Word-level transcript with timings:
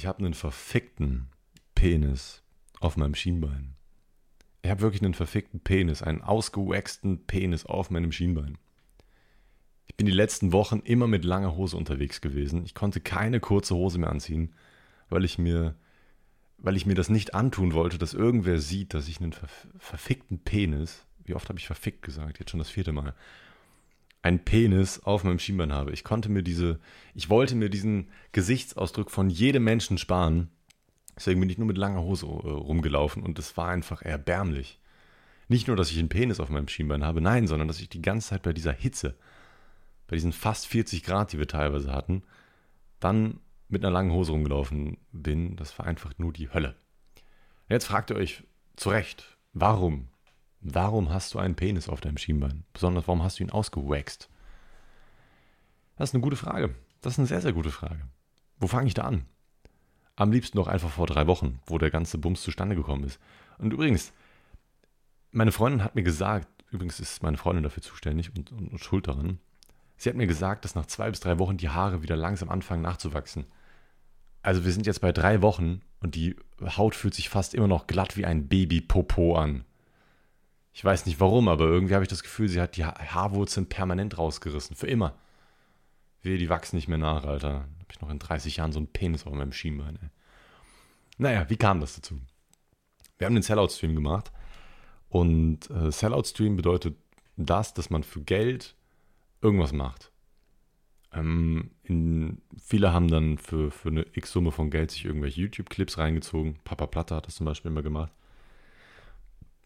ich 0.00 0.06
habe 0.06 0.20
einen 0.20 0.32
verfickten 0.32 1.28
Penis 1.74 2.42
auf 2.80 2.96
meinem 2.96 3.14
Schienbein. 3.14 3.74
Ich 4.62 4.70
habe 4.70 4.80
wirklich 4.80 5.02
einen 5.02 5.12
verfickten 5.12 5.60
Penis, 5.60 6.02
einen 6.02 6.22
ausgewaxten 6.22 7.26
Penis 7.26 7.66
auf 7.66 7.90
meinem 7.90 8.10
Schienbein. 8.10 8.56
Ich 9.88 9.96
bin 9.96 10.06
die 10.06 10.12
letzten 10.12 10.54
Wochen 10.54 10.78
immer 10.78 11.06
mit 11.06 11.26
langer 11.26 11.54
Hose 11.54 11.76
unterwegs 11.76 12.22
gewesen. 12.22 12.64
Ich 12.64 12.74
konnte 12.74 13.02
keine 13.02 13.40
kurze 13.40 13.74
Hose 13.74 13.98
mehr 13.98 14.08
anziehen, 14.08 14.54
weil 15.10 15.22
ich 15.22 15.36
mir, 15.36 15.74
weil 16.56 16.78
ich 16.78 16.86
mir 16.86 16.94
das 16.94 17.10
nicht 17.10 17.34
antun 17.34 17.74
wollte, 17.74 17.98
dass 17.98 18.14
irgendwer 18.14 18.58
sieht, 18.58 18.94
dass 18.94 19.06
ich 19.06 19.20
einen 19.20 19.34
ver 19.34 19.48
verfickten 19.76 20.38
Penis, 20.38 21.04
wie 21.24 21.34
oft 21.34 21.50
habe 21.50 21.58
ich 21.58 21.66
verfickt 21.66 22.00
gesagt, 22.00 22.38
jetzt 22.38 22.52
schon 22.52 22.58
das 22.58 22.70
vierte 22.70 22.92
Mal, 22.92 23.14
einen 24.22 24.44
Penis 24.44 25.00
auf 25.00 25.24
meinem 25.24 25.38
Schienbein 25.38 25.72
habe. 25.72 25.92
Ich 25.92 26.04
konnte 26.04 26.28
mir 26.28 26.42
diese, 26.42 26.78
ich 27.14 27.30
wollte 27.30 27.54
mir 27.54 27.70
diesen 27.70 28.10
Gesichtsausdruck 28.32 29.10
von 29.10 29.30
jedem 29.30 29.64
Menschen 29.64 29.98
sparen. 29.98 30.50
Deswegen 31.16 31.40
bin 31.40 31.50
ich 31.50 31.58
nur 31.58 31.66
mit 31.66 31.78
langer 31.78 32.02
Hose 32.02 32.26
äh, 32.26 32.28
rumgelaufen 32.28 33.22
und 33.22 33.38
es 33.38 33.56
war 33.56 33.68
einfach 33.68 34.02
erbärmlich. 34.02 34.78
Nicht 35.48 35.66
nur, 35.66 35.76
dass 35.76 35.90
ich 35.90 35.98
einen 35.98 36.08
Penis 36.08 36.38
auf 36.38 36.50
meinem 36.50 36.68
Schienbein 36.68 37.04
habe, 37.04 37.20
nein, 37.20 37.46
sondern 37.46 37.68
dass 37.68 37.80
ich 37.80 37.88
die 37.88 38.02
ganze 38.02 38.28
Zeit 38.28 38.42
bei 38.42 38.52
dieser 38.52 38.72
Hitze, 38.72 39.16
bei 40.06 40.16
diesen 40.16 40.32
fast 40.32 40.66
40 40.66 41.02
Grad, 41.02 41.32
die 41.32 41.38
wir 41.38 41.48
teilweise 41.48 41.92
hatten, 41.92 42.22
dann 43.00 43.40
mit 43.68 43.84
einer 43.84 43.92
langen 43.92 44.12
Hose 44.12 44.32
rumgelaufen 44.32 44.98
bin. 45.12 45.56
Das 45.56 45.78
war 45.78 45.86
einfach 45.86 46.12
nur 46.18 46.32
die 46.32 46.52
Hölle. 46.52 46.76
Jetzt 47.68 47.86
fragt 47.86 48.10
ihr 48.10 48.16
euch 48.16 48.44
zu 48.76 48.90
Recht, 48.90 49.36
warum 49.52 50.08
Warum 50.60 51.10
hast 51.10 51.34
du 51.34 51.38
einen 51.38 51.54
Penis 51.56 51.88
auf 51.88 52.00
deinem 52.00 52.18
Schienbein? 52.18 52.64
Besonders, 52.72 53.08
warum 53.08 53.22
hast 53.22 53.38
du 53.38 53.44
ihn 53.44 53.50
ausgewaxt? 53.50 54.28
Das 55.96 56.10
ist 56.10 56.14
eine 56.14 56.22
gute 56.22 56.36
Frage. 56.36 56.74
Das 57.00 57.14
ist 57.14 57.18
eine 57.18 57.28
sehr, 57.28 57.40
sehr 57.40 57.52
gute 57.52 57.70
Frage. 57.70 58.00
Wo 58.58 58.66
fange 58.66 58.88
ich 58.88 58.94
da 58.94 59.04
an? 59.04 59.24
Am 60.16 60.32
liebsten 60.32 60.58
doch 60.58 60.66
einfach 60.66 60.90
vor 60.90 61.06
drei 61.06 61.26
Wochen, 61.26 61.60
wo 61.64 61.78
der 61.78 61.90
ganze 61.90 62.18
Bums 62.18 62.42
zustande 62.42 62.76
gekommen 62.76 63.04
ist. 63.04 63.18
Und 63.56 63.72
übrigens, 63.72 64.12
meine 65.30 65.52
Freundin 65.52 65.82
hat 65.82 65.94
mir 65.94 66.02
gesagt, 66.02 66.46
übrigens 66.70 67.00
ist 67.00 67.22
meine 67.22 67.38
Freundin 67.38 67.62
dafür 67.62 67.82
zuständig 67.82 68.34
und, 68.36 68.52
und, 68.52 68.68
und 68.68 68.78
schuld 68.78 69.08
daran, 69.08 69.38
sie 69.96 70.10
hat 70.10 70.16
mir 70.16 70.26
gesagt, 70.26 70.64
dass 70.64 70.74
nach 70.74 70.86
zwei 70.86 71.08
bis 71.08 71.20
drei 71.20 71.38
Wochen 71.38 71.56
die 71.56 71.70
Haare 71.70 72.02
wieder 72.02 72.16
langsam 72.16 72.50
anfangen 72.50 72.82
nachzuwachsen. 72.82 73.46
Also 74.42 74.64
wir 74.64 74.72
sind 74.72 74.86
jetzt 74.86 75.00
bei 75.00 75.12
drei 75.12 75.40
Wochen 75.40 75.80
und 76.00 76.14
die 76.14 76.36
Haut 76.62 76.94
fühlt 76.94 77.14
sich 77.14 77.30
fast 77.30 77.54
immer 77.54 77.68
noch 77.68 77.86
glatt 77.86 78.16
wie 78.18 78.26
ein 78.26 78.48
Babypopo 78.48 79.36
an. 79.36 79.64
Ich 80.72 80.84
weiß 80.84 81.06
nicht 81.06 81.20
warum, 81.20 81.48
aber 81.48 81.64
irgendwie 81.64 81.94
habe 81.94 82.04
ich 82.04 82.08
das 82.08 82.22
Gefühl, 82.22 82.48
sie 82.48 82.60
hat 82.60 82.76
die 82.76 82.84
Haarwurzeln 82.84 83.68
permanent 83.68 84.18
rausgerissen. 84.18 84.76
Für 84.76 84.86
immer. 84.86 85.14
Wehe, 86.22 86.38
die 86.38 86.48
wachsen 86.48 86.76
nicht 86.76 86.88
mehr 86.88 86.98
nach, 86.98 87.24
Alter. 87.24 87.54
Habe 87.54 87.90
ich 87.90 88.00
noch 88.00 88.10
in 88.10 88.18
30 88.18 88.58
Jahren 88.58 88.72
so 88.72 88.78
einen 88.78 88.88
Penis 88.88 89.26
auf 89.26 89.32
meinem 89.32 89.52
Schienbein, 89.52 89.98
ey. 90.00 90.08
Naja, 91.18 91.50
wie 91.50 91.56
kam 91.56 91.80
das 91.80 91.96
dazu? 91.96 92.18
Wir 93.18 93.26
haben 93.26 93.34
den 93.34 93.42
Sellout-Stream 93.42 93.94
gemacht. 93.94 94.32
Und 95.08 95.68
äh, 95.70 95.90
Sellout-Stream 95.90 96.56
bedeutet 96.56 96.96
das, 97.36 97.74
dass 97.74 97.90
man 97.90 98.04
für 98.04 98.22
Geld 98.22 98.74
irgendwas 99.42 99.72
macht. 99.72 100.10
Ähm, 101.12 101.72
in, 101.82 102.40
viele 102.62 102.92
haben 102.92 103.08
dann 103.08 103.38
für, 103.38 103.70
für 103.70 103.88
eine 103.88 104.06
X-Summe 104.12 104.52
von 104.52 104.70
Geld 104.70 104.92
sich 104.92 105.04
irgendwelche 105.04 105.40
YouTube-Clips 105.42 105.98
reingezogen. 105.98 106.58
Papa 106.64 106.86
Platte 106.86 107.16
hat 107.16 107.26
das 107.26 107.34
zum 107.34 107.46
Beispiel 107.46 107.70
immer 107.70 107.82
gemacht. 107.82 108.12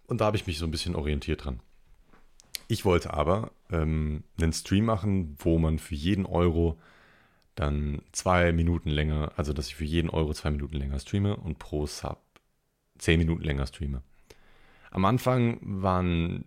Und 0.07 0.21
da 0.21 0.27
habe 0.27 0.37
ich 0.37 0.47
mich 0.47 0.59
so 0.59 0.67
ein 0.67 0.71
bisschen 0.71 0.95
orientiert 0.95 1.45
dran. 1.45 1.61
Ich 2.69 2.85
wollte 2.85 3.13
aber 3.13 3.53
ähm, 3.71 4.25
einen 4.41 4.53
Stream 4.53 4.87
machen, 4.87 5.37
wo 5.39 5.59
man 5.59 5.79
für 5.79 5.95
jeden 5.95 6.27
Euro 6.27 6.79
dann 7.55 8.03
zwei 8.13 8.53
Minuten 8.53 8.91
länger, 8.91 9.33
also 9.37 9.53
dass 9.53 9.69
ich 9.69 9.77
für 9.77 9.85
jeden 9.85 10.11
Euro 10.11 10.33
zwei 10.35 10.51
Minuten 10.51 10.77
länger 10.77 10.99
streame 10.99 11.37
und 11.37 11.59
pro 11.59 11.87
Sub 11.87 12.21
zehn 12.99 13.19
Minuten 13.19 13.43
länger 13.43 13.67
streame. 13.67 14.03
Am 14.91 15.05
Anfang 15.05 15.59
waren, 15.63 16.45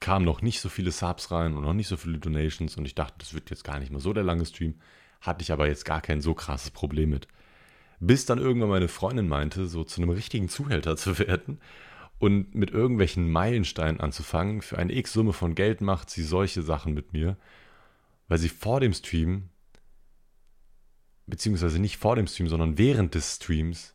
kamen 0.00 0.24
noch 0.24 0.42
nicht 0.42 0.60
so 0.60 0.68
viele 0.68 0.90
Subs 0.90 1.30
rein 1.30 1.54
und 1.54 1.62
noch 1.62 1.72
nicht 1.72 1.88
so 1.88 1.96
viele 1.96 2.18
Donations 2.18 2.76
und 2.76 2.84
ich 2.84 2.94
dachte, 2.94 3.14
das 3.18 3.34
wird 3.34 3.50
jetzt 3.50 3.64
gar 3.64 3.78
nicht 3.78 3.90
mehr 3.90 4.00
so 4.00 4.12
der 4.12 4.24
lange 4.24 4.46
Stream. 4.46 4.74
Hatte 5.20 5.42
ich 5.42 5.52
aber 5.52 5.68
jetzt 5.68 5.84
gar 5.84 6.00
kein 6.00 6.20
so 6.20 6.34
krasses 6.34 6.70
Problem 6.70 7.10
mit. 7.10 7.28
Bis 8.00 8.26
dann 8.26 8.38
irgendwann 8.38 8.68
meine 8.68 8.88
Freundin 8.88 9.28
meinte, 9.28 9.66
so 9.66 9.84
zu 9.84 10.02
einem 10.02 10.10
richtigen 10.10 10.48
Zuhälter 10.48 10.96
zu 10.98 11.18
werden 11.18 11.60
und 12.18 12.54
mit 12.54 12.70
irgendwelchen 12.70 13.30
Meilensteinen 13.30 14.00
anzufangen. 14.00 14.62
Für 14.62 14.78
eine 14.78 14.94
X-Summe 14.94 15.32
von 15.32 15.54
Geld 15.54 15.80
macht 15.80 16.10
sie 16.10 16.22
solche 16.22 16.62
Sachen 16.62 16.94
mit 16.94 17.12
mir, 17.12 17.36
weil 18.28 18.38
sie 18.38 18.48
vor 18.48 18.80
dem 18.80 18.92
Stream, 18.92 19.50
beziehungsweise 21.26 21.78
nicht 21.78 21.98
vor 21.98 22.16
dem 22.16 22.26
Stream, 22.26 22.48
sondern 22.48 22.78
während 22.78 23.14
des 23.14 23.36
Streams, 23.36 23.94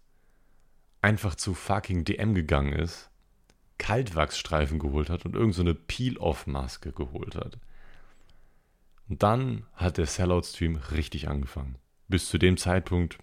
einfach 1.01 1.35
zu 1.35 1.53
fucking 1.53 2.03
DM 2.03 2.35
gegangen 2.35 2.73
ist, 2.73 3.09
Kaltwachsstreifen 3.77 4.77
geholt 4.77 5.09
hat 5.09 5.25
und 5.25 5.35
irgendeine 5.35 5.71
so 5.71 5.79
Peel-Off-Maske 5.87 6.91
geholt 6.91 7.35
hat. 7.35 7.57
Und 9.07 9.23
dann 9.23 9.65
hat 9.73 9.97
der 9.97 10.05
Sellout-Stream 10.05 10.75
richtig 10.75 11.29
angefangen. 11.29 11.77
Bis 12.09 12.27
zu 12.27 12.37
dem 12.37 12.57
Zeitpunkt, 12.57 13.17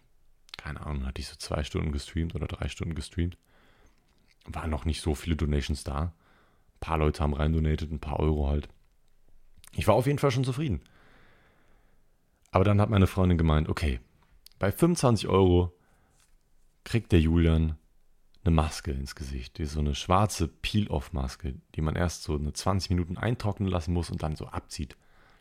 keine 0.57 0.85
Ahnung, 0.85 1.07
hatte 1.07 1.21
ich 1.21 1.29
so 1.29 1.37
zwei 1.37 1.63
Stunden 1.63 1.93
gestreamt 1.93 2.35
oder 2.35 2.47
drei 2.47 2.69
Stunden 2.69 2.95
gestreamt 2.95 3.37
waren 4.49 4.71
noch 4.71 4.85
nicht 4.85 5.01
so 5.01 5.15
viele 5.15 5.37
Donations 5.37 5.85
da. 5.85 6.03
Ein 6.03 6.81
paar 6.81 6.99
Leute 6.99 7.23
haben 7.23 7.35
rein 7.35 7.53
donated, 7.53 7.91
ein 7.91 8.01
paar 8.01 8.21
Euro 8.21 8.49
halt. 8.49 8.69
Ich 9.73 9.87
war 9.87 9.95
auf 9.95 10.07
jeden 10.07 10.19
Fall 10.19 10.31
schon 10.31 10.45
zufrieden. 10.45 10.81
Aber 12.51 12.65
dann 12.65 12.81
hat 12.81 12.91
meine 12.91 13.07
Freundin 13.07 13.39
gemeint, 13.39 13.69
okay, 13.69 14.01
bei 14.59 14.73
25 14.73 15.29
Euro 15.29 15.77
kriegt 16.85 17.13
der 17.13 17.21
Julian 17.21 17.77
eine 18.45 18.55
Maske 18.55 18.93
ins 18.93 19.15
Gesicht. 19.15 19.59
Die 19.59 19.63
ist 19.63 19.73
so 19.73 19.81
eine 19.81 19.95
schwarze 19.95 20.49
Peel-Off-Maske, 20.49 21.57
die 21.75 21.81
man 21.81 21.97
erst 21.97 22.23
so 22.23 22.37
eine 22.37 22.53
20 22.53 22.91
Minuten 22.91 23.19
eintrocknen 23.19 23.69
lassen 23.69 23.93
muss 23.93 24.11
und 24.11 24.23
dann 24.23 24.37
so 24.37 24.47
abzieht, 24.47 24.97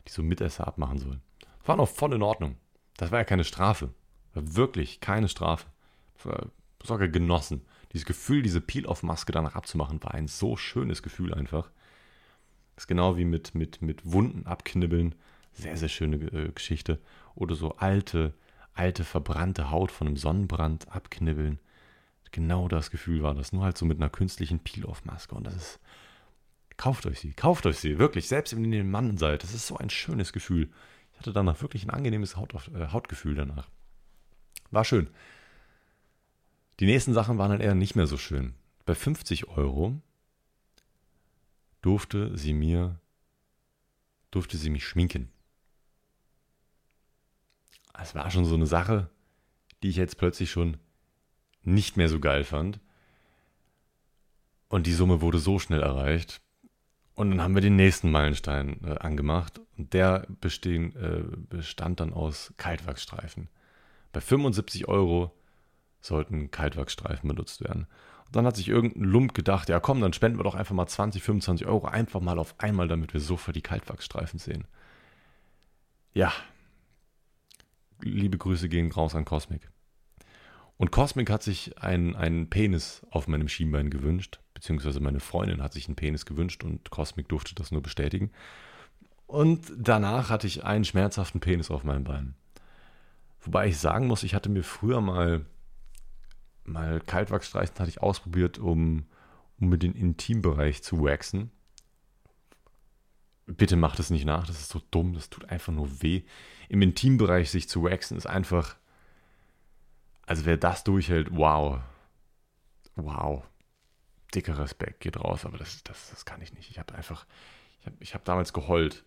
die 0.06 0.12
so 0.12 0.22
Mitesser 0.22 0.66
abmachen 0.66 0.98
soll. 0.98 1.20
War 1.64 1.76
noch 1.76 1.88
voll 1.88 2.14
in 2.14 2.22
Ordnung. 2.22 2.56
Das 2.96 3.10
war 3.10 3.18
ja 3.20 3.24
keine 3.24 3.44
Strafe. 3.44 3.94
War 4.34 4.56
wirklich 4.56 5.00
keine 5.00 5.28
Strafe. 5.28 5.66
Das 6.16 6.26
war 6.26 6.46
sogar 6.82 7.08
genossen. 7.08 7.62
Dieses 7.96 8.04
Gefühl, 8.04 8.42
diese 8.42 8.60
Peel-Off-Maske 8.60 9.32
danach 9.32 9.54
abzumachen, 9.54 10.02
war 10.02 10.12
ein 10.12 10.28
so 10.28 10.58
schönes 10.58 11.02
Gefühl 11.02 11.32
einfach. 11.32 11.70
Das 12.74 12.82
ist 12.82 12.88
genau 12.88 13.16
wie 13.16 13.24
mit, 13.24 13.54
mit, 13.54 13.80
mit 13.80 14.04
Wunden 14.04 14.44
abknibbeln. 14.44 15.14
Sehr, 15.54 15.78
sehr 15.78 15.88
schöne 15.88 16.16
äh, 16.16 16.52
Geschichte. 16.52 17.00
Oder 17.34 17.54
so 17.54 17.76
alte, 17.76 18.34
alte, 18.74 19.02
verbrannte 19.02 19.70
Haut 19.70 19.90
von 19.90 20.08
einem 20.08 20.18
Sonnenbrand 20.18 20.92
abknibbeln. 20.94 21.58
Genau 22.32 22.68
das 22.68 22.90
Gefühl 22.90 23.22
war 23.22 23.34
das. 23.34 23.54
Nur 23.54 23.64
halt 23.64 23.78
so 23.78 23.86
mit 23.86 23.96
einer 23.96 24.10
künstlichen 24.10 24.58
Peel-Off-Maske. 24.58 25.34
Und 25.34 25.46
das 25.46 25.56
ist. 25.56 25.80
Kauft 26.76 27.06
euch 27.06 27.20
sie, 27.20 27.32
kauft 27.32 27.64
euch 27.64 27.78
sie, 27.78 27.98
wirklich. 27.98 28.28
Selbst 28.28 28.54
wenn 28.54 28.70
ihr 28.70 28.80
ein 28.80 28.90
Mann 28.90 29.16
seid, 29.16 29.42
das 29.42 29.54
ist 29.54 29.68
so 29.68 29.78
ein 29.78 29.88
schönes 29.88 30.34
Gefühl. 30.34 30.68
Ich 31.14 31.20
hatte 31.20 31.32
danach 31.32 31.62
wirklich 31.62 31.84
ein 31.84 31.90
angenehmes 31.90 32.36
Haut, 32.36 32.52
äh, 32.74 32.88
Hautgefühl 32.88 33.36
danach. 33.36 33.70
War 34.70 34.84
schön. 34.84 35.08
Die 36.80 36.86
nächsten 36.86 37.14
Sachen 37.14 37.38
waren 37.38 37.50
dann 37.50 37.60
eher 37.60 37.74
nicht 37.74 37.96
mehr 37.96 38.06
so 38.06 38.18
schön. 38.18 38.54
Bei 38.84 38.94
50 38.94 39.48
Euro 39.48 40.00
durfte 41.80 42.36
sie 42.36 42.52
mir, 42.52 43.00
durfte 44.30 44.56
sie 44.56 44.70
mich 44.70 44.86
schminken. 44.86 45.30
Es 47.98 48.14
war 48.14 48.30
schon 48.30 48.44
so 48.44 48.54
eine 48.54 48.66
Sache, 48.66 49.08
die 49.82 49.88
ich 49.88 49.96
jetzt 49.96 50.18
plötzlich 50.18 50.50
schon 50.50 50.76
nicht 51.62 51.96
mehr 51.96 52.08
so 52.08 52.20
geil 52.20 52.44
fand. 52.44 52.78
Und 54.68 54.86
die 54.86 54.92
Summe 54.92 55.20
wurde 55.20 55.38
so 55.38 55.58
schnell 55.58 55.82
erreicht. 55.82 56.40
Und 57.14 57.30
dann 57.30 57.40
haben 57.40 57.54
wir 57.54 57.62
den 57.62 57.76
nächsten 57.76 58.10
Meilenstein 58.10 58.84
äh, 58.84 58.98
angemacht. 58.98 59.60
Und 59.78 59.94
der 59.94 60.26
bestehen, 60.40 60.94
äh, 60.96 61.24
bestand 61.48 62.00
dann 62.00 62.12
aus 62.12 62.52
Kaltwachsstreifen. 62.58 63.48
Bei 64.12 64.20
75 64.20 64.88
Euro 64.88 65.32
sollten 66.06 66.50
Kaltwachsstreifen 66.50 67.28
benutzt 67.28 67.62
werden. 67.62 67.86
Und 68.26 68.36
dann 68.36 68.46
hat 68.46 68.56
sich 68.56 68.68
irgendein 68.68 69.04
Lump 69.04 69.34
gedacht, 69.34 69.68
ja 69.68 69.80
komm, 69.80 70.00
dann 70.00 70.12
spenden 70.12 70.38
wir 70.38 70.44
doch 70.44 70.54
einfach 70.54 70.74
mal 70.74 70.86
20, 70.86 71.22
25 71.22 71.66
Euro 71.66 71.86
einfach 71.86 72.20
mal 72.20 72.38
auf 72.38 72.54
einmal, 72.58 72.88
damit 72.88 73.12
wir 73.12 73.20
sofort 73.20 73.56
die 73.56 73.62
Kaltwachsstreifen 73.62 74.38
sehen. 74.38 74.66
Ja. 76.12 76.32
Liebe 78.02 78.36
Grüße 78.36 78.68
gehen 78.68 78.90
raus 78.90 79.14
an 79.14 79.24
Cosmic. 79.24 79.70
Und 80.76 80.90
Cosmic 80.90 81.30
hat 81.30 81.42
sich 81.42 81.78
einen, 81.78 82.14
einen 82.14 82.50
Penis 82.50 83.06
auf 83.10 83.28
meinem 83.28 83.48
Schienbein 83.48 83.88
gewünscht, 83.88 84.40
beziehungsweise 84.52 85.00
meine 85.00 85.20
Freundin 85.20 85.62
hat 85.62 85.72
sich 85.72 85.86
einen 85.86 85.96
Penis 85.96 86.26
gewünscht 86.26 86.64
und 86.64 86.90
Cosmic 86.90 87.28
durfte 87.28 87.54
das 87.54 87.70
nur 87.70 87.82
bestätigen. 87.82 88.30
Und 89.26 89.72
danach 89.76 90.30
hatte 90.30 90.46
ich 90.46 90.64
einen 90.64 90.84
schmerzhaften 90.84 91.40
Penis 91.40 91.70
auf 91.70 91.84
meinem 91.84 92.04
Bein. 92.04 92.34
Wobei 93.40 93.68
ich 93.68 93.78
sagen 93.78 94.06
muss, 94.06 94.22
ich 94.22 94.34
hatte 94.34 94.48
mir 94.48 94.62
früher 94.62 95.00
mal 95.00 95.46
mal 96.68 97.00
Kaltwachsstreichen 97.00 97.78
hatte 97.78 97.88
ich 97.88 98.02
ausprobiert, 98.02 98.58
um, 98.58 99.06
um 99.60 99.68
mir 99.68 99.78
den 99.78 99.94
Intimbereich 99.94 100.82
zu 100.82 101.02
waxen. 101.04 101.50
Bitte 103.46 103.76
macht 103.76 104.00
es 104.00 104.10
nicht 104.10 104.24
nach, 104.24 104.46
das 104.46 104.60
ist 104.60 104.70
so 104.70 104.80
dumm, 104.90 105.14
das 105.14 105.30
tut 105.30 105.48
einfach 105.50 105.72
nur 105.72 106.02
weh. 106.02 106.22
Im 106.68 106.82
Intimbereich 106.82 107.50
sich 107.50 107.68
zu 107.68 107.84
waxen 107.84 108.16
ist 108.16 108.26
einfach 108.26 108.76
Also 110.26 110.44
wer 110.46 110.56
das 110.56 110.82
durchhält, 110.84 111.28
wow. 111.30 111.80
Wow. 112.96 113.44
Dicker 114.34 114.58
Respekt, 114.58 115.00
geht 115.00 115.18
raus, 115.18 115.44
aber 115.44 115.58
das, 115.58 115.84
das, 115.84 116.10
das 116.10 116.24
kann 116.24 116.42
ich 116.42 116.52
nicht. 116.52 116.70
Ich 116.70 116.78
habe 116.78 116.94
einfach, 116.94 117.26
ich 117.80 117.86
habe 117.86 117.96
ich 118.00 118.14
hab 118.14 118.24
damals 118.24 118.52
geheult. 118.52 119.04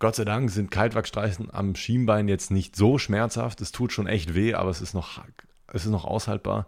Gott 0.00 0.16
sei 0.16 0.24
Dank 0.24 0.50
sind 0.50 0.72
Kaltwachsstreifen 0.72 1.54
am 1.54 1.76
Schienbein 1.76 2.26
jetzt 2.26 2.50
nicht 2.50 2.74
so 2.74 2.98
schmerzhaft. 2.98 3.60
Es 3.60 3.70
tut 3.70 3.92
schon 3.92 4.08
echt 4.08 4.34
weh, 4.34 4.54
aber 4.54 4.70
es 4.70 4.80
ist 4.80 4.94
noch, 4.94 5.22
es 5.68 5.84
ist 5.84 5.90
noch 5.90 6.04
aushaltbar. 6.04 6.66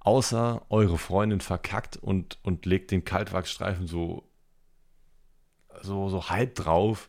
Außer 0.00 0.64
eure 0.68 0.98
Freundin 0.98 1.40
verkackt 1.40 1.96
und, 1.96 2.38
und 2.42 2.64
legt 2.64 2.90
den 2.90 3.04
Kaltwachsstreifen 3.04 3.86
so, 3.86 4.28
so, 5.82 6.08
so 6.08 6.28
halb 6.30 6.54
drauf 6.54 7.08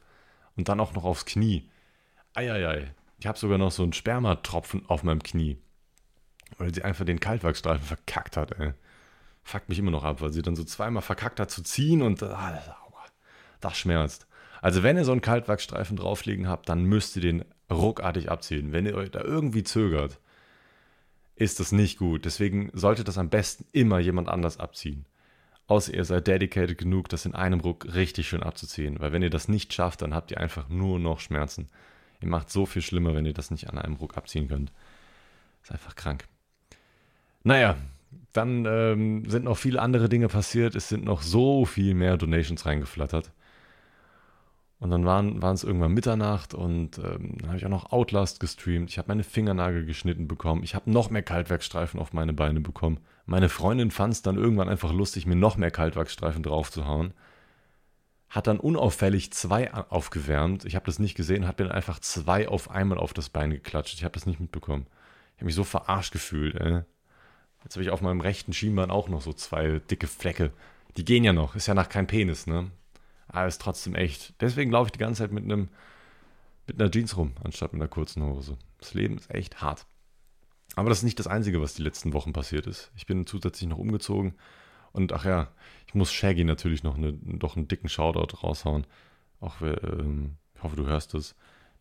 und 0.56 0.68
dann 0.70 0.80
auch 0.80 0.94
noch 0.94 1.04
aufs 1.04 1.26
Knie. 1.26 1.70
Eieiei. 2.34 2.94
Ich 3.20 3.28
habe 3.28 3.38
sogar 3.38 3.58
noch 3.58 3.72
so 3.72 3.84
einen 3.84 3.94
Spermatropfen 3.94 4.86
auf 4.88 5.04
meinem 5.04 5.22
Knie. 5.22 5.58
Weil 6.58 6.74
sie 6.74 6.84
einfach 6.84 7.06
den 7.06 7.20
Kaltwachsstreifen 7.20 7.86
verkackt 7.86 8.38
hat, 8.38 8.60
ey. 8.60 8.74
Fuckt 9.44 9.70
mich 9.70 9.80
immer 9.80 9.92
noch 9.92 10.04
ab, 10.04 10.22
weil 10.22 10.34
sie 10.34 10.42
dann 10.42 10.56
so 10.56 10.64
zweimal 10.64 11.02
verkackt 11.02 11.40
hat 11.40 11.52
zu 11.52 11.64
ziehen 11.64 12.02
und 12.02 12.22
ah, 12.24 12.62
das 13.62 13.78
schmerzt. 13.78 14.28
Also 14.62 14.84
wenn 14.84 14.98
ihr 14.98 15.06
so 15.06 15.12
einen 15.12 15.22
Kaltwachsstreifen 15.22 15.98
drauflegen 15.98 16.48
habt, 16.48 16.68
dann 16.70 16.84
müsst 16.84 17.16
ihr 17.16 17.22
den 17.22 17.46
ruckartig 17.72 18.30
abziehen. 18.30 18.72
Wenn 18.72 18.86
ihr 18.86 18.96
euch 18.96 19.12
da 19.12 19.22
irgendwie 19.22 19.64
zögert, 19.64 20.20
ist 21.38 21.60
das 21.60 21.72
nicht 21.72 21.98
gut. 21.98 22.26
Deswegen 22.26 22.70
sollte 22.74 23.04
das 23.04 23.18
am 23.18 23.30
besten 23.30 23.66
immer 23.72 24.00
jemand 24.00 24.28
anders 24.28 24.60
abziehen. 24.60 25.06
Außer 25.68 25.94
ihr 25.94 26.06
seid 26.06 26.28
dedicated 26.28 26.78
genug, 26.78 27.10
das 27.10 27.26
in 27.26 27.36
einem 27.36 27.60
Ruck 27.60 27.94
richtig 27.94 28.28
schön 28.28 28.44
abzuziehen. 28.44 29.00
Weil 29.00 29.12
wenn 29.12 29.22
ihr 29.22 29.30
das 29.30 29.48
nicht 29.48 29.74
schafft, 29.74 30.02
dann 30.02 30.14
habt 30.14 30.32
ihr 30.32 30.40
einfach 30.40 30.70
nur 30.70 31.00
noch 31.00 31.20
Schmerzen. 31.20 31.68
Ihr 32.22 32.30
macht 32.30 32.50
so 32.50 32.66
viel 32.66 32.82
schlimmer, 32.82 33.14
wenn 33.14 33.26
ihr 33.26 33.34
das 33.34 33.52
nicht 33.52 33.70
an 33.70 33.78
einem 33.78 33.96
Ruck 33.96 34.18
abziehen 34.18 34.48
könnt. 34.48 34.72
Ist 35.62 35.72
einfach 35.72 35.96
krank. 35.96 36.26
Naja, 37.44 37.76
dann 38.34 38.66
ähm, 38.66 39.30
sind 39.30 39.46
noch 39.46 39.58
viele 39.58 39.82
andere 39.82 40.10
Dinge 40.10 40.30
passiert. 40.30 40.76
Es 40.76 40.90
sind 40.90 41.04
noch 41.04 41.22
so 41.22 41.66
viel 41.66 41.94
mehr 41.94 42.18
Donations 42.18 42.66
reingeflattert. 42.66 43.32
Und 44.80 44.92
dann 44.92 45.06
waren, 45.06 45.42
es 45.42 45.64
irgendwann 45.64 45.94
Mitternacht 45.94 46.54
und 46.54 47.00
ähm, 47.00 47.38
dann 47.40 47.48
habe 47.48 47.58
ich 47.58 47.66
auch 47.66 47.70
noch 47.70 47.92
Outlast 47.92 48.40
gestreamt. 48.40 48.92
Ich 48.92 49.00
habe 49.00 49.08
meine 49.08 49.24
Fingernagel 49.24 49.86
geschnitten 49.86 50.28
bekommen. 50.28 50.64
Ich 50.64 50.76
habe 50.76 50.92
noch 50.92 51.10
mehr 51.10 51.24
Kaltwerkstreifen 51.24 52.00
auf 52.00 52.14
meine 52.14 52.34
Beine 52.34 52.62
bekommen. 52.62 53.00
Meine 53.26 53.50
Freundin 53.50 53.90
fand 53.90 54.14
es 54.14 54.22
dann 54.22 54.38
irgendwann 54.38 54.70
einfach 54.70 54.94
lustig, 54.94 55.26
mir 55.26 55.36
noch 55.36 55.58
mehr 55.58 55.72
Kaltwerkstreifen 55.72 56.44
draufzuhauen. 56.44 57.14
Hat 58.30 58.46
dann 58.46 58.60
unauffällig 58.60 59.34
zwei 59.34 59.74
aufgewärmt. 59.74 60.64
Ich 60.66 60.76
habe 60.76 60.86
das 60.86 61.00
nicht 61.00 61.16
gesehen, 61.16 61.48
hat 61.48 61.58
mir 61.58 61.66
dann 61.66 61.76
einfach 61.76 62.00
zwei 62.00 62.48
auf 62.48 62.70
einmal 62.70 63.00
auf 63.00 63.14
das 63.14 63.30
Bein 63.30 63.50
geklatscht. 63.50 63.96
Ich 63.96 64.04
habe 64.04 64.14
das 64.14 64.28
nicht 64.28 64.40
mitbekommen. 64.40 64.86
Ich 65.36 65.38
habe 65.38 65.46
mich 65.46 65.56
so 65.56 65.64
verarscht 65.64 66.14
gefühlt. 66.14 66.56
Ey. 66.56 66.82
Jetzt 67.64 67.76
habe 67.76 67.84
ich 67.84 67.90
auf 67.90 68.02
meinem 68.02 68.22
rechten 68.22 68.54
Schienbein 68.54 68.92
auch 68.92 69.10
noch 69.10 69.22
so 69.22 69.34
zwei 69.34 69.82
dicke 69.90 70.08
Flecke. 70.08 70.52
Die 70.98 71.06
gehen 71.06 71.24
ja 71.24 71.34
noch. 71.34 71.56
Ist 71.56 71.68
ja 71.68 71.74
nach 71.74 71.90
kein 71.90 72.06
Penis, 72.06 72.46
ne? 72.46 72.70
Aber 73.28 73.48
ist 73.48 73.62
trotzdem 73.62 73.96
echt. 73.96 74.34
Deswegen 74.42 74.72
laufe 74.72 74.88
ich 74.88 74.92
die 74.94 75.00
ganze 75.00 75.24
Zeit 75.24 75.32
mit 75.32 75.44
einem 75.44 75.70
mit 76.68 76.82
einer 76.82 76.92
Jeans 76.92 77.16
rum, 77.16 77.34
anstatt 77.44 77.74
mit 77.74 77.82
einer 77.82 77.90
kurzen 77.90 78.24
Hose. 78.24 78.58
Das 78.80 78.94
Leben 78.94 79.18
ist 79.18 79.34
echt 79.34 79.62
hart. 79.62 79.86
Aber 80.76 80.90
das 80.90 81.00
ist 81.00 81.06
nicht 81.06 81.20
das 81.20 81.28
Einzige, 81.28 81.62
was 81.62 81.74
die 81.74 81.82
letzten 81.82 82.14
Wochen 82.14 82.34
passiert 82.34 82.68
ist. 82.68 82.92
Ich 82.96 83.06
bin 83.06 83.26
zusätzlich 83.26 83.70
noch 83.70 83.78
umgezogen 83.78 84.36
und 84.92 85.14
ach 85.14 85.26
ja, 85.26 85.48
ich 85.88 85.96
muss 85.96 86.12
Shaggy 86.12 86.44
natürlich 86.44 86.84
noch 86.84 86.96
eine, 86.98 87.14
doch 87.14 87.56
einen 87.56 87.68
dicken 87.68 87.90
Shoutout 87.90 88.38
raushauen. 88.44 88.86
Auch 89.40 89.62
ähm, 89.62 90.36
ich 90.56 90.64
hoffe, 90.64 90.76
du 90.76 90.86
hörst 90.86 91.14
es. 91.14 91.36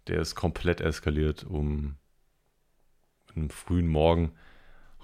Der 0.07 0.21
ist 0.21 0.35
komplett 0.35 0.81
eskaliert. 0.81 1.45
Um 1.45 1.97
einem 3.35 3.51
frühen 3.51 3.89
Morgen 3.89 4.33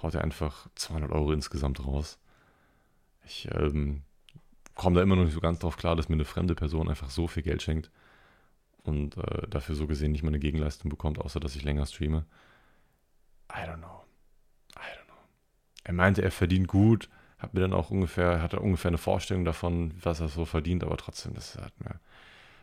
haut 0.01 0.15
er 0.15 0.23
einfach 0.23 0.69
200 0.77 1.11
Euro 1.11 1.33
insgesamt 1.33 1.85
raus. 1.85 2.19
Ich 3.25 3.49
ähm, 3.53 4.03
komme 4.75 4.97
da 4.97 5.03
immer 5.03 5.17
noch 5.17 5.25
nicht 5.25 5.35
so 5.35 5.41
ganz 5.41 5.59
drauf 5.59 5.77
klar, 5.77 5.97
dass 5.97 6.09
mir 6.09 6.15
eine 6.15 6.25
fremde 6.25 6.55
Person 6.55 6.89
einfach 6.89 7.11
so 7.11 7.27
viel 7.27 7.43
Geld 7.43 7.63
schenkt 7.63 7.91
und 8.83 9.17
äh, 9.17 9.47
dafür 9.49 9.75
so 9.75 9.87
gesehen 9.87 10.13
nicht 10.13 10.23
mal 10.23 10.29
eine 10.29 10.39
Gegenleistung 10.39 10.91
bekommt, 10.91 11.19
außer 11.19 11.41
dass 11.41 11.57
ich 11.57 11.65
länger 11.65 11.87
streame. 11.87 12.25
I 13.51 13.67
don't 13.67 13.79
know. 13.79 14.05
I 14.77 14.89
don't 14.97 15.07
know. 15.07 15.15
Er 15.85 15.93
meinte, 15.93 16.23
er 16.23 16.31
verdient 16.31 16.69
gut, 16.69 17.09
hat 17.39 17.55
mir 17.55 17.61
dann 17.61 17.73
auch 17.73 17.91
ungefähr, 17.91 18.41
hatte 18.41 18.61
ungefähr 18.61 18.91
eine 18.91 18.99
Vorstellung 18.99 19.45
davon, 19.45 19.93
was 20.01 20.21
er 20.21 20.29
so 20.29 20.45
verdient, 20.45 20.85
aber 20.85 20.97
trotzdem, 20.97 21.35
das 21.35 21.57
hat 21.57 21.79
mir. 21.81 22.01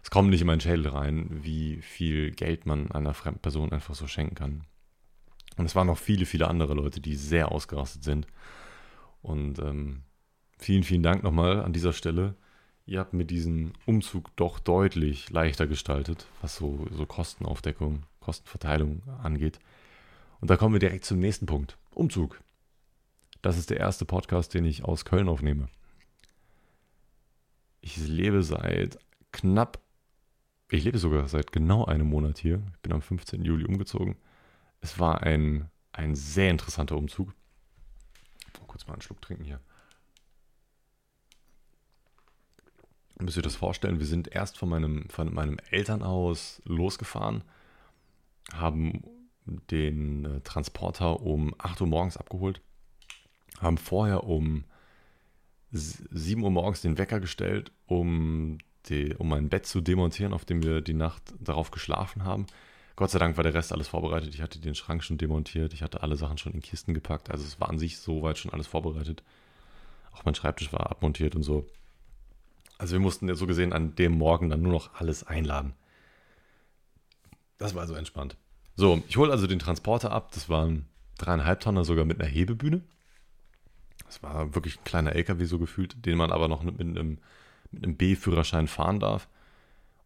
Es 0.02 0.10
kommt 0.10 0.30
nicht 0.30 0.42
in 0.42 0.48
meinen 0.48 0.62
Schädel 0.62 0.88
rein, 0.88 1.28
wie 1.44 1.82
viel 1.82 2.32
Geld 2.32 2.66
man 2.66 2.90
einer 2.92 3.14
fremden 3.14 3.42
Person 3.42 3.74
einfach 3.74 3.96
so 3.96 4.08
schenken 4.08 4.36
kann. 4.36 4.64
Und 5.58 5.66
es 5.66 5.76
waren 5.76 5.88
noch 5.88 5.98
viele, 5.98 6.26
viele 6.26 6.48
andere 6.48 6.74
Leute, 6.74 7.02
die 7.02 7.16
sehr 7.16 7.52
ausgerastet 7.52 8.04
sind. 8.06 8.28
Und 9.22 9.60
ähm, 9.60 10.04
Vielen, 10.60 10.84
vielen 10.84 11.04
Dank 11.04 11.24
nochmal 11.24 11.64
an 11.64 11.72
dieser 11.72 11.94
Stelle. 11.94 12.36
Ihr 12.86 13.00
habt 13.00 13.14
mir 13.14 13.24
diesen 13.24 13.72
Umzug 13.86 14.36
doch 14.36 14.60
deutlich 14.60 15.30
leichter 15.30 15.68
gestaltet, 15.68 16.28
was 16.42 16.58
so, 16.58 16.86
so 16.92 17.06
Kostenaufdeckung, 17.06 18.04
Kostenverteilung 18.20 19.02
angeht. 19.24 19.60
Und 20.42 20.50
da 20.50 20.58
kommen 20.58 20.74
wir 20.74 20.80
direkt 20.80 21.06
zum 21.06 21.20
nächsten 21.20 21.46
Punkt. 21.46 21.78
Umzug. 21.96 22.42
Das 23.42 23.58
ist 23.58 23.70
der 23.70 23.78
erste 23.78 24.04
Podcast, 24.04 24.54
den 24.54 24.66
ich 24.66 24.84
aus 24.84 25.06
Köln 25.06 25.30
aufnehme. 25.30 25.70
Ich 27.80 27.96
lebe 27.96 28.44
seit 28.44 29.00
knapp, 29.32 29.80
ich 30.70 30.84
lebe 30.84 30.98
sogar 30.98 31.30
seit 31.30 31.54
genau 31.54 31.86
einem 31.86 32.08
Monat 32.08 32.38
hier. 32.38 32.62
Ich 32.74 32.80
bin 32.82 32.92
am 32.92 33.02
15. 33.02 33.46
Juli 33.46 33.66
umgezogen. 33.66 34.18
Es 34.82 35.00
war 35.00 35.24
ein, 35.24 35.70
ein 35.94 36.16
sehr 36.16 36.52
interessanter 36.52 36.98
Umzug. 36.98 37.30
Mal 38.60 38.68
kurz 38.68 38.88
mal 38.88 38.94
einen 38.94 39.02
Schluck 39.02 39.22
trinken 39.22 39.46
hier. 39.46 39.62
Müsst 43.20 43.38
ihr 43.38 43.44
das 43.44 43.56
vorstellen, 43.56 44.00
wir 44.00 44.06
sind 44.06 44.30
erst 44.30 44.58
von 44.58 44.70
meinem, 44.70 45.10
von 45.10 45.34
meinem 45.34 45.58
Elternhaus 45.70 46.62
losgefahren, 46.66 47.44
haben 48.54 49.04
den 49.46 50.26
äh, 50.26 50.42
Transporter 50.42 51.22
um 51.22 51.54
8 51.58 51.82
Uhr 51.82 51.88
morgens 51.88 52.18
abgeholt, 52.18 52.62
haben 53.60 53.78
vorher 53.78 54.24
um 54.24 54.64
7 55.72 56.42
Uhr 56.42 56.50
morgens 56.50 56.82
den 56.82 56.98
Wecker 56.98 57.20
gestellt, 57.20 57.72
um, 57.86 58.58
die, 58.88 59.14
um 59.16 59.30
mein 59.30 59.50
Bett 59.50 59.66
zu 59.66 59.82
demontieren, 59.82 60.34
auf 60.34 60.46
dem 60.46 60.64
wir 60.64 60.82
die 60.82 60.94
Nacht 60.94 61.34
darauf 61.40 61.72
geschlafen 61.72 62.24
haben. 62.24 62.48
Gott 62.96 63.12
sei 63.12 63.20
Dank 63.20 63.38
war 63.38 63.44
der 63.44 63.54
Rest 63.54 63.72
alles 63.72 63.88
vorbereitet. 63.88 64.34
Ich 64.34 64.42
hatte 64.42 64.60
den 64.60 64.76
Schrank 64.76 65.04
schon 65.04 65.18
demontiert, 65.18 65.74
ich 65.74 65.84
hatte 65.84 66.04
alle 66.04 66.16
Sachen 66.16 66.38
schon 66.38 66.54
in 66.54 66.62
Kisten 66.62 66.94
gepackt. 66.94 67.30
Also 67.30 67.46
es 67.46 67.60
war 67.60 67.70
an 67.70 67.80
sich 67.80 68.00
soweit 68.00 68.38
schon 68.38 68.52
alles 68.52 68.68
vorbereitet. 68.68 69.24
Auch 70.12 70.26
mein 70.26 70.36
Schreibtisch 70.36 70.74
war 70.74 70.90
abmontiert 70.90 71.36
und 71.36 71.44
so. 71.44 71.66
Also 72.80 72.94
wir 72.94 73.00
mussten 73.00 73.28
ja 73.28 73.36
so 73.36 73.46
gesehen 73.46 73.74
an 73.74 73.94
dem 73.96 74.14
Morgen 74.14 74.50
dann 74.50 74.62
nur 74.62 74.72
noch 74.72 74.96
alles 74.96 75.28
einladen. 75.28 75.74
Das 77.58 77.76
war 77.76 77.82
also 77.82 77.94
entspannt. 77.94 78.38
So, 78.78 79.04
ich 79.10 79.18
hole 79.18 79.32
also 79.32 79.48
den 79.48 79.60
Transporter 79.60 80.14
ab. 80.14 80.32
Das 80.32 80.48
waren 80.48 80.88
dreieinhalb 81.18 81.60
Tonner 81.60 81.84
sogar 81.84 82.06
mit 82.06 82.20
einer 82.20 82.30
Hebebühne. 82.30 82.82
Das 84.06 84.24
war 84.24 84.56
wirklich 84.56 84.80
ein 84.80 84.84
kleiner 84.86 85.14
LKW 85.14 85.44
so 85.44 85.60
gefühlt, 85.60 86.06
den 86.06 86.18
man 86.18 86.32
aber 86.32 86.48
noch 86.48 86.64
mit 86.64 86.80
einem, 86.80 87.20
mit 87.72 87.84
einem 87.84 87.98
B-Führerschein 87.98 88.70
fahren 88.70 89.02
darf. 89.02 89.28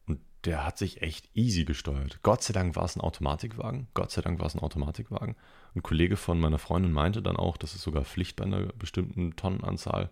Und 0.08 0.20
der 0.44 0.66
hat 0.66 0.80
sich 0.80 1.04
echt 1.04 1.30
easy 1.36 1.66
gesteuert. 1.66 2.22
Gott 2.24 2.42
sei 2.42 2.54
Dank 2.54 2.76
war 2.76 2.86
es 2.86 2.96
ein 2.96 3.02
Automatikwagen. 3.02 3.88
Gott 3.94 4.10
sei 4.10 4.24
Dank 4.24 4.40
war 4.40 4.48
es 4.48 4.56
ein 4.56 4.62
Automatikwagen. 4.62 5.36
Ein 5.76 5.84
Kollege 5.84 6.18
von 6.18 6.40
meiner 6.40 6.58
Freundin 6.58 6.92
meinte 6.92 7.22
dann 7.22 7.38
auch, 7.38 7.56
das 7.56 7.76
ist 7.76 7.84
sogar 7.84 8.04
Pflicht 8.04 8.36
bei 8.36 8.46
einer 8.46 8.66
bestimmten 8.74 9.36
Tonnenanzahl. 9.36 10.10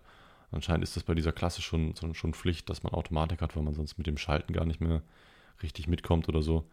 Anscheinend 0.52 0.84
ist 0.84 0.96
das 0.96 1.02
bei 1.02 1.14
dieser 1.14 1.32
Klasse 1.32 1.62
schon, 1.62 1.94
schon 2.12 2.34
Pflicht, 2.34 2.68
dass 2.70 2.82
man 2.82 2.92
Automatik 2.92 3.40
hat, 3.40 3.56
weil 3.56 3.62
man 3.62 3.74
sonst 3.74 3.98
mit 3.98 4.06
dem 4.06 4.18
Schalten 4.18 4.52
gar 4.52 4.66
nicht 4.66 4.80
mehr 4.80 5.02
richtig 5.62 5.88
mitkommt 5.88 6.28
oder 6.28 6.42
so. 6.42 6.64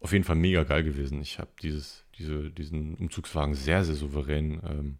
Auf 0.00 0.12
jeden 0.12 0.24
Fall 0.24 0.36
mega 0.36 0.64
geil 0.64 0.82
gewesen. 0.82 1.20
Ich 1.22 1.38
habe 1.38 1.50
diese, 1.62 2.02
diesen 2.18 2.94
Umzugswagen 2.94 3.54
sehr, 3.54 3.84
sehr 3.84 3.94
souverän 3.94 4.60
ähm, 4.68 4.98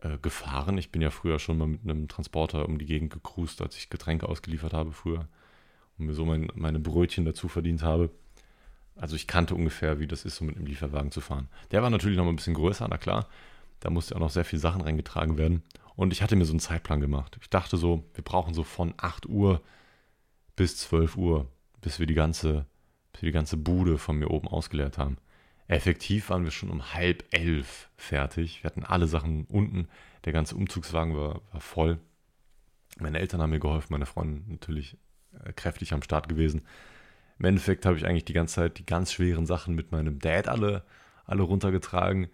äh, 0.00 0.18
gefahren. 0.18 0.78
Ich 0.78 0.90
bin 0.90 1.02
ja 1.02 1.10
früher 1.10 1.38
schon 1.38 1.58
mal 1.58 1.68
mit 1.68 1.82
einem 1.82 2.08
Transporter 2.08 2.68
um 2.68 2.78
die 2.78 2.86
Gegend 2.86 3.12
gecruised, 3.12 3.60
als 3.62 3.76
ich 3.76 3.90
Getränke 3.90 4.28
ausgeliefert 4.28 4.72
habe 4.72 4.92
früher 4.92 5.28
und 5.98 6.06
mir 6.06 6.14
so 6.14 6.24
mein, 6.24 6.48
meine 6.54 6.78
Brötchen 6.80 7.24
dazu 7.24 7.48
verdient 7.48 7.82
habe. 7.82 8.10
Also 8.96 9.16
ich 9.16 9.26
kannte 9.26 9.54
ungefähr, 9.54 10.00
wie 10.00 10.06
das 10.06 10.24
ist, 10.24 10.36
so 10.36 10.44
mit 10.44 10.56
einem 10.56 10.66
Lieferwagen 10.66 11.10
zu 11.10 11.20
fahren. 11.20 11.48
Der 11.70 11.82
war 11.82 11.90
natürlich 11.90 12.16
noch 12.16 12.24
mal 12.24 12.30
ein 12.30 12.36
bisschen 12.36 12.54
größer, 12.54 12.86
na 12.88 12.98
klar. 12.98 13.28
Da 13.80 13.90
musste 13.90 14.16
auch 14.16 14.20
noch 14.20 14.30
sehr 14.30 14.44
viele 14.44 14.60
Sachen 14.60 14.80
reingetragen 14.80 15.36
werden. 15.36 15.62
Und 15.96 16.12
ich 16.12 16.22
hatte 16.22 16.36
mir 16.36 16.44
so 16.44 16.52
einen 16.52 16.60
Zeitplan 16.60 17.00
gemacht. 17.00 17.38
Ich 17.40 17.50
dachte 17.50 17.76
so, 17.76 18.04
wir 18.14 18.22
brauchen 18.22 18.54
so 18.54 18.62
von 18.62 18.94
8 18.98 19.26
Uhr 19.26 19.62
bis 20.54 20.76
12 20.78 21.16
Uhr, 21.16 21.50
bis 21.80 21.98
wir 21.98 22.06
die 22.06 22.14
ganze, 22.14 22.66
bis 23.12 23.22
wir 23.22 23.28
die 23.28 23.34
ganze 23.34 23.56
Bude 23.56 23.98
von 23.98 24.16
mir 24.18 24.30
oben 24.30 24.48
ausgeleert 24.48 24.98
haben. 24.98 25.16
Effektiv 25.68 26.30
waren 26.30 26.44
wir 26.44 26.50
schon 26.50 26.70
um 26.70 26.94
halb 26.94 27.24
elf 27.30 27.90
fertig. 27.96 28.62
Wir 28.62 28.68
hatten 28.68 28.84
alle 28.84 29.08
Sachen 29.08 29.46
unten. 29.46 29.88
Der 30.24 30.32
ganze 30.32 30.54
Umzugswagen 30.54 31.16
war, 31.16 31.40
war 31.50 31.60
voll. 31.60 31.98
Meine 32.98 33.18
Eltern 33.18 33.42
haben 33.42 33.50
mir 33.50 33.58
geholfen, 33.58 33.88
meine 33.90 34.06
Freundin 34.06 34.44
natürlich 34.48 34.96
äh, 35.44 35.52
kräftig 35.52 35.92
am 35.92 36.02
Start 36.02 36.28
gewesen. 36.28 36.62
Im 37.38 37.46
Endeffekt 37.46 37.84
habe 37.84 37.96
ich 37.96 38.06
eigentlich 38.06 38.24
die 38.24 38.32
ganze 38.32 38.54
Zeit 38.54 38.78
die 38.78 38.86
ganz 38.86 39.12
schweren 39.12 39.44
Sachen 39.44 39.74
mit 39.74 39.92
meinem 39.92 40.18
Dad 40.18 40.48
alle 40.48 40.84
alle 41.26 41.42
runtergetragen. 41.42 42.28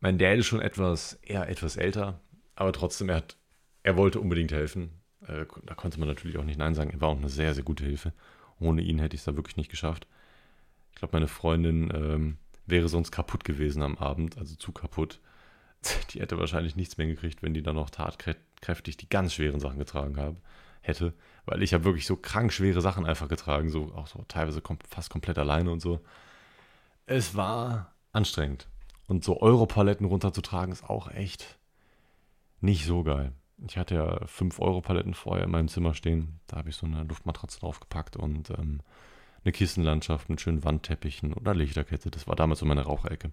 Mein 0.00 0.18
Dad 0.18 0.38
ist 0.38 0.46
schon 0.46 0.60
etwas, 0.60 1.14
eher 1.22 1.48
etwas 1.48 1.76
älter, 1.76 2.20
aber 2.56 2.72
trotzdem, 2.72 3.08
er, 3.08 3.16
hat, 3.16 3.36
er 3.82 3.96
wollte 3.96 4.18
unbedingt 4.18 4.50
helfen. 4.50 4.90
Äh, 5.26 5.44
da 5.64 5.74
konnte 5.74 6.00
man 6.00 6.08
natürlich 6.08 6.38
auch 6.38 6.44
nicht 6.44 6.58
Nein 6.58 6.74
sagen. 6.74 6.90
Er 6.90 7.00
war 7.00 7.10
auch 7.10 7.16
eine 7.16 7.28
sehr, 7.28 7.54
sehr 7.54 7.64
gute 7.64 7.84
Hilfe. 7.84 8.12
Ohne 8.58 8.82
ihn 8.82 8.98
hätte 8.98 9.14
ich 9.14 9.20
es 9.20 9.26
da 9.26 9.36
wirklich 9.36 9.56
nicht 9.56 9.70
geschafft. 9.70 10.06
Ich 10.90 10.96
glaube, 10.96 11.14
meine 11.14 11.28
Freundin 11.28 11.92
ähm, 11.94 12.38
wäre 12.64 12.88
sonst 12.88 13.12
kaputt 13.12 13.44
gewesen 13.44 13.82
am 13.82 13.98
Abend, 13.98 14.38
also 14.38 14.56
zu 14.56 14.72
kaputt. 14.72 15.20
Die 16.10 16.20
hätte 16.20 16.38
wahrscheinlich 16.38 16.74
nichts 16.74 16.96
mehr 16.96 17.06
gekriegt, 17.06 17.42
wenn 17.42 17.54
die 17.54 17.62
dann 17.62 17.76
noch 17.76 17.90
tatkräftig 17.90 18.96
die 18.96 19.08
ganz 19.08 19.34
schweren 19.34 19.60
Sachen 19.60 19.78
getragen 19.78 20.16
habe, 20.16 20.38
hätte. 20.80 21.12
Weil 21.44 21.62
ich 21.62 21.74
habe 21.74 21.84
wirklich 21.84 22.06
so 22.06 22.16
krank 22.16 22.52
schwere 22.52 22.80
Sachen 22.80 23.04
einfach 23.04 23.28
getragen, 23.28 23.68
so 23.68 23.92
auch 23.94 24.06
so 24.06 24.24
teilweise 24.26 24.62
kom 24.62 24.78
fast 24.88 25.10
komplett 25.10 25.38
alleine 25.38 25.70
und 25.70 25.80
so. 25.80 26.00
Es 27.04 27.36
war 27.36 27.94
anstrengend. 28.12 28.68
Und 29.06 29.22
so 29.22 29.40
Europaletten 29.40 30.06
runterzutragen 30.06 30.72
ist 30.72 30.82
auch 30.82 31.08
echt 31.10 31.55
nicht 32.60 32.86
so 32.86 33.02
geil. 33.02 33.32
Ich 33.66 33.78
hatte 33.78 33.94
ja 33.94 34.26
5 34.26 34.60
Euro-Paletten 34.60 35.14
vorher 35.14 35.44
in 35.44 35.50
meinem 35.50 35.68
Zimmer 35.68 35.94
stehen. 35.94 36.40
Da 36.46 36.58
habe 36.58 36.68
ich 36.68 36.76
so 36.76 36.86
eine 36.86 37.04
Luftmatratze 37.04 37.60
draufgepackt 37.60 38.16
und 38.16 38.50
ähm, 38.50 38.80
eine 39.44 39.52
Kissenlandschaft 39.52 40.28
mit 40.28 40.40
schönen 40.40 40.64
Wandteppichen 40.64 41.32
oder 41.32 41.54
Lichterkette. 41.54 42.10
Das 42.10 42.26
war 42.26 42.36
damals 42.36 42.60
so 42.60 42.66
meine 42.66 42.82
Raucherecke. 42.82 43.30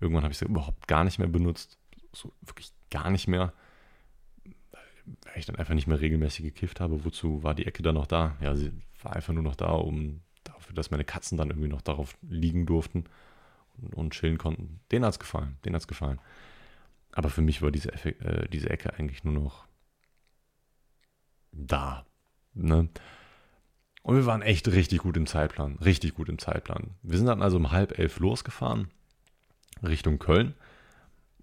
Irgendwann 0.00 0.24
habe 0.24 0.32
ich 0.32 0.38
sie 0.38 0.46
überhaupt 0.46 0.88
gar 0.88 1.04
nicht 1.04 1.18
mehr 1.18 1.28
benutzt. 1.28 1.78
So 2.12 2.32
wirklich 2.40 2.72
gar 2.90 3.10
nicht 3.10 3.28
mehr. 3.28 3.52
Weil 4.44 5.38
ich 5.38 5.46
dann 5.46 5.56
einfach 5.56 5.74
nicht 5.74 5.86
mehr 5.86 6.00
regelmäßig 6.00 6.44
gekifft 6.44 6.80
habe. 6.80 7.04
Wozu 7.04 7.42
war 7.42 7.54
die 7.54 7.66
Ecke 7.66 7.82
dann 7.82 7.94
noch 7.94 8.06
da? 8.06 8.36
Ja, 8.40 8.56
sie 8.56 8.72
war 9.02 9.14
einfach 9.14 9.32
nur 9.32 9.42
noch 9.42 9.56
da, 9.56 9.70
um 9.70 10.22
dafür, 10.42 10.74
dass 10.74 10.90
meine 10.90 11.04
Katzen 11.04 11.38
dann 11.38 11.50
irgendwie 11.50 11.68
noch 11.68 11.82
darauf 11.82 12.16
liegen 12.22 12.66
durften 12.66 13.04
und, 13.76 13.94
und 13.94 14.12
chillen 14.12 14.38
konnten. 14.38 14.80
Denen 14.90 15.04
hat 15.04 15.12
es 15.12 15.18
gefallen. 15.18 15.56
Denen 15.64 15.74
hat 15.74 15.82
es 15.82 15.88
gefallen. 15.88 16.18
Aber 17.14 17.30
für 17.30 17.42
mich 17.42 17.62
war 17.62 17.70
diese, 17.70 17.92
äh, 17.92 18.48
diese 18.48 18.70
Ecke 18.70 18.94
eigentlich 18.94 19.24
nur 19.24 19.34
noch 19.34 19.66
da. 21.52 22.04
Ne? 22.54 22.88
Und 24.02 24.16
wir 24.16 24.26
waren 24.26 24.42
echt 24.42 24.68
richtig 24.68 24.98
gut 24.98 25.16
im 25.16 25.26
Zeitplan. 25.26 25.76
Richtig 25.76 26.14
gut 26.14 26.28
im 26.28 26.38
Zeitplan. 26.38 26.90
Wir 27.02 27.16
sind 27.16 27.26
dann 27.26 27.40
also 27.40 27.56
um 27.56 27.70
halb 27.70 27.98
elf 27.98 28.18
losgefahren 28.18 28.88
Richtung 29.82 30.18
Köln. 30.18 30.54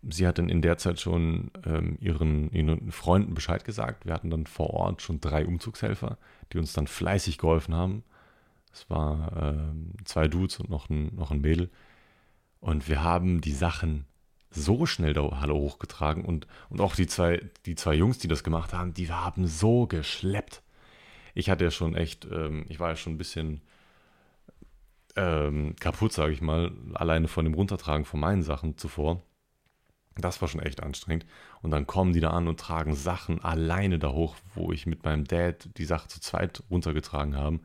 Sie 0.10 0.28
hat 0.28 0.40
dann 0.40 0.50
in 0.50 0.62
der 0.62 0.78
Zeit 0.78 1.00
schon 1.00 1.52
ähm, 1.66 1.98
ihren, 2.02 2.52
ihren 2.52 2.92
Freunden 2.92 3.34
Bescheid 3.34 3.64
gesagt. 3.64 4.06
Wir 4.06 4.14
hatten 4.14 4.30
dann 4.30 4.48
vor 4.48 4.72
Ort 4.72 5.02
schon 5.02 5.22
drei 5.22 5.46
Umzugshelfer, 5.46 6.18
die 6.52 6.58
uns 6.58 6.74
dann 6.74 6.88
fleißig 6.88 7.38
geholfen 7.38 7.76
haben. 7.76 8.04
Es 8.74 8.90
war 8.90 9.32
ähm, 9.38 9.94
zwei 10.06 10.28
Dudes 10.28 10.60
und 10.60 10.70
noch 10.70 10.90
ein, 10.90 11.16
noch 11.16 11.32
ein 11.32 11.42
Mädel. 11.42 11.70
Und 12.60 12.90
wir 12.90 13.04
haben 13.04 13.42
die 13.42 13.54
Sachen 13.54 14.06
so 14.52 14.86
schnell 14.86 15.14
der 15.14 15.40
Halle 15.40 15.54
hochgetragen 15.54 16.26
und, 16.26 16.48
und 16.70 16.82
auch 16.82 16.96
die 16.96 17.08
zwei, 17.08 17.50
die 17.66 17.76
zwei 17.76 17.96
Jungs, 17.96 18.18
die 18.18 18.28
das 18.28 18.44
gemacht 18.44 18.74
haben, 18.74 18.94
die 18.94 19.12
haben 19.12 19.48
so 19.48 19.88
geschleppt. 19.88 20.62
Ich 21.34 21.50
hatte 21.50 21.64
ja 21.64 21.72
schon 21.72 21.96
echt, 21.96 22.26
ähm, 22.26 22.66
ich 22.70 22.80
war 22.80 22.90
ja 22.90 22.96
schon 22.96 23.14
ein 23.14 23.18
bisschen 23.18 23.62
ähm, 25.16 25.76
kaputt, 25.80 26.14
sage 26.14 26.34
ich 26.34 26.42
mal, 26.42 26.72
alleine 26.94 27.28
von 27.28 27.46
dem 27.46 27.54
Runtertragen 27.54 28.06
von 28.06 28.20
meinen 28.20 28.44
Sachen 28.44 28.78
zuvor. 28.78 29.24
Das 30.18 30.42
war 30.42 30.50
schon 30.50 30.62
echt 30.62 30.84
anstrengend. 30.84 31.26
Und 31.62 31.72
dann 31.72 31.88
kommen 31.88 32.12
die 32.12 32.20
da 32.20 32.32
an 32.32 32.50
und 32.50 32.60
tragen 32.60 32.96
Sachen 32.96 33.42
alleine 33.44 33.98
da 33.98 34.12
hoch, 34.12 34.36
wo 34.54 34.74
ich 34.74 34.86
mit 34.86 35.04
meinem 35.06 35.24
Dad 35.24 35.70
die 35.78 35.86
Sache 35.86 36.10
zu 36.10 36.20
zweit 36.20 36.64
runtergetragen 36.70 37.36
habe. 37.38 37.60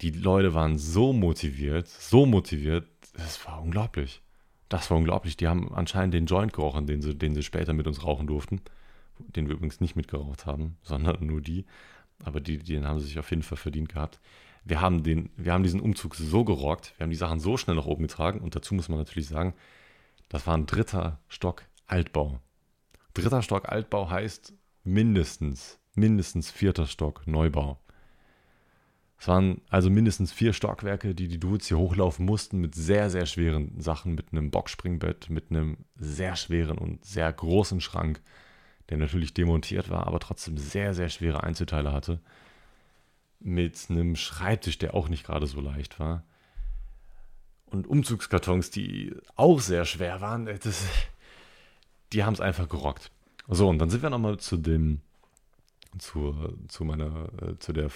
Die 0.00 0.10
Leute 0.10 0.54
waren 0.54 0.76
so 0.76 1.12
motiviert, 1.12 1.88
so 1.88 2.26
motiviert, 2.26 2.88
das 3.14 3.44
war 3.46 3.62
unglaublich. 3.62 4.22
Das 4.68 4.90
war 4.90 4.96
unglaublich. 4.96 5.36
Die 5.36 5.48
haben 5.48 5.72
anscheinend 5.74 6.14
den 6.14 6.26
Joint 6.26 6.52
gerochen, 6.52 6.86
den 6.86 7.02
sie, 7.02 7.14
den 7.14 7.34
sie 7.34 7.42
später 7.42 7.72
mit 7.72 7.86
uns 7.86 8.04
rauchen 8.04 8.26
durften. 8.26 8.60
Den 9.18 9.48
wir 9.48 9.54
übrigens 9.54 9.80
nicht 9.80 9.96
mitgeraucht 9.96 10.46
haben, 10.46 10.76
sondern 10.82 11.24
nur 11.24 11.40
die. 11.40 11.64
Aber 12.24 12.40
die, 12.40 12.58
den 12.58 12.86
haben 12.86 13.00
sie 13.00 13.06
sich 13.06 13.18
auf 13.18 13.30
jeden 13.30 13.42
Fall 13.42 13.58
verdient 13.58 13.88
gehabt. 13.88 14.20
Wir 14.64 14.80
haben, 14.80 15.04
den, 15.04 15.30
wir 15.36 15.52
haben 15.52 15.62
diesen 15.62 15.80
Umzug 15.80 16.16
so 16.16 16.44
gerockt, 16.44 16.92
wir 16.96 17.04
haben 17.04 17.10
die 17.10 17.16
Sachen 17.16 17.38
so 17.38 17.56
schnell 17.56 17.76
nach 17.76 17.86
oben 17.86 18.02
getragen 18.02 18.40
und 18.40 18.56
dazu 18.56 18.74
muss 18.74 18.88
man 18.88 18.98
natürlich 18.98 19.28
sagen, 19.28 19.54
das 20.28 20.46
war 20.46 20.56
ein 20.56 20.66
dritter 20.66 21.20
Stock 21.28 21.62
Altbau. 21.86 22.40
Dritter 23.14 23.42
Stock 23.42 23.68
Altbau 23.68 24.10
heißt 24.10 24.54
mindestens, 24.82 25.78
mindestens 25.94 26.50
vierter 26.50 26.86
Stock 26.86 27.26
Neubau. 27.28 27.78
Es 29.18 29.28
waren 29.28 29.62
also 29.70 29.88
mindestens 29.88 30.32
vier 30.32 30.52
Stockwerke, 30.52 31.14
die 31.14 31.28
die 31.28 31.40
Dudes 31.40 31.68
hier 31.68 31.78
hochlaufen 31.78 32.26
mussten 32.26 32.60
mit 32.60 32.74
sehr, 32.74 33.08
sehr 33.10 33.26
schweren 33.26 33.80
Sachen, 33.80 34.14
mit 34.14 34.32
einem 34.32 34.50
Boxspringbett, 34.50 35.30
mit 35.30 35.50
einem 35.50 35.78
sehr 35.96 36.36
schweren 36.36 36.76
und 36.76 37.04
sehr 37.04 37.32
großen 37.32 37.80
Schrank, 37.80 38.20
der 38.90 38.98
natürlich 38.98 39.32
demontiert 39.32 39.88
war, 39.88 40.06
aber 40.06 40.20
trotzdem 40.20 40.58
sehr, 40.58 40.94
sehr 40.94 41.08
schwere 41.08 41.42
Einzelteile 41.42 41.92
hatte. 41.92 42.20
Mit 43.40 43.78
einem 43.88 44.16
Schreibtisch, 44.16 44.78
der 44.78 44.94
auch 44.94 45.08
nicht 45.08 45.24
gerade 45.24 45.46
so 45.46 45.60
leicht 45.60 45.98
war. 45.98 46.24
Und 47.64 47.86
Umzugskartons, 47.86 48.70
die 48.70 49.14
auch 49.34 49.60
sehr 49.60 49.84
schwer 49.84 50.20
waren. 50.20 50.46
Das, 50.46 50.84
die 52.12 52.22
haben 52.22 52.34
es 52.34 52.40
einfach 52.40 52.68
gerockt. 52.68 53.10
So, 53.48 53.68
und 53.68 53.78
dann 53.78 53.90
sind 53.90 54.02
wir 54.02 54.10
nochmal 54.10 54.38
zu 54.38 54.56
dem 54.56 55.00
zur, 55.98 56.54
zu 56.68 56.84
meiner, 56.84 57.28
äh, 57.42 57.58
zu 57.58 57.72
der 57.72 57.86
äh, 57.86 57.90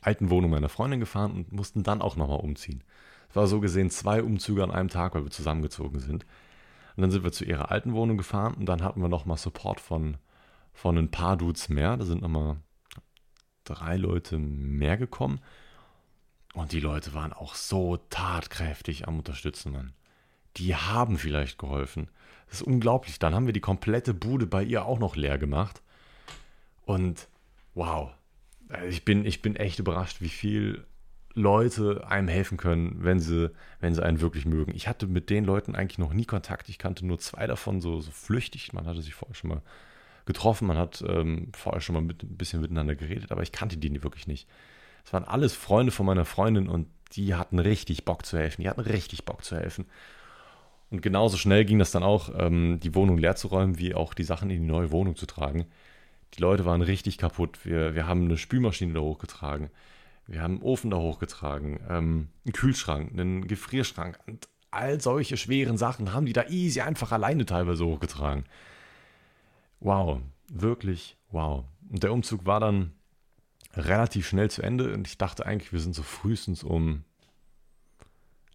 alten 0.00 0.30
Wohnung 0.30 0.50
meiner 0.50 0.68
Freundin 0.68 1.00
gefahren 1.00 1.32
und 1.32 1.52
mussten 1.52 1.82
dann 1.82 2.02
auch 2.02 2.16
nochmal 2.16 2.40
umziehen. 2.40 2.84
Es 3.28 3.36
war 3.36 3.46
so 3.46 3.60
gesehen 3.60 3.90
zwei 3.90 4.22
Umzüge 4.22 4.62
an 4.62 4.70
einem 4.70 4.88
Tag, 4.88 5.14
weil 5.14 5.24
wir 5.24 5.30
zusammengezogen 5.30 6.00
sind. 6.00 6.24
Und 6.96 7.02
dann 7.02 7.10
sind 7.10 7.24
wir 7.24 7.32
zu 7.32 7.44
ihrer 7.44 7.70
alten 7.70 7.92
Wohnung 7.92 8.16
gefahren 8.16 8.54
und 8.54 8.66
dann 8.66 8.82
hatten 8.82 9.00
wir 9.00 9.08
nochmal 9.08 9.36
Support 9.36 9.80
von, 9.80 10.16
von 10.72 10.98
ein 10.98 11.10
paar 11.10 11.36
Dudes 11.36 11.68
mehr. 11.68 11.96
Da 11.96 12.04
sind 12.04 12.22
nochmal 12.22 12.56
drei 13.64 13.96
Leute 13.96 14.38
mehr 14.38 14.96
gekommen. 14.96 15.40
Und 16.54 16.72
die 16.72 16.80
Leute 16.80 17.14
waren 17.14 17.32
auch 17.32 17.54
so 17.54 17.98
tatkräftig 18.10 19.06
am 19.06 19.18
Unterstützen, 19.18 19.72
Mann. 19.72 19.92
Die 20.56 20.74
haben 20.74 21.18
vielleicht 21.18 21.58
geholfen. 21.58 22.10
Das 22.48 22.62
ist 22.62 22.66
unglaublich. 22.66 23.18
Dann 23.18 23.34
haben 23.34 23.46
wir 23.46 23.52
die 23.52 23.60
komplette 23.60 24.14
Bude 24.14 24.46
bei 24.46 24.62
ihr 24.62 24.84
auch 24.84 24.98
noch 24.98 25.14
leer 25.14 25.38
gemacht. 25.38 25.82
Und 26.88 27.28
wow, 27.74 28.12
also 28.70 28.86
ich 28.86 29.04
bin, 29.04 29.26
ich 29.26 29.42
bin 29.42 29.56
echt 29.56 29.78
überrascht, 29.78 30.22
wie 30.22 30.30
viel 30.30 30.86
Leute 31.34 32.06
einem 32.08 32.28
helfen 32.28 32.56
können, 32.56 33.04
wenn 33.04 33.20
sie, 33.20 33.50
wenn 33.78 33.94
sie 33.94 34.02
einen 34.02 34.22
wirklich 34.22 34.46
mögen. 34.46 34.74
Ich 34.74 34.88
hatte 34.88 35.06
mit 35.06 35.28
den 35.28 35.44
Leuten 35.44 35.74
eigentlich 35.74 35.98
noch 35.98 36.14
nie 36.14 36.24
Kontakt. 36.24 36.70
Ich 36.70 36.78
kannte 36.78 37.04
nur 37.04 37.18
zwei 37.18 37.46
davon 37.46 37.82
so, 37.82 38.00
so 38.00 38.10
flüchtig. 38.10 38.72
Man 38.72 38.86
hatte 38.86 39.02
sich 39.02 39.12
vorher 39.12 39.34
schon 39.34 39.50
mal 39.50 39.62
getroffen, 40.24 40.66
man 40.66 40.78
hat 40.78 41.04
ähm, 41.06 41.52
vorher 41.54 41.82
schon 41.82 41.92
mal 41.92 42.00
mit, 42.00 42.22
ein 42.22 42.38
bisschen 42.38 42.62
miteinander 42.62 42.94
geredet, 42.94 43.32
aber 43.32 43.42
ich 43.42 43.52
kannte 43.52 43.76
die 43.76 44.02
wirklich 44.02 44.26
nicht. 44.26 44.48
Es 45.04 45.12
waren 45.12 45.24
alles 45.24 45.54
Freunde 45.54 45.92
von 45.92 46.06
meiner 46.06 46.24
Freundin 46.24 46.70
und 46.70 46.88
die 47.12 47.34
hatten 47.34 47.58
richtig 47.58 48.06
Bock 48.06 48.24
zu 48.24 48.38
helfen. 48.38 48.62
Die 48.62 48.68
hatten 48.70 48.80
richtig 48.80 49.26
Bock 49.26 49.44
zu 49.44 49.58
helfen. 49.58 49.84
Und 50.90 51.02
genauso 51.02 51.36
schnell 51.36 51.66
ging 51.66 51.78
das 51.78 51.90
dann 51.90 52.02
auch, 52.02 52.30
ähm, 52.34 52.80
die 52.80 52.94
Wohnung 52.94 53.18
leer 53.18 53.36
zu 53.36 53.48
räumen, 53.48 53.78
wie 53.78 53.94
auch 53.94 54.14
die 54.14 54.24
Sachen 54.24 54.48
in 54.48 54.62
die 54.62 54.66
neue 54.66 54.90
Wohnung 54.90 55.16
zu 55.16 55.26
tragen. 55.26 55.66
Die 56.34 56.40
Leute 56.40 56.64
waren 56.64 56.82
richtig 56.82 57.18
kaputt. 57.18 57.64
Wir, 57.64 57.94
wir 57.94 58.06
haben 58.06 58.24
eine 58.24 58.36
Spülmaschine 58.36 58.94
da 58.94 59.00
hochgetragen. 59.00 59.70
Wir 60.26 60.42
haben 60.42 60.54
einen 60.54 60.62
Ofen 60.62 60.90
da 60.90 60.98
hochgetragen. 60.98 61.80
Ähm, 61.88 62.28
einen 62.44 62.52
Kühlschrank, 62.52 63.12
einen 63.12 63.46
Gefrierschrank. 63.46 64.18
Und 64.26 64.48
all 64.70 65.00
solche 65.00 65.36
schweren 65.36 65.78
Sachen 65.78 66.12
haben 66.12 66.26
die 66.26 66.32
da 66.32 66.44
easy 66.48 66.80
einfach 66.80 67.12
alleine 67.12 67.46
teilweise 67.46 67.86
hochgetragen. 67.86 68.44
Wow, 69.80 70.20
wirklich 70.48 71.16
wow. 71.30 71.64
Und 71.88 72.02
der 72.02 72.12
Umzug 72.12 72.44
war 72.46 72.60
dann 72.60 72.92
relativ 73.74 74.28
schnell 74.28 74.50
zu 74.50 74.62
Ende 74.62 74.92
und 74.92 75.06
ich 75.06 75.18
dachte 75.18 75.46
eigentlich, 75.46 75.72
wir 75.72 75.80
sind 75.80 75.94
so 75.94 76.02
frühestens 76.02 76.64
um 76.64 77.04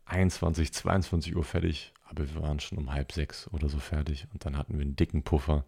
21, 0.05 0.73
22 0.73 1.35
Uhr 1.35 1.43
fertig, 1.43 1.93
aber 2.09 2.27
wir 2.27 2.41
waren 2.41 2.59
schon 2.59 2.77
um 2.77 2.91
halb 2.91 3.11
sechs 3.11 3.47
oder 3.51 3.69
so 3.69 3.79
fertig 3.79 4.27
und 4.33 4.45
dann 4.45 4.57
hatten 4.57 4.73
wir 4.73 4.81
einen 4.81 4.95
dicken 4.95 5.23
Puffer 5.23 5.65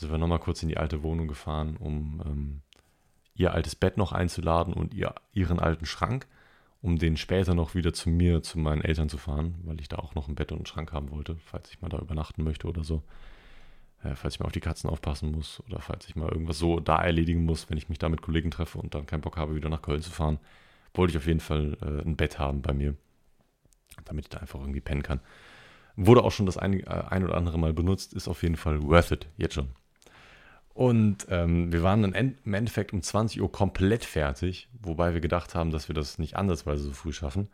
sind 0.00 0.10
wir 0.10 0.18
nochmal 0.18 0.38
kurz 0.38 0.62
in 0.62 0.68
die 0.68 0.78
alte 0.78 1.02
Wohnung 1.02 1.28
gefahren, 1.28 1.76
um 1.76 2.22
ähm, 2.26 2.62
ihr 3.34 3.52
altes 3.52 3.74
Bett 3.74 3.96
noch 3.96 4.12
einzuladen 4.12 4.74
und 4.74 4.94
ihr, 4.94 5.14
ihren 5.32 5.60
alten 5.60 5.86
Schrank, 5.86 6.26
um 6.82 6.98
den 6.98 7.16
später 7.16 7.54
noch 7.54 7.74
wieder 7.74 7.92
zu 7.92 8.10
mir, 8.10 8.42
zu 8.42 8.58
meinen 8.58 8.82
Eltern 8.82 9.08
zu 9.08 9.18
fahren, 9.18 9.56
weil 9.64 9.80
ich 9.80 9.88
da 9.88 9.96
auch 9.96 10.14
noch 10.14 10.28
ein 10.28 10.34
Bett 10.34 10.52
und 10.52 10.58
einen 10.58 10.66
Schrank 10.66 10.92
haben 10.92 11.10
wollte, 11.10 11.36
falls 11.44 11.70
ich 11.70 11.80
mal 11.80 11.88
da 11.88 11.98
übernachten 11.98 12.42
möchte 12.42 12.66
oder 12.66 12.84
so. 12.84 13.02
Äh, 14.02 14.14
falls 14.14 14.34
ich 14.34 14.40
mal 14.40 14.46
auf 14.46 14.52
die 14.52 14.60
Katzen 14.60 14.88
aufpassen 14.88 15.30
muss 15.30 15.62
oder 15.66 15.80
falls 15.80 16.08
ich 16.08 16.16
mal 16.16 16.30
irgendwas 16.30 16.58
so 16.58 16.80
da 16.80 17.02
erledigen 17.02 17.44
muss, 17.44 17.68
wenn 17.68 17.76
ich 17.76 17.88
mich 17.88 17.98
da 17.98 18.08
mit 18.08 18.22
Kollegen 18.22 18.50
treffe 18.50 18.78
und 18.78 18.94
dann 18.94 19.06
keinen 19.06 19.20
Bock 19.20 19.36
habe, 19.36 19.54
wieder 19.54 19.68
nach 19.68 19.82
Köln 19.82 20.02
zu 20.02 20.10
fahren, 20.10 20.38
wollte 20.94 21.12
ich 21.12 21.18
auf 21.18 21.26
jeden 21.26 21.40
Fall 21.40 21.76
äh, 21.82 22.06
ein 22.06 22.16
Bett 22.16 22.38
haben 22.38 22.62
bei 22.62 22.72
mir, 22.72 22.96
damit 24.04 24.24
ich 24.24 24.30
da 24.30 24.38
einfach 24.38 24.60
irgendwie 24.60 24.80
pennen 24.80 25.02
kann. 25.02 25.20
Wurde 25.96 26.22
auch 26.24 26.32
schon 26.32 26.46
das 26.46 26.56
ein, 26.56 26.80
äh, 26.80 26.86
ein 26.86 27.24
oder 27.24 27.36
andere 27.36 27.58
Mal 27.58 27.74
benutzt, 27.74 28.14
ist 28.14 28.28
auf 28.28 28.42
jeden 28.42 28.56
Fall 28.56 28.82
worth 28.82 29.10
it, 29.10 29.28
jetzt 29.36 29.54
schon. 29.54 29.68
Und 30.80 31.26
ähm, 31.28 31.70
wir 31.74 31.82
waren 31.82 32.00
dann 32.00 32.14
im 32.14 32.54
Endeffekt 32.54 32.94
um 32.94 33.02
20 33.02 33.42
Uhr 33.42 33.52
komplett 33.52 34.02
fertig, 34.02 34.70
wobei 34.80 35.12
wir 35.12 35.20
gedacht 35.20 35.54
haben, 35.54 35.70
dass 35.70 35.88
wir 35.88 35.94
das 35.94 36.18
nicht 36.18 36.36
andersweise 36.36 36.84
so 36.84 36.94
früh 36.94 37.12
schaffen. 37.12 37.50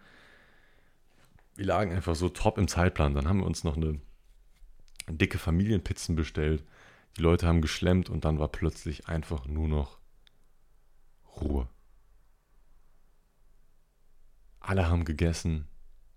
wir 1.56 1.66
lagen 1.66 1.90
einfach 1.90 2.14
so 2.14 2.28
top 2.28 2.56
im 2.56 2.68
Zeitplan. 2.68 3.14
Dann 3.14 3.26
haben 3.26 3.40
wir 3.40 3.46
uns 3.46 3.64
noch 3.64 3.76
eine 3.76 4.00
dicke 5.08 5.38
Familienpizzen 5.38 6.14
bestellt. 6.14 6.62
Die 7.16 7.20
Leute 7.20 7.48
haben 7.48 7.62
geschlemmt 7.62 8.10
und 8.10 8.24
dann 8.24 8.38
war 8.38 8.46
plötzlich 8.46 9.08
einfach 9.08 9.48
nur 9.48 9.66
noch 9.66 9.98
Ruhe. 11.40 11.66
Alle 14.60 14.88
haben 14.88 15.04
gegessen, 15.04 15.66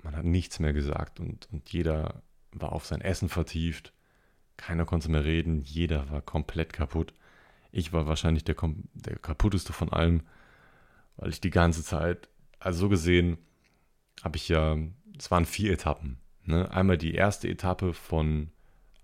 man 0.03 0.15
hat 0.15 0.25
nichts 0.25 0.59
mehr 0.59 0.73
gesagt 0.73 1.19
und, 1.19 1.49
und 1.51 1.73
jeder 1.73 2.21
war 2.51 2.71
auf 2.71 2.85
sein 2.85 3.01
Essen 3.01 3.29
vertieft. 3.29 3.93
Keiner 4.59 4.85
konnte 4.85 5.09
mehr 5.09 5.23
reden, 5.23 5.63
jeder 5.63 6.09
war 6.11 6.21
komplett 6.21 6.73
kaputt. 6.73 7.13
Ich 7.71 7.93
war 7.93 8.07
wahrscheinlich 8.07 8.43
der, 8.43 8.55
der 8.93 9.15
kaputteste 9.17 9.71
von 9.71 9.93
allen, 9.93 10.23
weil 11.15 11.29
ich 11.29 11.39
die 11.39 11.49
ganze 11.49 11.81
Zeit, 11.81 12.27
also 12.59 12.81
so 12.81 12.89
gesehen, 12.89 13.37
habe 14.21 14.35
ich 14.35 14.49
ja, 14.49 14.77
es 15.17 15.31
waren 15.31 15.45
vier 15.45 15.71
Etappen. 15.71 16.17
Ne? 16.43 16.69
Einmal 16.71 16.97
die 16.97 17.15
erste 17.15 17.47
Etappe 17.47 17.93
von 17.93 18.51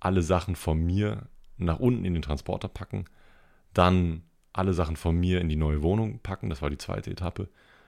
alle 0.02 0.24
Sachen 0.24 0.58
von 0.58 0.84
mir 0.84 1.30
nach 1.56 1.80
unten 1.80 2.04
in 2.04 2.14
den 2.14 2.22
Transporter 2.22 2.68
packen, 2.68 3.06
dann 3.74 4.24
alle 4.52 4.74
Sachen 4.74 4.98
von 4.98 5.18
mir 5.18 5.40
in 5.40 5.48
die 5.48 5.56
neue 5.56 5.82
Wohnung 5.82 6.20
packen, 6.20 6.50
das 6.50 6.62
war 6.62 6.70
die 6.70 6.78
zweite 6.78 7.12
Etappe, 7.12 7.48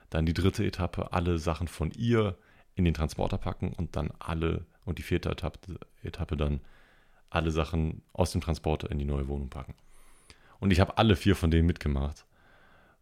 dann 0.10 0.26
die 0.26 0.34
dritte 0.34 0.66
Etappe, 0.66 1.12
alle 1.12 1.38
Sachen 1.38 1.68
von 1.68 1.92
ihr 1.92 2.38
in 2.76 2.86
den 2.86 2.94
Transporter 2.94 3.38
packen 3.38 3.74
und 3.74 3.98
dann 3.98 4.12
alle, 4.20 4.66
und 4.86 5.00
die 5.00 5.04
vierte 5.04 5.30
Etappe, 5.30 5.80
Etappe 6.02 6.38
dann 6.38 6.62
alle 7.30 7.52
Sachen 7.52 8.02
aus 8.14 8.32
dem 8.32 8.42
Transporter 8.42 8.92
in 8.92 9.00
die 9.00 9.06
neue 9.06 9.28
Wohnung 9.28 9.50
packen. 9.50 9.76
Und 10.60 10.72
ich 10.72 10.80
habe 10.80 10.98
alle 10.98 11.16
vier 11.16 11.36
von 11.36 11.52
denen 11.52 11.68
mitgemacht. 11.68 12.26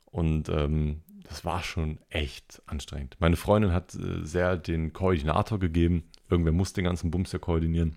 Und 0.06 0.50
ähm, 0.50 1.02
das 1.24 1.46
war 1.46 1.64
schon 1.64 2.00
echt 2.10 2.62
anstrengend. 2.66 3.18
Meine 3.20 3.36
Freundin 3.36 3.72
hat 3.72 3.96
äh, 3.96 4.26
sehr 4.26 4.58
den 4.58 4.94
Koordinator 4.94 5.60
gegeben. 5.60 6.04
Irgendwer 6.30 6.54
muss 6.54 6.74
den 6.74 6.86
ganzen 6.86 7.12
Bums 7.12 7.32
ja 7.32 7.40
koordinieren. 7.40 7.96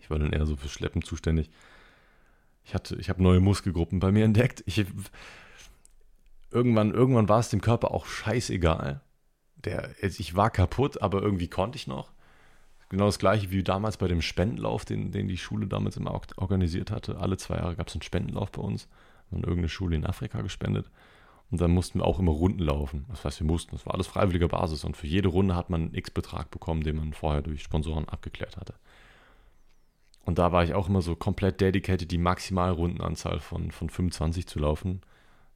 Ich 0.00 0.10
war 0.10 0.18
dann 0.18 0.32
eher 0.32 0.46
so 0.46 0.56
für 0.56 0.68
Schleppen 0.68 1.02
zuständig. 1.02 1.50
Ich 2.64 2.74
ich 2.92 3.08
habe 3.08 3.22
neue 3.22 3.40
Muskelgruppen 3.40 3.98
bei 3.98 4.12
mir 4.12 4.24
entdeckt. 4.24 4.62
Ich, 4.66 4.84
irgendwann, 6.50 6.92
irgendwann 6.92 7.28
war 7.28 7.40
es 7.40 7.48
dem 7.48 7.60
Körper 7.60 7.90
auch 7.90 8.06
scheißegal. 8.06 9.00
Der, 9.56 9.90
ich 10.00 10.34
war 10.34 10.50
kaputt, 10.50 11.02
aber 11.02 11.22
irgendwie 11.22 11.48
konnte 11.48 11.76
ich 11.76 11.86
noch. 11.86 12.12
Genau 12.92 13.06
das 13.06 13.18
gleiche 13.18 13.50
wie 13.50 13.62
damals 13.62 13.96
bei 13.96 14.06
dem 14.06 14.20
Spendenlauf, 14.20 14.84
den, 14.84 15.12
den 15.12 15.26
die 15.26 15.38
Schule 15.38 15.66
damals 15.66 15.96
immer 15.96 16.12
organisiert 16.36 16.90
hatte. 16.90 17.16
Alle 17.16 17.38
zwei 17.38 17.56
Jahre 17.56 17.74
gab 17.74 17.88
es 17.88 17.94
einen 17.94 18.02
Spendenlauf 18.02 18.52
bei 18.52 18.60
uns. 18.60 18.86
Haben 19.30 19.38
irgendeine 19.38 19.70
Schule 19.70 19.96
in 19.96 20.04
Afrika 20.04 20.42
gespendet. 20.42 20.90
Und 21.50 21.62
dann 21.62 21.70
mussten 21.70 22.00
wir 22.00 22.04
auch 22.04 22.18
immer 22.18 22.32
Runden 22.32 22.58
laufen. 22.58 23.06
Das 23.08 23.24
heißt, 23.24 23.40
wir 23.40 23.46
mussten. 23.46 23.70
Das 23.70 23.86
war 23.86 23.94
alles 23.94 24.08
freiwilliger 24.08 24.48
Basis. 24.48 24.84
Und 24.84 24.98
für 24.98 25.06
jede 25.06 25.30
Runde 25.30 25.56
hat 25.56 25.70
man 25.70 25.84
einen 25.84 25.94
X-Betrag 25.94 26.50
bekommen, 26.50 26.82
den 26.82 26.96
man 26.96 27.14
vorher 27.14 27.40
durch 27.40 27.62
Sponsoren 27.62 28.06
abgeklärt 28.10 28.58
hatte. 28.58 28.74
Und 30.26 30.38
da 30.38 30.52
war 30.52 30.62
ich 30.62 30.74
auch 30.74 30.90
immer 30.90 31.00
so 31.00 31.16
komplett 31.16 31.62
dedicated, 31.62 32.10
die 32.10 32.18
Maximalrundenanzahl 32.18 33.40
von, 33.40 33.70
von 33.70 33.88
25 33.88 34.46
zu 34.46 34.58
laufen. 34.58 35.00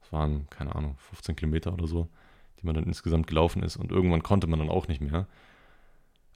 Das 0.01 0.11
waren, 0.11 0.49
keine 0.49 0.73
Ahnung, 0.73 0.95
15 0.97 1.35
Kilometer 1.35 1.71
oder 1.71 1.85
so, 1.85 2.09
die 2.59 2.65
man 2.65 2.73
dann 2.73 2.85
insgesamt 2.85 3.27
gelaufen 3.27 3.61
ist. 3.61 3.77
Und 3.77 3.91
irgendwann 3.91 4.23
konnte 4.23 4.47
man 4.47 4.57
dann 4.57 4.71
auch 4.71 4.87
nicht 4.87 5.01
mehr. 5.01 5.27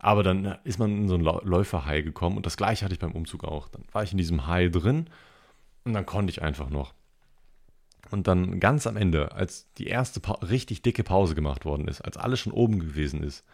Aber 0.03 0.23
dann 0.23 0.57
ist 0.63 0.79
man 0.79 0.97
in 0.97 1.07
so 1.07 1.13
ein 1.13 1.21
Läuferhai 1.21 2.01
gekommen 2.01 2.35
und 2.35 2.47
das 2.47 2.57
gleiche 2.57 2.83
hatte 2.83 2.95
ich 2.95 2.99
beim 2.99 3.11
Umzug 3.11 3.43
auch. 3.43 3.67
Dann 3.67 3.83
war 3.91 4.01
ich 4.01 4.11
in 4.11 4.17
diesem 4.17 4.47
Hai 4.47 4.67
drin 4.67 5.05
und 5.83 5.93
dann 5.93 6.07
konnte 6.07 6.31
ich 6.31 6.41
einfach 6.41 6.71
noch. 6.71 6.95
Und 8.09 8.27
dann 8.27 8.59
ganz 8.59 8.87
am 8.87 8.97
Ende, 8.97 9.33
als 9.33 9.71
die 9.73 9.85
erste 9.85 10.19
pa 10.19 10.33
richtig 10.41 10.81
dicke 10.81 11.03
Pause 11.03 11.35
gemacht 11.35 11.65
worden 11.65 11.87
ist, 11.87 12.01
als 12.01 12.17
alles 12.17 12.39
schon 12.39 12.51
oben 12.51 12.79
gewesen 12.79 13.21
ist 13.21 13.45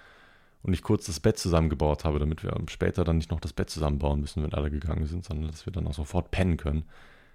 und 0.64 0.72
ich 0.72 0.84
kurz 0.84 1.06
das 1.06 1.20
Bett 1.20 1.38
zusammengebaut 1.38 2.06
habe, 2.06 2.18
damit 2.18 2.44
wir 2.44 2.58
später 2.70 3.04
dann 3.04 3.18
nicht 3.18 3.30
noch 3.30 3.42
das 3.42 3.52
Bett 3.52 3.70
zusammenbauen 3.70 4.22
müssen, 4.22 4.42
wenn 4.42 4.54
alle 4.54 4.72
gegangen 4.72 5.06
sind, 5.06 5.26
sondern 5.26 5.52
dass 5.52 5.66
wir 5.66 5.74
dann 5.74 5.86
auch 5.86 5.94
sofort 5.94 6.32
pennen 6.32 6.56
können, 6.56 6.84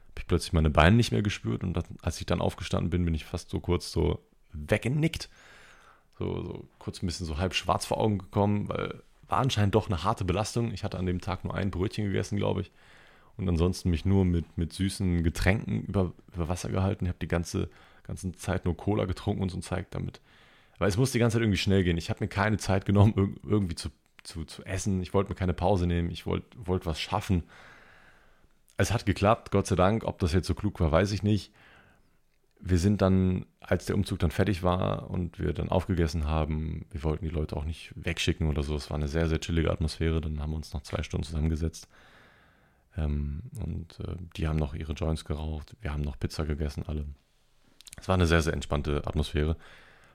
habe 0.09 0.21
ich 0.21 0.27
plötzlich 0.27 0.55
meine 0.55 0.71
Beine 0.71 0.97
nicht 0.97 1.13
mehr 1.13 1.23
gespürt 1.23 1.65
und 1.65 1.75
das, 1.75 1.85
als 2.01 2.19
ich 2.19 2.25
dann 2.25 2.41
aufgestanden 2.41 2.89
bin, 2.89 3.05
bin 3.05 3.15
ich 3.15 3.27
fast 3.27 3.51
so 3.51 3.61
kurz 3.61 3.93
so 3.93 4.25
weggenickt 4.55 5.29
so, 6.19 6.43
so 6.43 6.69
kurz 6.79 7.03
ein 7.03 7.07
bisschen 7.07 7.27
so 7.27 7.39
halb 7.39 7.55
schwarz 7.55 7.87
vor 7.87 7.99
Augen 7.99 8.19
gekommen, 8.19 8.69
weil 8.69 9.03
war 9.33 9.39
anscheinend 9.39 9.75
doch 9.75 9.89
eine 9.89 10.05
harte 10.05 10.27
Belastung. 10.27 10.73
Ich 10.73 10.85
hatte 10.85 10.99
an 10.99 11.07
dem 11.07 11.23
Tag 11.23 11.43
nur 11.43 11.55
ein 11.55 11.71
Brötchen 11.71 12.05
gegessen, 12.05 12.37
glaube 12.37 12.61
ich. 12.61 12.71
Und 13.39 13.49
ansonsten 13.49 13.89
mich 13.89 14.05
nur 14.05 14.27
mit, 14.27 14.59
mit 14.59 14.75
süßen 14.75 15.23
Getränken 15.23 15.85
über, 15.85 16.13
über 16.35 16.49
Wasser 16.49 16.69
gehalten. 16.69 17.07
Ich 17.07 17.09
habe 17.09 17.19
die 17.19 17.29
ganze, 17.29 17.71
ganze 18.03 18.31
Zeit 18.33 18.67
nur 18.67 18.77
Cola 18.77 19.07
getrunken 19.07 19.43
und 19.43 19.49
so 19.49 19.57
ein 19.57 19.63
Zeug 19.63 19.87
damit. 19.91 20.21
Weil 20.79 20.91
es 20.91 20.99
musste 20.99 21.15
die 21.15 21.21
ganze 21.21 21.37
Zeit 21.37 21.43
irgendwie 21.43 21.57
schnell 21.57 21.83
gehen. 21.83 21.97
Ich 21.97 22.11
habe 22.11 22.23
mir 22.23 22.29
keine 22.29 22.59
Zeit 22.59 22.85
genommen, 22.85 23.39
irgendwie 23.43 23.75
zu, 23.75 23.89
zu, 24.23 24.45
zu 24.45 24.65
essen. 24.65 25.01
Ich 25.01 25.15
wollte 25.15 25.31
mir 25.31 25.37
keine 25.37 25.55
Pause 25.55 25.87
nehmen. 25.87 26.11
Ich 26.11 26.27
wollte 26.27 26.47
wollt 26.55 26.85
was 26.85 27.01
schaffen. 27.01 27.45
Es 28.77 28.93
hat 28.93 29.07
geklappt, 29.07 29.51
Gott 29.51 29.67
sei 29.67 29.77
Dank. 29.77 30.05
Ob 30.05 30.19
das 30.19 30.35
jetzt 30.35 30.47
so 30.47 30.55
klug 30.55 30.79
war, 30.79 30.93
weiß 30.93 31.11
ich 31.13 31.23
nicht 31.23 31.53
wir 32.65 32.79
sind 32.79 33.03
dann, 33.03 33.45
als 33.61 33.87
der 33.87 33.97
Umzug 33.97 34.21
dann 34.21 34.31
fertig 34.31 34.63
war 34.63 35.11
und 35.11 35.41
wir 35.41 35.53
dann 35.53 35.69
aufgegessen 35.69 36.27
haben, 36.27 36.87
wir 36.91 37.03
wollten 37.03 37.25
die 37.25 37.31
Leute 37.31 37.57
auch 37.57 37.65
nicht 37.65 37.93
wegschicken 37.97 38.49
oder 38.49 38.63
so. 38.63 38.77
Es 38.77 38.89
war 38.89 38.97
eine 38.97 39.09
sehr, 39.09 39.29
sehr 39.29 39.41
chillige 39.41 39.71
Atmosphäre. 39.71 40.21
Dann 40.21 40.41
haben 40.41 40.51
wir 40.51 40.57
uns 40.57 40.73
noch 40.73 40.83
zwei 40.83 41.03
Stunden 41.03 41.27
zusammengesetzt. 41.27 41.89
Ähm, 42.97 43.43
und 43.61 43.99
äh, 44.01 44.15
die 44.37 44.47
haben 44.47 44.59
noch 44.59 44.75
ihre 44.75 44.93
Joints 44.93 45.25
geraucht. 45.25 45.77
Wir 45.81 45.93
haben 45.93 46.03
noch 46.03 46.19
Pizza 46.19 46.45
gegessen, 46.45 46.85
alle. 46.87 47.05
Es 47.99 48.07
war 48.07 48.15
eine 48.15 48.27
sehr, 48.27 48.43
sehr 48.43 48.53
entspannte 48.53 49.07
Atmosphäre. 49.07 49.57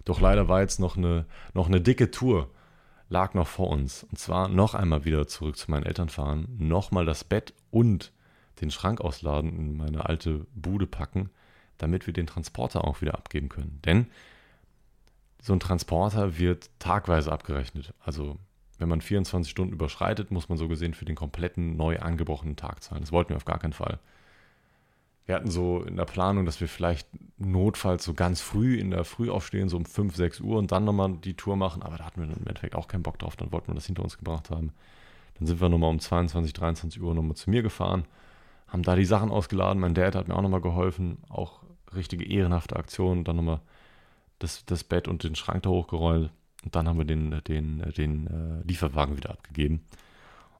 Doch 0.06 0.22
leider 0.22 0.48
war 0.48 0.62
jetzt 0.62 0.80
noch 0.80 0.96
eine, 0.96 1.26
noch 1.54 1.68
eine 1.68 1.82
dicke 1.82 2.12
Tour, 2.12 2.50
lag 3.10 3.34
noch 3.34 3.48
vor 3.48 3.70
uns. 3.70 4.04
Und 4.04 4.18
zwar 4.18 4.48
noch 4.48 4.74
einmal 4.74 5.04
wieder 5.04 5.28
zurück 5.28 5.58
zu 5.58 5.70
meinen 5.70 5.84
Eltern 5.84 6.08
fahren, 6.08 6.48
nochmal 6.58 7.06
das 7.06 7.26
Bett 7.26 7.54
und 7.72 8.14
den 8.62 8.72
Schrank 8.72 9.02
ausladen, 9.02 9.54
in 9.58 9.76
meine 9.76 10.06
alte 10.06 10.48
Bude 10.56 10.88
packen 10.88 11.30
damit 11.78 12.08
wir 12.08 12.14
den 12.14 12.28
Transporter 12.28 12.84
auch 12.84 13.02
wieder 13.02 13.16
abgeben 13.16 13.50
können. 13.50 13.80
Denn 13.86 14.08
so 15.42 15.54
ein 15.54 15.60
Transporter 15.60 16.38
wird 16.38 16.70
tagweise 16.80 17.32
abgerechnet. 17.32 17.94
Also 18.04 18.38
wenn 18.80 18.90
man 18.90 19.02
24 19.02 19.50
Stunden 19.50 19.74
überschreitet, 19.74 20.32
muss 20.32 20.50
man 20.50 20.58
so 20.58 20.68
gesehen 20.68 20.94
für 20.94 21.06
den 21.06 21.16
kompletten 21.16 21.78
neu 21.78 22.00
angebrochenen 22.00 22.56
Tag 22.56 22.84
zahlen. 22.84 23.02
Das 23.02 23.12
wollten 23.12 23.30
wir 23.30 23.38
auf 23.38 23.46
gar 23.46 23.60
keinen 23.60 23.74
Fall. 23.74 24.00
Wir 25.26 25.36
hatten 25.36 25.52
so 25.52 25.82
in 25.82 25.98
der 25.98 26.06
Planung, 26.06 26.46
dass 26.46 26.62
wir 26.62 26.70
vielleicht 26.70 27.08
notfalls 27.38 28.06
so 28.06 28.14
ganz 28.14 28.40
früh 28.40 28.80
in 28.80 28.92
der 28.92 29.04
Früh 29.04 29.30
aufstehen, 29.30 29.68
so 29.68 29.76
um 29.76 29.86
5, 29.86 30.16
6 30.16 30.40
Uhr 30.40 30.58
und 30.58 30.72
dann 30.72 30.86
nochmal 30.86 31.18
die 31.18 31.34
Tour 31.34 31.58
machen, 31.58 31.84
aber 31.84 31.98
da 31.98 32.06
hatten 32.06 32.22
wir 32.22 32.28
im 32.28 32.48
Endeffekt 32.48 32.76
auch 32.76 32.88
keinen 32.88 33.04
Bock 33.04 33.20
drauf, 33.20 33.36
dann 33.36 33.52
wollten 33.52 33.68
wir 33.68 33.76
das 33.76 33.86
hinter 33.86 34.04
uns 34.04 34.18
gebracht 34.18 34.50
haben. 34.50 34.72
Dann 35.38 35.48
sind 35.48 35.60
wir 35.60 35.68
nochmal 35.68 35.90
um 35.90 36.00
22, 36.00 36.54
23 36.54 37.02
Uhr 37.02 37.14
nochmal 37.14 37.36
zu 37.36 37.50
mir 37.50 37.62
gefahren, 37.62 38.06
haben 38.68 38.84
da 38.84 38.96
die 38.96 39.06
Sachen 39.06 39.32
ausgeladen. 39.32 39.82
Mein 39.82 39.94
Dad 39.94 40.16
hat 40.16 40.28
mir 40.28 40.36
auch 40.36 40.42
nochmal 40.42 40.62
geholfen, 40.62 41.20
auch 41.30 41.62
richtige 41.96 42.26
ehrenhafte 42.26 42.76
Aktion. 42.76 43.24
Dann 43.24 43.38
nochmal 43.38 43.62
das, 44.40 44.66
das 44.66 44.84
Bett 44.84 45.08
und 45.08 45.24
den 45.24 45.36
Schrank 45.36 45.64
da 45.64 45.70
hochgerollt. 45.70 46.32
Und 46.64 46.76
dann 46.76 46.88
haben 46.88 46.98
wir 46.98 47.06
den, 47.06 47.42
den, 47.48 47.80
den 47.96 48.28
äh, 48.28 48.68
Lieferwagen 48.68 49.16
wieder 49.16 49.30
abgegeben. 49.30 49.86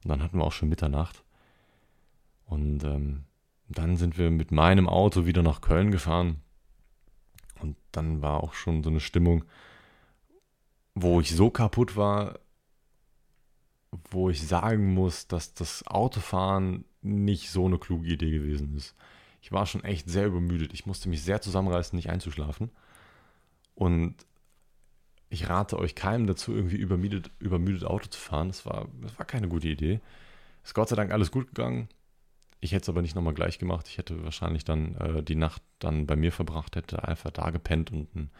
Und 0.02 0.08
dann 0.10 0.22
hatten 0.22 0.38
wir 0.38 0.44
auch 0.44 0.52
schon 0.52 0.68
Mitternacht. 0.68 1.22
Und 2.46 2.82
ähm, 2.84 3.24
dann 3.68 3.96
sind 3.96 4.16
wir 4.16 4.30
mit 4.30 4.52
meinem 4.52 4.88
Auto 4.88 5.26
wieder 5.26 5.42
nach 5.42 5.60
Köln 5.60 5.90
gefahren. 5.90 6.40
Und 7.60 7.76
dann 7.92 8.22
war 8.22 8.42
auch 8.42 8.54
schon 8.54 8.82
so 8.82 8.90
eine 8.90 9.00
Stimmung, 9.00 9.44
wo 10.94 11.20
ich 11.20 11.34
so 11.34 11.50
kaputt 11.50 11.96
war, 11.96 12.38
wo 14.10 14.30
ich 14.30 14.46
sagen 14.46 14.94
muss, 14.94 15.26
dass 15.26 15.54
das 15.54 15.86
Autofahren 15.86 16.84
nicht 17.02 17.50
so 17.50 17.66
eine 17.66 17.78
kluge 17.78 18.08
Idee 18.08 18.30
gewesen 18.30 18.74
ist. 18.76 18.94
Ich 19.40 19.52
war 19.52 19.66
schon 19.66 19.84
echt 19.84 20.08
sehr 20.10 20.26
übermüdet. 20.26 20.72
Ich 20.72 20.86
musste 20.86 21.08
mich 21.08 21.22
sehr 21.22 21.40
zusammenreißen, 21.40 21.96
nicht 21.96 22.10
einzuschlafen. 22.10 22.70
Und 23.74 24.16
ich 25.30 25.48
rate 25.48 25.78
euch 25.78 25.94
keinem 25.94 26.26
dazu, 26.26 26.54
irgendwie 26.54 26.76
übermüdet, 26.76 27.30
übermüdet 27.38 27.84
Auto 27.84 28.08
zu 28.08 28.18
fahren. 28.18 28.48
Das 28.48 28.66
war, 28.66 28.88
das 29.00 29.16
war 29.18 29.26
keine 29.26 29.48
gute 29.48 29.68
Idee. 29.68 30.00
Ist 30.64 30.74
Gott 30.74 30.88
sei 30.88 30.96
Dank 30.96 31.12
alles 31.12 31.30
gut 31.30 31.48
gegangen. 31.48 31.88
Ich 32.60 32.72
hätte 32.72 32.82
es 32.82 32.88
aber 32.88 33.02
nicht 33.02 33.14
nochmal 33.14 33.34
gleich 33.34 33.58
gemacht. 33.58 33.86
Ich 33.88 33.98
hätte 33.98 34.24
wahrscheinlich 34.24 34.64
dann 34.64 34.96
äh, 34.96 35.22
die 35.22 35.36
Nacht 35.36 35.62
dann 35.78 36.06
bei 36.06 36.16
mir 36.16 36.32
verbracht, 36.32 36.74
hätte 36.74 37.06
einfach 37.06 37.30
da 37.30 37.50
gepennt 37.50 37.92
und 37.92 38.30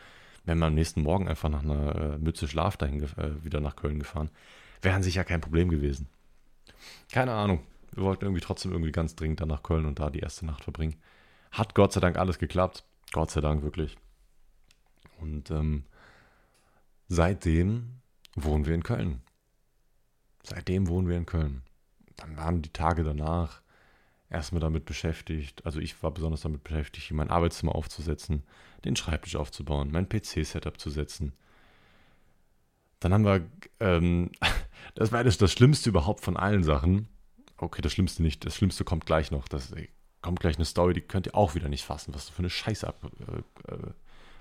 wenn 0.45 0.59
wir 0.59 0.67
am 0.67 0.75
nächsten 0.75 1.03
Morgen 1.03 1.29
einfach 1.29 1.51
nach 1.51 1.63
einer 1.63 1.95
äh, 1.95 2.19
Mütze 2.19 2.49
Schlaf 2.49 2.77
dahin 2.77 3.03
äh, 3.03 3.45
wieder 3.45 3.61
nach 3.61 3.77
Köln 3.77 3.99
gefahren, 3.99 4.31
wären 4.83 5.03
sicher 5.03 5.23
kein 5.23 5.41
Problem 5.41 5.69
gewesen. 5.69 6.09
Keine 7.13 7.33
Ahnung 7.33 7.61
wir 7.93 8.05
wollten 8.05 8.25
irgendwie 8.25 8.43
trotzdem 8.43 8.73
irgendwie 8.73 8.93
ganz 8.93 9.15
dringend 9.15 9.41
dann 9.41 9.49
nach 9.49 9.63
Köln 9.63 9.87
und 9.87 9.99
da 9.99 10.11
die 10.11 10.21
erste 10.21 10.47
Nacht 10.47 10.65
verbringen. 10.65 10.97
Hat 11.51 11.75
Gott 11.75 11.93
sei 11.93 12.01
Dank 12.01 12.17
alles 12.17 12.39
geklappt. 12.39 12.85
Gott 13.13 13.31
sei 13.31 13.41
Dank 13.41 13.63
wirklich. 13.63 13.97
Und 15.21 15.51
ähm, 15.51 15.85
seitdem 17.09 18.01
wohnen 18.35 18.67
wir 18.67 18.75
in 18.75 18.83
Köln. 18.83 19.23
Seitdem 20.43 20.89
wohnen 20.89 21.09
wir 21.09 21.17
in 21.17 21.27
Köln. 21.27 21.63
Dann 22.17 22.37
waren 22.37 22.63
die 22.63 22.73
Tage 22.73 23.05
danach 23.05 23.63
erstmal 24.31 24.61
damit 24.61 24.85
beschäftigt, 24.85 25.65
also 25.65 25.81
ich 25.81 26.03
war 26.03 26.11
besonders 26.11 26.43
damit 26.43 26.63
beschäftigt, 26.63 27.11
mein 27.13 27.31
Arbeitszimmer 27.31 27.75
aufzusetzen, 27.75 28.43
den 28.85 28.97
Schreibtisch 28.97 29.37
aufzubauen, 29.37 29.91
mein 29.91 30.09
PC-Setup 30.09 30.79
zu 30.79 30.91
setzen. 30.91 31.33
Dann 33.01 33.13
haben 33.13 33.25
wir, 33.25 33.47
ähm, 33.81 34.31
das 34.95 35.13
war 35.13 35.25
das, 35.25 35.39
das 35.39 35.53
Schlimmste 35.53 35.89
überhaupt 35.91 36.25
von 36.25 36.37
allen 36.37 36.63
Sachen. 36.63 37.09
Okay, 37.59 37.83
das 37.83 37.93
Schlimmste 37.93 38.23
nicht, 38.23 38.45
das 38.47 38.57
Schlimmste 38.57 38.85
kommt 38.85 39.05
gleich 39.05 39.31
noch. 39.31 39.49
Das 39.49 39.73
kommt 40.23 40.41
gleich 40.41 40.57
eine 40.57 40.65
Story, 40.65 40.95
die 40.95 41.01
könnt 41.01 41.27
ihr 41.27 41.35
auch 41.35 41.55
wieder 41.55 41.69
nicht 41.69 41.85
fassen, 41.85 42.15
was 42.15 42.29
für 42.29 42.39
eine 42.41 42.51
Scheiße 42.51 42.87
ab, 42.87 43.01
äh, 43.21 43.73
äh, 43.73 43.93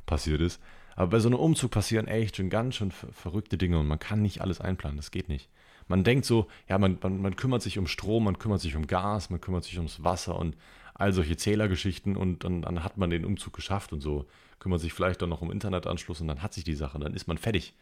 passiert 0.06 0.42
ist. 0.42 0.62
Aber 0.96 1.08
bei 1.12 1.20
so 1.20 1.30
einem 1.30 1.38
Umzug 1.40 1.72
passieren 1.72 2.08
echt 2.08 2.38
schon 2.38 2.50
ganz 2.50 2.76
schön 2.76 2.92
verrückte 2.92 3.58
Dinge 3.58 3.80
und 3.80 3.88
man 3.88 4.00
kann 4.00 4.22
nicht 4.22 4.42
alles 4.42 4.62
einplanen, 4.62 4.98
das 4.98 5.12
geht 5.12 5.30
nicht. 5.30 5.50
Man 5.88 6.04
denkt 6.04 6.26
so, 6.26 6.48
ja, 6.68 6.78
man, 6.78 6.98
man, 7.02 7.22
man 7.22 7.36
kümmert 7.36 7.62
sich 7.62 7.78
um 7.78 7.88
Strom, 7.88 8.26
man 8.26 8.40
kümmert 8.40 8.62
sich 8.62 8.76
um 8.76 8.88
Gas, 8.88 9.30
man 9.30 9.40
kümmert 9.40 9.64
sich 9.64 9.78
ums 9.78 10.04
Wasser 10.04 10.38
und 10.38 10.58
all 10.96 11.14
solche 11.14 11.38
Zählergeschichten 11.38 12.18
und 12.18 12.44
dann, 12.44 12.64
dann 12.64 12.84
hat 12.84 12.98
man 12.98 13.10
den 13.10 13.26
Umzug 13.26 13.54
geschafft 13.54 13.94
und 13.94 14.02
so. 14.02 14.26
Kümmert 14.60 14.82
sich 14.82 14.94
vielleicht 14.94 15.22
dann 15.22 15.30
noch 15.30 15.42
um 15.42 15.52
Internetanschluss 15.52 16.20
und 16.20 16.28
dann 16.28 16.42
hat 16.42 16.54
sich 16.54 16.64
die 16.64 16.76
Sache, 16.76 16.98
dann 17.00 17.14
ist 17.14 17.28
man 17.28 17.38
fertig. 17.38 17.76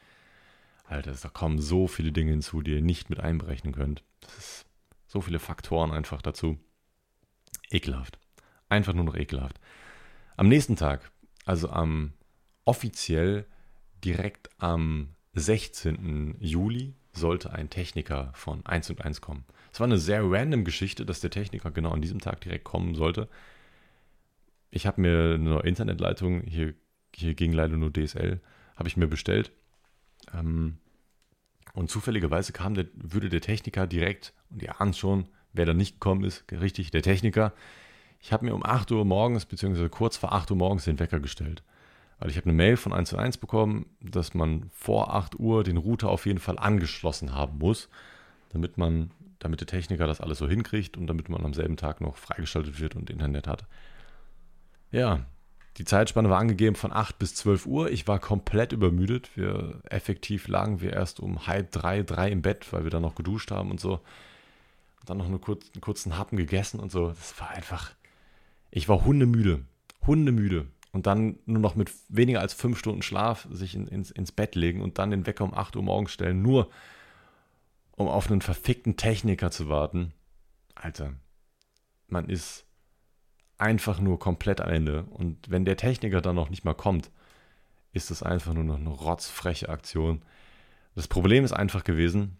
Alter, 0.88 1.13
da 1.13 1.30
kommen 1.30 1.60
so 1.60 1.88
viele 1.88 2.12
Dinge 2.12 2.32
hinzu, 2.32 2.62
die 2.62 2.74
ihr 2.74 2.82
nicht 2.82 3.10
mit 3.10 3.19
einberechnen 3.19 3.74
könnt. 3.74 4.04
Das 4.19 4.38
ist 4.38 4.64
so 5.15 5.21
viele 5.21 5.39
Faktoren 5.39 5.91
einfach 5.91 6.21
dazu. 6.21 6.58
Ekelhaft. 7.71 8.19
Einfach 8.67 8.93
nur 8.93 9.06
noch 9.06 9.15
ekelhaft. 9.15 9.62
Am 10.36 10.49
nächsten 10.49 10.75
Tag, 10.75 11.10
also 11.45 11.69
am 11.69 12.12
offiziell 12.65 13.45
direkt 14.04 14.49
am 14.58 15.15
16. 15.32 16.36
Juli, 16.41 16.95
sollte 17.13 17.54
ein 17.54 17.69
Techniker 17.69 18.32
von 18.34 18.65
1 18.65 18.89
und 18.89 19.06
1 19.06 19.21
kommen. 19.21 19.45
Es 19.71 19.80
war 19.80 19.88
eine 19.88 19.97
sehr 19.97 20.21
random 20.30 20.65
Geschichte, 20.65 21.06
dass 21.06 21.21
der 21.21 21.30
Techniker 21.30 21.71
genau 21.71 21.91
an 21.91 22.01
diesem 22.01 22.19
Tag 22.19 22.41
direkt 22.41 22.65
kommen 22.65 22.93
sollte. 22.93 23.30
Ich 24.69 24.86
habe 24.86 24.99
mir 24.99 25.36
eine 25.36 25.62
Internetleitung, 25.62 26.41
hier, 26.41 26.73
hier 27.15 27.36
ging 27.36 27.54
leider 27.54 27.78
nur 27.78 27.93
DSL, 27.93 28.41
habe 28.75 28.89
ich 28.89 28.97
mir 28.97 29.08
bestellt. 29.08 29.54
Ähm, 30.34 30.78
und 31.73 31.89
zufälligerweise 31.89 32.54
kam 32.54 32.73
der, 32.73 32.86
würde 32.93 33.30
der 33.30 33.41
Techniker 33.41 33.88
direkt, 33.88 34.34
und 34.49 34.62
ihr 34.62 34.80
ahnt 34.80 34.95
schon, 34.95 35.28
wer 35.54 35.65
da 35.65 35.73
nicht 35.73 35.95
gekommen 35.95 36.23
ist, 36.23 36.45
richtig, 36.51 36.91
der 36.91 37.01
Techniker. 37.01 37.54
Ich 38.19 38.32
habe 38.32 38.45
mir 38.45 38.56
um 38.56 38.65
8 38.65 38.91
Uhr 38.91 39.06
morgens, 39.06 39.45
beziehungsweise 39.45 39.89
kurz 39.89 40.17
vor 40.17 40.34
8 40.34 40.51
Uhr 40.51 40.58
morgens 40.58 40.86
den 40.86 40.99
Wecker 40.99 41.19
gestellt. 41.19 41.63
Weil 42.19 42.30
ich 42.30 42.38
habe 42.38 42.45
eine 42.45 42.54
Mail 42.54 42.78
von 42.78 42.93
1 42.93 43.10
zu 43.10 43.17
1 43.17 43.38
bekommen, 43.38 43.88
dass 43.99 44.34
man 44.34 44.69
vor 44.73 45.13
8 45.13 45.39
Uhr 45.39 45.63
den 45.63 45.78
Router 45.78 46.10
auf 46.10 46.25
jeden 46.25 46.39
Fall 46.39 46.58
angeschlossen 46.58 47.34
haben 47.34 47.58
muss, 47.58 47.89
damit 48.49 48.78
man 48.78 49.12
damit 49.39 49.60
der 49.60 49.67
Techniker 49.67 50.08
das 50.08 50.21
alles 50.21 50.39
so 50.39 50.47
hinkriegt 50.47 50.97
und 50.97 51.08
damit 51.08 51.30
man 51.30 51.45
am 51.45 51.54
selben 51.54 51.78
Tag 51.78 52.01
noch 52.01 52.17
freigeschaltet 52.17 52.80
wird 52.80 52.95
und 52.95 53.10
Internet 53.10 53.47
hat. 53.47 53.65
Ja, 54.91 55.25
die 55.77 55.85
Zeitspanne 55.85 56.29
war 56.29 56.39
angegeben 56.39 56.75
von 56.75 56.93
8 56.93 57.19
bis 57.19 57.35
12 57.35 57.65
Uhr. 57.65 57.91
Ich 57.91 58.07
war 58.07 58.19
komplett 58.19 58.71
übermüdet. 58.71 59.35
Wir 59.35 59.81
effektiv 59.89 60.47
lagen 60.47 60.79
wir 60.79 60.93
erst 60.93 61.19
um 61.19 61.47
halb 61.47 61.71
drei, 61.71 62.01
drei 62.01 62.31
im 62.31 62.41
Bett, 62.41 62.71
weil 62.71 62.85
wir 62.85 62.91
dann 62.91 63.01
noch 63.01 63.15
geduscht 63.15 63.51
haben 63.51 63.71
und 63.71 63.79
so. 63.79 63.95
Und 64.99 65.09
dann 65.09 65.17
noch 65.17 65.25
eine 65.25 65.39
kurz, 65.39 65.65
einen 65.73 65.81
kurzen 65.81 66.17
Happen 66.17 66.38
gegessen 66.38 66.79
und 66.79 66.91
so. 66.91 67.09
Das 67.09 67.39
war 67.39 67.49
einfach. 67.49 67.91
Ich 68.71 68.88
war 68.88 69.03
hundemüde. 69.03 69.65
Hundemüde. 70.07 70.67
Und 70.93 71.07
dann 71.07 71.39
nur 71.45 71.59
noch 71.59 71.75
mit 71.75 71.91
weniger 72.07 72.39
als 72.39 72.53
fünf 72.53 72.79
Stunden 72.79 73.01
Schlaf 73.01 73.45
sich 73.51 73.75
in, 73.75 73.85
ins, 73.88 74.11
ins 74.11 74.31
Bett 74.31 74.55
legen 74.55 74.81
und 74.81 74.97
dann 74.97 75.11
den 75.11 75.25
Wecker 75.25 75.43
um 75.43 75.53
8 75.53 75.75
Uhr 75.75 75.83
morgens 75.83 76.13
stellen, 76.13 76.41
nur 76.41 76.69
um 77.97 78.07
auf 78.07 78.31
einen 78.31 78.41
verfickten 78.41 78.95
Techniker 78.95 79.51
zu 79.51 79.67
warten. 79.67 80.13
Alter, 80.73 81.13
man 82.07 82.29
ist 82.29 82.64
einfach 83.58 84.00
nur 84.00 84.20
komplett 84.20 84.62
am 84.62 84.70
Ende. 84.70 85.04
Und 85.04 85.50
wenn 85.50 85.65
der 85.65 85.78
Techniker 85.78 86.22
dann 86.22 86.36
noch 86.36 86.50
nicht 86.50 86.65
mal 86.65 86.74
kommt, 86.74 87.10
ist 87.94 88.12
das 88.12 88.24
einfach 88.24 88.54
nur 88.54 88.63
noch 88.63 88.78
eine 88.78 88.89
rotzfreche 88.89 89.70
Aktion. 89.70 90.22
Das 90.96 91.08
Problem 91.08 91.46
ist 91.46 91.54
einfach 91.54 91.84
gewesen, 91.84 92.38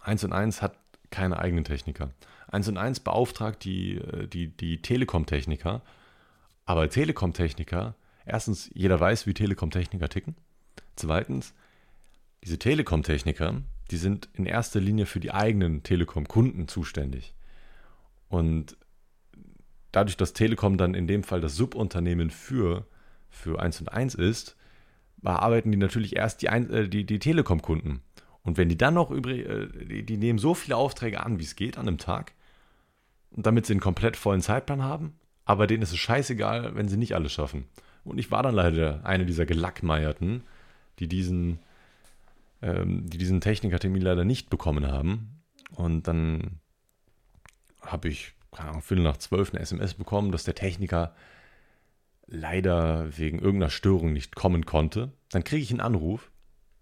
1 0.00 0.24
und 0.24 0.32
1 0.32 0.62
hat 0.62 0.76
keine 1.10 1.38
eigenen 1.38 1.64
Techniker. 1.64 2.10
1 2.48 2.68
und 2.68 2.76
1 2.76 3.00
beauftragt 3.00 3.64
die, 3.64 3.96
äh, 3.96 4.26
die, 4.26 4.48
die 4.48 4.82
Telekom-Techniker, 4.82 5.82
aber 6.66 6.88
Telekom-Techniker, 6.88 7.94
erstens, 8.24 8.70
jeder 8.74 8.98
weiß, 9.00 9.26
wie 9.26 9.34
Telekom-Techniker 9.34 10.08
ticken. 10.08 10.36
Zweitens, 10.96 11.54
diese 12.42 12.58
Telekom-Techniker, 12.58 13.62
die 13.90 13.96
sind 13.96 14.28
in 14.34 14.46
erster 14.46 14.80
Linie 14.80 15.06
für 15.06 15.20
die 15.20 15.32
eigenen 15.32 15.82
Telekom-Kunden 15.82 16.68
zuständig. 16.68 17.34
Und 18.28 18.76
dadurch, 19.94 20.16
dass 20.16 20.32
Telekom 20.32 20.76
dann 20.76 20.94
in 20.94 21.06
dem 21.06 21.22
Fall 21.22 21.40
das 21.40 21.56
Subunternehmen 21.56 22.30
für, 22.30 22.86
für 23.28 23.60
1 23.60 23.80
und 23.80 23.88
1 23.88 24.14
ist, 24.14 24.56
bearbeiten 25.18 25.72
die 25.72 25.78
natürlich 25.78 26.16
erst 26.16 26.42
die, 26.42 26.46
äh, 26.46 26.88
die, 26.88 27.04
die 27.04 27.18
Telekom-Kunden. 27.18 28.02
Und 28.42 28.58
wenn 28.58 28.68
die 28.68 28.76
dann 28.76 28.94
noch 28.94 29.10
übrig, 29.10 29.48
äh, 29.48 29.68
die, 29.86 30.04
die 30.04 30.16
nehmen 30.16 30.38
so 30.38 30.54
viele 30.54 30.76
Aufträge 30.76 31.24
an, 31.24 31.38
wie 31.38 31.44
es 31.44 31.56
geht 31.56 31.78
an 31.78 31.88
einem 31.88 31.98
Tag, 31.98 32.32
damit 33.30 33.66
sie 33.66 33.72
einen 33.72 33.80
komplett 33.80 34.16
vollen 34.16 34.42
Zeitplan 34.42 34.82
haben, 34.82 35.14
aber 35.44 35.66
denen 35.66 35.82
ist 35.82 35.92
es 35.92 35.98
scheißegal, 35.98 36.74
wenn 36.74 36.88
sie 36.88 36.96
nicht 36.96 37.14
alles 37.14 37.32
schaffen. 37.32 37.64
Und 38.04 38.18
ich 38.18 38.30
war 38.30 38.42
dann 38.42 38.54
leider 38.54 39.00
eine 39.04 39.26
dieser 39.26 39.46
Gelackmeierten, 39.46 40.42
die 40.98 41.08
diesen 41.08 41.58
ähm, 42.64 43.08
die 43.08 43.18
diesen 43.18 43.40
Technikertermin 43.40 44.00
leider 44.00 44.24
nicht 44.24 44.48
bekommen 44.48 44.86
haben. 44.86 45.42
Und 45.76 46.08
dann 46.08 46.60
habe 47.82 48.08
ich, 48.08 48.32
keine 48.54 48.70
Ahnung, 48.70 48.82
Viertel 48.82 49.04
nach 49.04 49.16
zwölf 49.18 49.52
eine 49.52 49.60
SMS 49.60 49.94
bekommen, 49.94 50.32
dass 50.32 50.44
der 50.44 50.54
Techniker 50.54 51.14
leider 52.26 53.16
wegen 53.16 53.38
irgendeiner 53.38 53.70
Störung 53.70 54.12
nicht 54.12 54.34
kommen 54.34 54.64
konnte. 54.64 55.12
Dann 55.30 55.44
kriege 55.44 55.62
ich 55.62 55.70
einen 55.70 55.80
Anruf, 55.80 56.30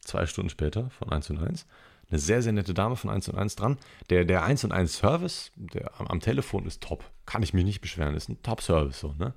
zwei 0.01 0.27
Stunden 0.27 0.51
später, 0.51 0.91
von 0.91 1.11
1 1.11 1.31
und 1.31 1.39
1. 1.39 1.67
Eine 2.11 2.19
sehr, 2.19 2.43
sehr 2.43 2.53
nette 2.53 2.75
Dame 2.75 2.97
von 2.97 3.11
1 3.11 3.29
und 3.29 3.39
1 3.39 3.57
dran. 3.57 3.79
Der, 4.11 4.25
der 4.25 4.45
1 4.45 4.65
und 4.65 4.73
1 4.73 4.97
Service 4.97 5.51
der 5.57 5.99
am, 5.99 6.07
am 6.09 6.21
Telefon 6.21 6.67
ist 6.67 6.83
top. 6.83 7.11
Kann 7.27 7.43
ich 7.43 7.55
mich 7.55 7.65
nicht 7.65 7.81
beschweren. 7.81 8.15
Ist 8.15 8.29
ein 8.29 8.43
Top-Service 8.43 9.01
so, 9.01 9.15
ne? 9.19 9.35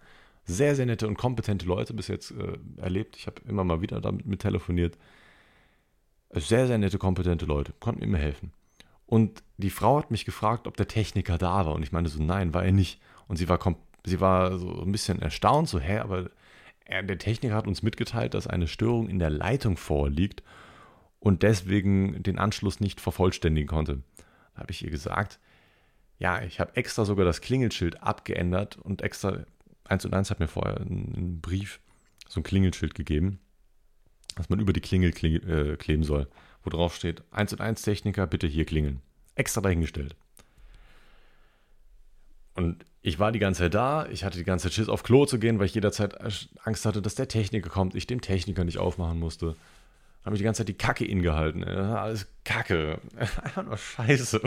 Sehr, 0.47 0.75
sehr 0.75 0.85
nette 0.85 1.07
und 1.07 1.17
kompetente 1.17 1.65
Leute 1.65 1.93
bis 1.95 2.07
jetzt 2.07 2.31
äh, 2.31 2.57
erlebt. 2.77 3.15
Ich 3.15 3.25
habe 3.25 3.41
immer 3.47 3.63
mal 3.63 3.81
wieder 3.81 3.99
damit 3.99 4.27
mit 4.27 4.41
telefoniert. 4.41 4.95
Sehr, 6.31 6.67
sehr 6.67 6.77
nette, 6.77 6.99
kompetente 6.99 7.45
Leute, 7.45 7.73
konnten 7.79 8.01
mir 8.01 8.07
immer 8.07 8.17
helfen. 8.17 8.51
Und 9.05 9.43
die 9.57 9.69
Frau 9.69 9.99
hat 9.99 10.11
mich 10.11 10.25
gefragt, 10.25 10.67
ob 10.67 10.77
der 10.77 10.87
Techniker 10.87 11.37
da 11.37 11.65
war. 11.65 11.75
Und 11.75 11.83
ich 11.83 11.91
meine 11.91 12.09
so, 12.09 12.21
nein, 12.21 12.53
war 12.53 12.65
er 12.65 12.71
nicht. 12.71 12.99
Und 13.27 13.37
sie 13.37 13.47
war, 13.49 13.59
sie 14.05 14.19
war 14.19 14.57
so 14.57 14.81
ein 14.81 14.91
bisschen 14.91 15.21
erstaunt, 15.21 15.69
so, 15.69 15.79
hä, 15.79 15.99
aber 15.99 16.29
er, 16.85 17.03
der 17.03 17.17
Techniker 17.17 17.55
hat 17.55 17.67
uns 17.67 17.83
mitgeteilt, 17.83 18.33
dass 18.33 18.47
eine 18.47 18.67
Störung 18.67 19.09
in 19.09 19.19
der 19.19 19.29
Leitung 19.29 19.77
vorliegt 19.77 20.43
und 21.19 21.43
deswegen 21.43 22.21
den 22.21 22.37
Anschluss 22.37 22.79
nicht 22.79 23.01
vervollständigen 23.01 23.67
konnte. 23.67 24.03
Da 24.53 24.61
habe 24.61 24.71
ich 24.71 24.83
ihr 24.83 24.91
gesagt, 24.91 25.39
ja, 26.19 26.41
ich 26.43 26.59
habe 26.59 26.75
extra 26.75 27.05
sogar 27.05 27.25
das 27.25 27.41
Klingelschild 27.41 28.01
abgeändert 28.03 28.77
und 28.77 29.01
extra, 29.01 29.45
eins 29.85 30.05
und 30.05 30.13
eins 30.13 30.29
hat 30.29 30.39
mir 30.39 30.47
vorher 30.47 30.77
einen, 30.77 31.41
Brief, 31.41 31.79
so 32.27 32.39
ein 32.39 32.43
Klingelschild 32.43 32.95
gegeben 32.95 33.39
was 34.35 34.49
man 34.49 34.59
über 34.59 34.73
die 34.73 34.81
Klingel 34.81 35.11
äh, 35.11 35.77
kleben 35.77 36.03
soll, 36.03 36.27
wo 36.65 36.69
drauf 36.69 36.95
steht, 36.95 37.23
1 37.31 37.53
und 37.53 37.61
1 37.61 37.81
Techniker, 37.81 38.27
bitte 38.27 38.47
hier 38.47 38.65
klingeln. 38.65 39.01
Extra 39.35 39.61
dahingestellt. 39.61 40.15
Und 42.55 42.85
ich 43.01 43.19
war 43.19 43.31
die 43.31 43.39
ganze 43.39 43.63
Zeit 43.63 43.73
da, 43.73 44.07
ich 44.07 44.23
hatte 44.23 44.37
die 44.37 44.43
ganze 44.43 44.63
Zeit 44.67 44.73
Schiss 44.73 44.89
auf 44.89 45.03
Klo 45.03 45.25
zu 45.25 45.39
gehen, 45.39 45.59
weil 45.59 45.65
ich 45.65 45.75
jederzeit 45.75 46.17
Angst 46.63 46.85
hatte, 46.85 47.01
dass 47.01 47.15
der 47.15 47.27
Techniker 47.27 47.69
kommt, 47.69 47.95
ich 47.95 48.07
dem 48.07 48.21
Techniker 48.21 48.63
nicht 48.63 48.77
aufmachen 48.77 49.19
musste. 49.19 49.55
Habe 50.23 50.35
ich 50.35 50.39
die 50.39 50.45
ganze 50.45 50.59
Zeit 50.59 50.69
die 50.69 50.77
Kacke 50.77 51.05
ingehalten. 51.05 51.63
Alles 51.63 52.27
Kacke. 52.43 52.99
Einfach 53.17 53.63
nur 53.63 53.77
Scheiße. 53.77 54.41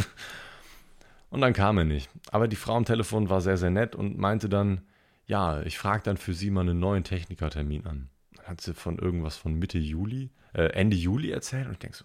Und 1.31 1.40
dann 1.40 1.52
kam 1.52 1.78
er 1.78 1.85
nicht. 1.85 2.11
Aber 2.33 2.48
die 2.48 2.57
Frau 2.57 2.74
am 2.74 2.85
Telefon 2.85 3.28
war 3.28 3.40
sehr, 3.40 3.59
sehr 3.59 3.70
nett 3.70 3.94
und 3.94 4.18
meinte 4.18 4.48
dann, 4.48 4.81
ja, 5.26 5.61
ich 5.62 5.78
frage 5.78 6.02
dann 6.02 6.16
für 6.16 6.35
sie 6.35 6.50
mal 6.50 6.62
einen 6.62 6.81
neuen 6.81 7.04
Technikertermin 7.04 7.87
an 7.87 8.09
hat 8.48 8.61
sie 8.61 8.74
von 8.74 8.98
irgendwas 8.98 9.37
von 9.37 9.54
Mitte 9.54 9.78
Juli, 9.78 10.30
äh, 10.54 10.72
Ende 10.72 10.96
Juli 10.96 11.30
erzählt 11.30 11.66
und 11.66 11.72
ich 11.72 11.78
denke 11.78 11.96
so, 11.96 12.04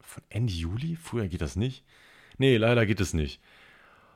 von 0.00 0.22
Ende 0.28 0.52
Juli? 0.52 0.96
Früher 0.96 1.28
geht 1.28 1.40
das 1.40 1.56
nicht? 1.56 1.84
Nee, 2.38 2.56
leider 2.56 2.86
geht 2.86 3.00
es 3.00 3.14
nicht. 3.14 3.40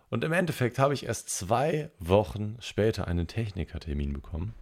Und 0.09 0.25
im 0.25 0.33
Endeffekt 0.33 0.79
habe 0.79 0.95
ich 0.95 1.07
erst 1.07 1.31
zwei 1.31 1.91
Wochen 1.99 2.57
später 2.61 3.09
einen 3.09 3.27
Technikertermin 3.27 4.13
bekommen. 4.13 4.55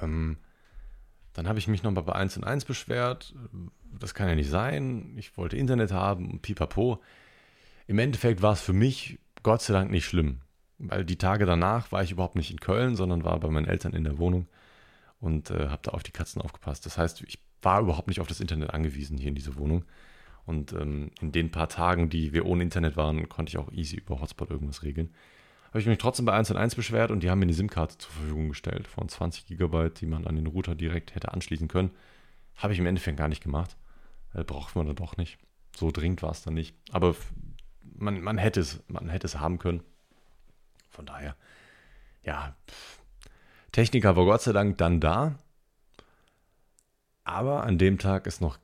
Ähm, 0.00 0.38
dann 1.32 1.48
habe 1.48 1.58
ich 1.58 1.68
mich 1.68 1.82
nochmal 1.82 2.04
bei 2.04 2.14
1 2.14 2.36
und 2.36 2.44
1 2.44 2.64
beschwert. 2.64 3.34
Das 3.98 4.14
kann 4.14 4.28
ja 4.28 4.34
nicht 4.34 4.50
sein. 4.50 5.14
Ich 5.16 5.36
wollte 5.36 5.56
Internet 5.56 5.92
haben 5.92 6.30
und 6.30 6.42
pipapo. 6.42 7.02
Im 7.86 7.98
Endeffekt 7.98 8.42
war 8.42 8.52
es 8.52 8.60
für 8.60 8.72
mich 8.72 9.18
Gott 9.42 9.62
sei 9.62 9.72
Dank 9.72 9.90
nicht 9.90 10.04
schlimm. 10.04 10.40
Weil 10.78 11.04
die 11.04 11.18
Tage 11.18 11.44
danach 11.44 11.90
war 11.90 12.02
ich 12.02 12.12
überhaupt 12.12 12.36
nicht 12.36 12.50
in 12.50 12.60
Köln, 12.60 12.94
sondern 12.94 13.24
war 13.24 13.40
bei 13.40 13.48
meinen 13.48 13.66
Eltern 13.66 13.94
in 13.94 14.04
der 14.04 14.18
Wohnung 14.18 14.46
und 15.20 15.50
äh, 15.50 15.68
habe 15.68 15.82
da 15.82 15.92
auf 15.92 16.02
die 16.02 16.12
Katzen 16.12 16.42
aufgepasst. 16.42 16.86
Das 16.86 16.98
heißt, 16.98 17.22
ich 17.22 17.38
war 17.62 17.80
überhaupt 17.80 18.08
nicht 18.08 18.20
auf 18.20 18.28
das 18.28 18.40
Internet 18.40 18.70
angewiesen 18.70 19.18
hier 19.18 19.28
in 19.28 19.34
dieser 19.34 19.56
Wohnung. 19.56 19.84
Und 20.46 20.72
ähm, 20.72 21.10
in 21.20 21.32
den 21.32 21.50
paar 21.50 21.68
Tagen, 21.68 22.08
die 22.08 22.32
wir 22.32 22.46
ohne 22.46 22.62
Internet 22.62 22.96
waren, 22.96 23.28
konnte 23.28 23.50
ich 23.50 23.58
auch 23.58 23.70
easy 23.72 23.96
über 23.96 24.20
Hotspot 24.20 24.50
irgendwas 24.50 24.82
regeln. 24.82 25.12
Habe 25.68 25.80
ich 25.80 25.86
mich 25.86 25.98
trotzdem 25.98 26.24
bei 26.24 26.32
1 26.32 26.50
und 26.50 26.56
1 26.56 26.74
beschwert 26.74 27.10
und 27.10 27.22
die 27.22 27.28
haben 27.28 27.40
mir 27.40 27.44
eine 27.44 27.52
SIM-Karte 27.52 27.98
zur 27.98 28.10
Verfügung 28.10 28.48
gestellt 28.48 28.88
von 28.88 29.08
20 29.08 29.46
GB, 29.46 29.90
die 29.90 30.06
man 30.06 30.26
an 30.26 30.36
den 30.36 30.46
Router 30.46 30.74
direkt 30.74 31.14
hätte 31.14 31.32
anschließen 31.32 31.68
können. 31.68 31.90
Habe 32.56 32.72
ich 32.72 32.78
im 32.78 32.86
Endeffekt 32.86 33.18
gar 33.18 33.28
nicht 33.28 33.42
gemacht. 33.42 33.76
Äh, 34.32 34.44
braucht 34.44 34.74
man 34.74 34.86
dann 34.86 34.96
doch 34.96 35.18
nicht. 35.18 35.38
So 35.76 35.90
dringend 35.90 36.22
war 36.22 36.30
es 36.30 36.42
dann 36.42 36.54
nicht. 36.54 36.74
Aber 36.90 37.14
man, 37.82 38.20
man, 38.22 38.38
hätte 38.38 38.60
es, 38.60 38.82
man 38.88 39.10
hätte 39.10 39.26
es 39.26 39.38
haben 39.38 39.58
können. 39.58 39.82
Von 40.88 41.04
daher, 41.04 41.36
ja, 42.24 42.56
Techniker 43.72 44.16
war 44.16 44.24
Gott 44.24 44.42
sei 44.42 44.52
Dank 44.52 44.78
dann 44.78 45.00
da. 45.00 45.38
Aber 47.24 47.64
an 47.64 47.78
dem 47.78 47.98
Tag 47.98 48.26
ist 48.26 48.40
noch 48.40 48.58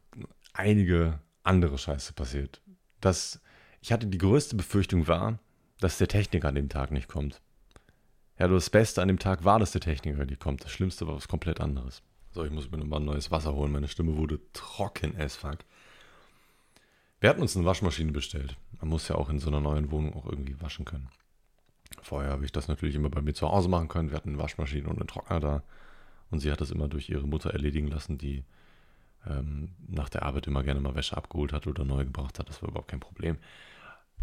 einige 0.52 1.20
andere 1.42 1.76
Scheiße 1.76 2.14
passiert. 2.14 2.62
Das, 3.00 3.40
ich 3.82 3.92
hatte 3.92 4.06
die 4.06 4.18
größte 4.18 4.56
Befürchtung 4.56 5.06
war, 5.06 5.38
dass 5.80 5.98
der 5.98 6.08
Techniker 6.08 6.48
an 6.48 6.54
dem 6.54 6.68
Tag 6.68 6.90
nicht 6.90 7.08
kommt. 7.08 7.42
Ja, 8.38 8.48
das 8.48 8.70
Beste 8.70 9.02
an 9.02 9.08
dem 9.08 9.18
Tag 9.18 9.44
war, 9.44 9.58
dass 9.58 9.72
der 9.72 9.80
Techniker 9.80 10.24
nicht 10.24 10.40
kommt. 10.40 10.64
Das 10.64 10.72
Schlimmste 10.72 11.06
war 11.06 11.14
was 11.14 11.28
komplett 11.28 11.60
anderes. 11.60 12.02
So, 12.32 12.44
ich 12.44 12.50
muss 12.50 12.70
mir 12.70 12.78
nochmal 12.78 13.00
ein 13.00 13.04
neues 13.04 13.30
Wasser 13.30 13.54
holen. 13.54 13.70
Meine 13.70 13.86
Stimme 13.86 14.16
wurde 14.16 14.40
trocken 14.52 15.16
as 15.20 15.36
fuck. 15.36 15.58
Wir 17.20 17.30
hatten 17.30 17.42
uns 17.42 17.56
eine 17.56 17.64
Waschmaschine 17.64 18.12
bestellt. 18.12 18.56
Man 18.80 18.88
muss 18.88 19.08
ja 19.08 19.14
auch 19.14 19.28
in 19.28 19.38
so 19.38 19.48
einer 19.48 19.60
neuen 19.60 19.90
Wohnung 19.90 20.14
auch 20.14 20.26
irgendwie 20.26 20.60
waschen 20.60 20.84
können. 20.84 21.08
Vorher 22.02 22.32
habe 22.32 22.44
ich 22.44 22.52
das 22.52 22.68
natürlich 22.68 22.94
immer 22.94 23.10
bei 23.10 23.22
mir 23.22 23.34
zu 23.34 23.48
Hause 23.48 23.68
machen 23.68 23.88
können. 23.88 24.10
Wir 24.10 24.16
hatten 24.16 24.30
eine 24.30 24.38
Waschmaschine 24.38 24.88
und 24.88 24.98
einen 24.98 25.08
Trockner 25.08 25.40
da. 25.40 25.62
Und 26.30 26.40
sie 26.40 26.50
hat 26.50 26.60
das 26.60 26.70
immer 26.70 26.88
durch 26.88 27.08
ihre 27.08 27.26
Mutter 27.26 27.50
erledigen 27.50 27.88
lassen, 27.88 28.18
die 28.18 28.44
ähm, 29.26 29.70
nach 29.88 30.08
der 30.08 30.24
Arbeit 30.24 30.46
immer 30.46 30.62
gerne 30.62 30.80
mal 30.80 30.94
Wäsche 30.94 31.16
abgeholt 31.16 31.52
hat 31.52 31.66
oder 31.66 31.84
neu 31.84 32.04
gebracht 32.04 32.38
hat. 32.38 32.48
Das 32.48 32.62
war 32.62 32.68
überhaupt 32.68 32.88
kein 32.88 33.00
Problem. 33.00 33.38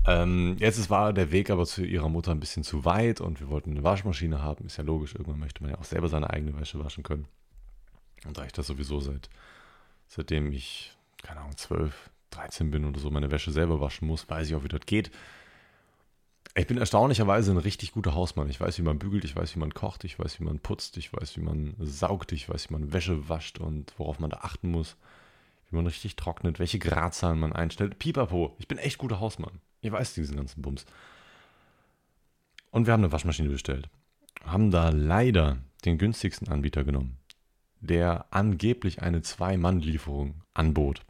Ähm, 0.08 0.56
jetzt 0.60 0.90
war 0.90 1.14
der 1.14 1.32
Weg 1.32 1.50
aber 1.50 1.66
zu 1.66 1.84
ihrer 1.84 2.10
Mutter 2.10 2.32
ein 2.32 2.40
bisschen 2.40 2.64
zu 2.64 2.86
weit 2.86 3.22
und 3.22 3.40
wir 3.40 3.50
wollten 3.50 3.72
eine 3.72 3.84
Waschmaschine 3.84 4.42
haben. 4.42 4.66
Ist 4.66 4.78
ja 4.78 4.84
logisch, 4.84 5.14
irgendwann 5.14 5.40
möchte 5.40 5.62
man 5.62 5.72
ja 5.72 5.78
auch 5.78 5.84
selber 5.84 6.10
seine 6.10 6.30
eigene 6.30 6.60
Wäsche 6.60 6.84
waschen 6.84 7.04
können. 7.04 7.28
Und 8.26 8.38
da 8.38 8.46
ich 8.46 8.52
das 8.52 8.68
sowieso 8.68 9.00
seit, 9.00 9.30
seitdem 10.08 10.52
ich, 10.52 10.96
keine 11.22 11.42
Ahnung, 11.42 11.58
12, 11.58 12.10
13 12.32 12.72
bin 12.72 12.86
oder 12.86 13.00
so, 13.00 13.12
meine 13.12 13.32
Wäsche 13.32 13.52
selber 13.52 13.80
waschen 13.80 14.08
muss, 14.08 14.28
weiß 14.28 14.48
ich 14.48 14.56
auch, 14.56 14.64
wie 14.64 14.70
das 14.70 14.86
geht. 14.86 15.12
Ich 16.54 16.68
bin 16.68 16.78
erstaunlicherweise 16.78 17.52
ein 17.52 17.58
richtig 17.58 17.94
guter 17.94 18.14
Hausmann. 18.14 18.50
Ich 18.50 18.60
weiß, 18.60 18.78
wie 18.78 18.82
man 18.82 19.00
bügelt, 19.00 19.24
ich 19.24 19.36
weiß, 19.36 19.56
wie 19.56 19.60
man 19.60 19.74
kocht, 19.74 20.04
ich 20.04 20.20
weiß, 20.20 20.40
wie 20.40 20.44
man 20.44 20.60
putzt, 20.60 20.98
ich 20.98 21.14
weiß, 21.14 21.38
wie 21.38 21.42
man 21.42 21.76
saugt, 21.80 22.34
ich 22.34 22.50
weiß, 22.50 22.70
wie 22.70 22.74
man 22.74 22.92
Wäsche 22.92 23.30
wascht 23.30 23.60
und 23.60 23.94
worauf 23.98 24.20
man 24.20 24.32
da 24.32 24.40
achten 24.42 24.70
muss, 24.70 24.98
wie 25.70 25.78
man 25.78 25.86
richtig 25.88 26.18
trocknet, 26.18 26.60
welche 26.60 26.80
Gradzahlen 26.80 27.40
man 27.40 27.54
einstellt. 27.54 28.00
Pipapo, 28.00 28.56
ich 28.60 28.68
bin 28.68 28.78
echt 28.78 28.98
guter 28.98 29.22
Hausmann. 29.22 29.62
Ihr 29.82 29.94
weißt 29.94 30.18
diesen 30.18 30.36
ganzen 30.36 30.62
Bums. 30.62 30.86
Und 32.70 32.86
wir 32.86 32.94
haben 32.94 33.04
eine 33.04 33.14
Waschmaschine 33.14 33.50
bestellt. 33.50 33.90
Haben 34.44 34.72
da 34.72 34.90
leider 34.90 35.58
den 35.86 35.98
günstigsten 35.98 36.50
Anbieter 36.50 36.84
genommen, 36.84 37.18
der 37.80 38.26
angeblich 38.32 39.02
eine 39.02 39.22
Zwei-Mann-Lieferung 39.22 40.42
anbot. 40.54 41.02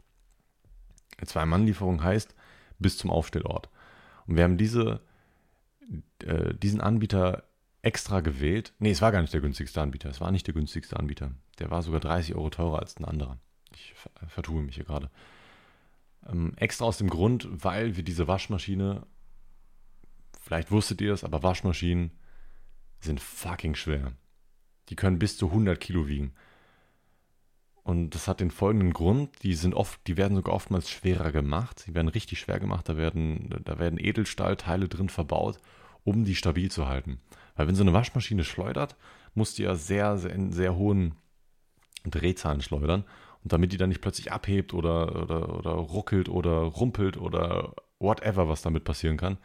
Eine 1.18 1.26
Zwei-Mann-Lieferung 1.26 2.02
heißt 2.02 2.34
bis 2.78 2.96
zum 2.96 3.10
Aufstellort. 3.10 3.68
Und 4.26 4.36
wir 4.36 4.44
haben 4.44 4.56
diese, 4.56 5.00
äh, 6.24 6.54
diesen 6.54 6.80
Anbieter 6.80 7.44
extra 7.82 8.20
gewählt. 8.20 8.74
Nee, 8.78 8.90
es 8.90 9.02
war 9.02 9.12
gar 9.12 9.20
nicht 9.20 9.34
der 9.34 9.40
günstigste 9.40 9.80
Anbieter. 9.80 10.08
Es 10.08 10.20
war 10.20 10.30
nicht 10.30 10.46
der 10.46 10.54
günstigste 10.54 10.96
Anbieter. 10.98 11.32
Der 11.58 11.70
war 11.70 11.82
sogar 11.82 12.00
30 12.00 12.34
Euro 12.34 12.50
teurer 12.50 12.78
als 12.78 12.96
ein 12.96 13.04
anderer. 13.04 13.38
Ich 13.74 13.94
vertue 14.28 14.62
mich 14.62 14.76
hier 14.76 14.84
gerade. 14.84 15.10
Ähm, 16.26 16.52
extra 16.56 16.84
aus 16.84 16.98
dem 16.98 17.10
Grund, 17.10 17.48
weil 17.50 17.96
wir 17.96 18.04
diese 18.04 18.28
Waschmaschine, 18.28 19.06
vielleicht 20.40 20.70
wusstet 20.70 21.00
ihr 21.00 21.12
es, 21.12 21.24
aber 21.24 21.42
Waschmaschinen 21.42 22.12
sind 23.00 23.20
fucking 23.20 23.74
schwer. 23.74 24.12
Die 24.88 24.96
können 24.96 25.18
bis 25.18 25.36
zu 25.36 25.48
100 25.48 25.80
Kilo 25.80 26.06
wiegen. 26.06 26.34
Und 27.82 28.10
das 28.10 28.28
hat 28.28 28.38
den 28.38 28.52
folgenden 28.52 28.92
Grund, 28.92 29.42
die 29.42 29.54
sind 29.54 29.74
oft, 29.74 30.06
die 30.06 30.16
werden 30.16 30.36
sogar 30.36 30.54
oftmals 30.54 30.88
schwerer 30.88 31.32
gemacht. 31.32 31.80
Sie 31.80 31.94
werden 31.94 32.06
richtig 32.06 32.38
schwer 32.38 32.60
gemacht, 32.60 32.88
da 32.88 32.96
werden, 32.96 33.50
da 33.64 33.80
werden 33.80 33.98
Edelstahlteile 33.98 34.88
drin 34.88 35.08
verbaut, 35.08 35.58
um 36.04 36.24
die 36.24 36.34
stabil 36.34 36.70
zu 36.70 36.88
halten. 36.88 37.20
Weil 37.56 37.68
wenn 37.68 37.74
so 37.74 37.82
eine 37.82 37.92
Waschmaschine 37.92 38.44
schleudert, 38.44 38.96
muss 39.34 39.54
die 39.54 39.62
ja 39.62 39.74
sehr, 39.74 40.16
sehr, 40.18 40.32
in 40.32 40.52
sehr 40.52 40.76
hohen 40.76 41.14
Drehzahlen 42.04 42.60
schleudern. 42.60 43.04
Und 43.42 43.52
damit 43.52 43.72
die 43.72 43.76
dann 43.76 43.88
nicht 43.88 44.00
plötzlich 44.00 44.30
abhebt 44.30 44.72
oder, 44.72 45.22
oder, 45.22 45.58
oder 45.58 45.70
ruckelt 45.72 46.28
oder 46.28 46.58
rumpelt 46.58 47.16
oder 47.16 47.74
whatever, 47.98 48.48
was 48.48 48.62
damit 48.62 48.84
passieren 48.84 49.16
kann. 49.16 49.38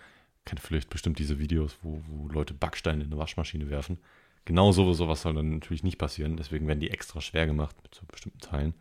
Kennt 0.45 0.59
vielleicht 0.59 0.89
bestimmt 0.89 1.19
diese 1.19 1.39
Videos, 1.39 1.77
wo, 1.81 2.01
wo 2.07 2.27
Leute 2.29 2.53
Backsteine 2.53 3.03
in 3.03 3.11
eine 3.11 3.19
Waschmaschine 3.19 3.69
werfen. 3.69 3.97
Genau 4.45 4.71
so, 4.71 4.93
sowas 4.93 5.23
soll 5.23 5.33
dann 5.33 5.55
natürlich 5.55 5.83
nicht 5.83 5.97
passieren. 5.97 6.37
Deswegen 6.37 6.67
werden 6.67 6.79
die 6.79 6.91
extra 6.91 7.21
schwer 7.21 7.45
gemacht 7.47 7.75
mit 7.83 7.93
so 7.93 8.03
bestimmten 8.07 8.39
Teilen. 8.39 8.73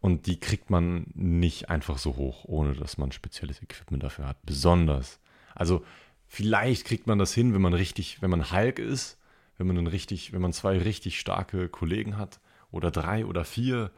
Und 0.00 0.26
die 0.26 0.40
kriegt 0.40 0.70
man 0.70 1.06
nicht 1.14 1.68
einfach 1.68 1.98
so 1.98 2.16
hoch, 2.16 2.44
ohne 2.44 2.74
dass 2.74 2.98
man 2.98 3.12
spezielles 3.12 3.62
Equipment 3.62 4.02
dafür 4.02 4.26
hat. 4.26 4.42
Besonders. 4.44 5.20
Also 5.54 5.84
vielleicht 6.26 6.86
kriegt 6.86 7.06
man 7.06 7.18
das 7.18 7.34
hin, 7.34 7.54
wenn 7.54 7.62
man 7.62 7.74
richtig, 7.74 8.22
wenn 8.22 8.30
man 8.30 8.50
Hulk 8.50 8.78
ist, 8.78 9.18
wenn 9.58 9.66
man 9.66 9.86
richtig, 9.86 10.32
wenn 10.32 10.42
man 10.42 10.52
zwei 10.52 10.78
richtig 10.78 11.20
starke 11.20 11.68
Kollegen 11.68 12.16
hat 12.16 12.40
oder 12.70 12.90
drei 12.90 13.26
oder 13.26 13.44
vier. 13.44 13.90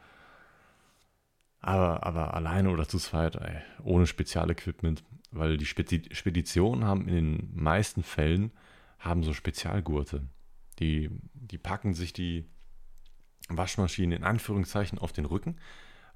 Aber, 1.59 2.05
aber 2.05 2.33
alleine 2.33 2.69
oder 2.69 2.87
zu 2.87 2.99
zweit, 2.99 3.35
ey, 3.35 3.61
ohne 3.83 4.05
Spezialequipment, 4.05 5.03
weil 5.31 5.57
die 5.57 5.65
Speditionen 5.65 6.85
haben 6.85 7.07
in 7.07 7.15
den 7.15 7.51
meisten 7.55 8.03
Fällen 8.03 8.51
haben 8.99 9.23
so 9.23 9.33
Spezialgurte. 9.33 10.27
Die, 10.79 11.09
die 11.33 11.57
packen 11.57 11.93
sich 11.93 12.13
die 12.13 12.45
Waschmaschine 13.49 14.15
in 14.15 14.23
Anführungszeichen 14.23 14.99
auf 14.99 15.13
den 15.13 15.25
Rücken, 15.25 15.57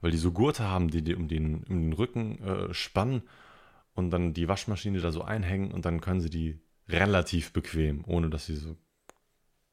weil 0.01 0.11
die 0.11 0.17
so 0.17 0.31
Gurte 0.31 0.63
haben, 0.63 0.89
die, 0.89 1.01
die 1.01 1.15
um, 1.15 1.27
den, 1.27 1.63
um 1.63 1.81
den 1.81 1.93
Rücken 1.93 2.39
äh, 2.43 2.73
spannen 2.73 3.23
und 3.95 4.11
dann 4.11 4.33
die 4.33 4.47
Waschmaschine 4.47 4.99
da 4.99 5.11
so 5.11 5.21
einhängen 5.23 5.71
und 5.71 5.85
dann 5.85 6.01
können 6.01 6.21
sie 6.21 6.29
die 6.29 6.59
relativ 6.87 7.53
bequem, 7.53 8.03
ohne 8.05 8.29
dass 8.29 8.45
sie 8.45 8.55
so 8.55 8.75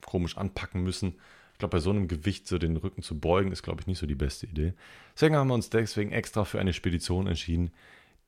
komisch 0.05 0.37
anpacken 0.37 0.83
müssen, 0.83 1.17
ich 1.57 1.59
glaube, 1.59 1.73
bei 1.73 1.81
so 1.81 1.89
einem 1.89 2.07
Gewicht 2.07 2.47
so 2.47 2.59
den 2.59 2.77
Rücken 2.77 3.01
zu 3.01 3.19
beugen, 3.19 3.51
ist, 3.51 3.63
glaube 3.63 3.81
ich, 3.81 3.87
nicht 3.87 3.99
so 3.99 4.07
die 4.07 4.15
beste 4.15 4.47
Idee. 4.47 4.75
Deswegen 5.15 5.37
haben 5.37 5.49
wir 5.49 5.55
uns 5.55 5.71
deswegen 5.71 6.13
extra 6.13 6.45
für 6.45 6.61
eine 6.61 6.75
Spedition 6.75 7.27
entschieden, 7.27 7.71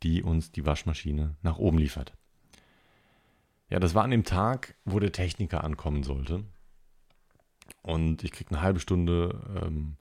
die 0.03 0.23
uns 0.23 0.51
die 0.51 0.65
Waschmaschine 0.65 1.37
nach 1.43 1.59
oben 1.59 1.77
liefert. 1.77 2.15
Ja, 3.69 3.81
das 3.81 3.95
war 3.95 4.05
an 4.05 4.13
dem 4.13 4.25
Tag, 4.25 4.77
wo 4.87 4.99
der 4.99 5.13
Techniker 5.13 5.63
ankommen 5.63 6.05
sollte. 6.05 6.43
Und 7.83 8.25
ich 8.25 8.33
kriege 8.33 8.49
eine 8.51 8.63
halbe 8.63 8.81
Stunde 8.81 9.63
ähm, 9.63 9.99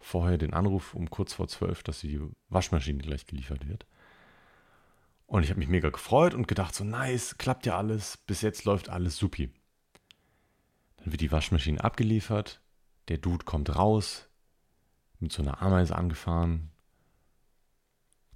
vorher 0.00 0.36
den 0.36 0.52
Anruf 0.52 0.94
um 0.94 1.08
kurz 1.08 1.32
vor 1.32 1.46
zwölf, 1.46 1.84
dass 1.84 2.00
die 2.00 2.20
Waschmaschine 2.48 3.04
gleich 3.04 3.24
geliefert 3.26 3.68
wird. 3.68 3.86
Und 5.26 5.42
ich 5.42 5.50
habe 5.50 5.58
mich 5.58 5.68
mega 5.68 5.90
gefreut 5.90 6.34
und 6.34 6.48
gedacht, 6.48 6.74
so 6.74 6.84
nice, 6.84 7.38
klappt 7.38 7.66
ja 7.66 7.76
alles, 7.76 8.18
bis 8.18 8.42
jetzt 8.42 8.64
läuft 8.64 8.88
alles 8.88 9.16
supi. 9.16 9.50
Dann 10.98 11.12
wird 11.12 11.20
die 11.20 11.32
Waschmaschine 11.32 11.82
abgeliefert, 11.82 12.60
der 13.08 13.18
Dude 13.18 13.44
kommt 13.44 13.74
raus, 13.74 14.28
mit 15.18 15.32
so 15.32 15.42
einer 15.42 15.60
Ameise 15.62 15.96
angefahren, 15.96 16.70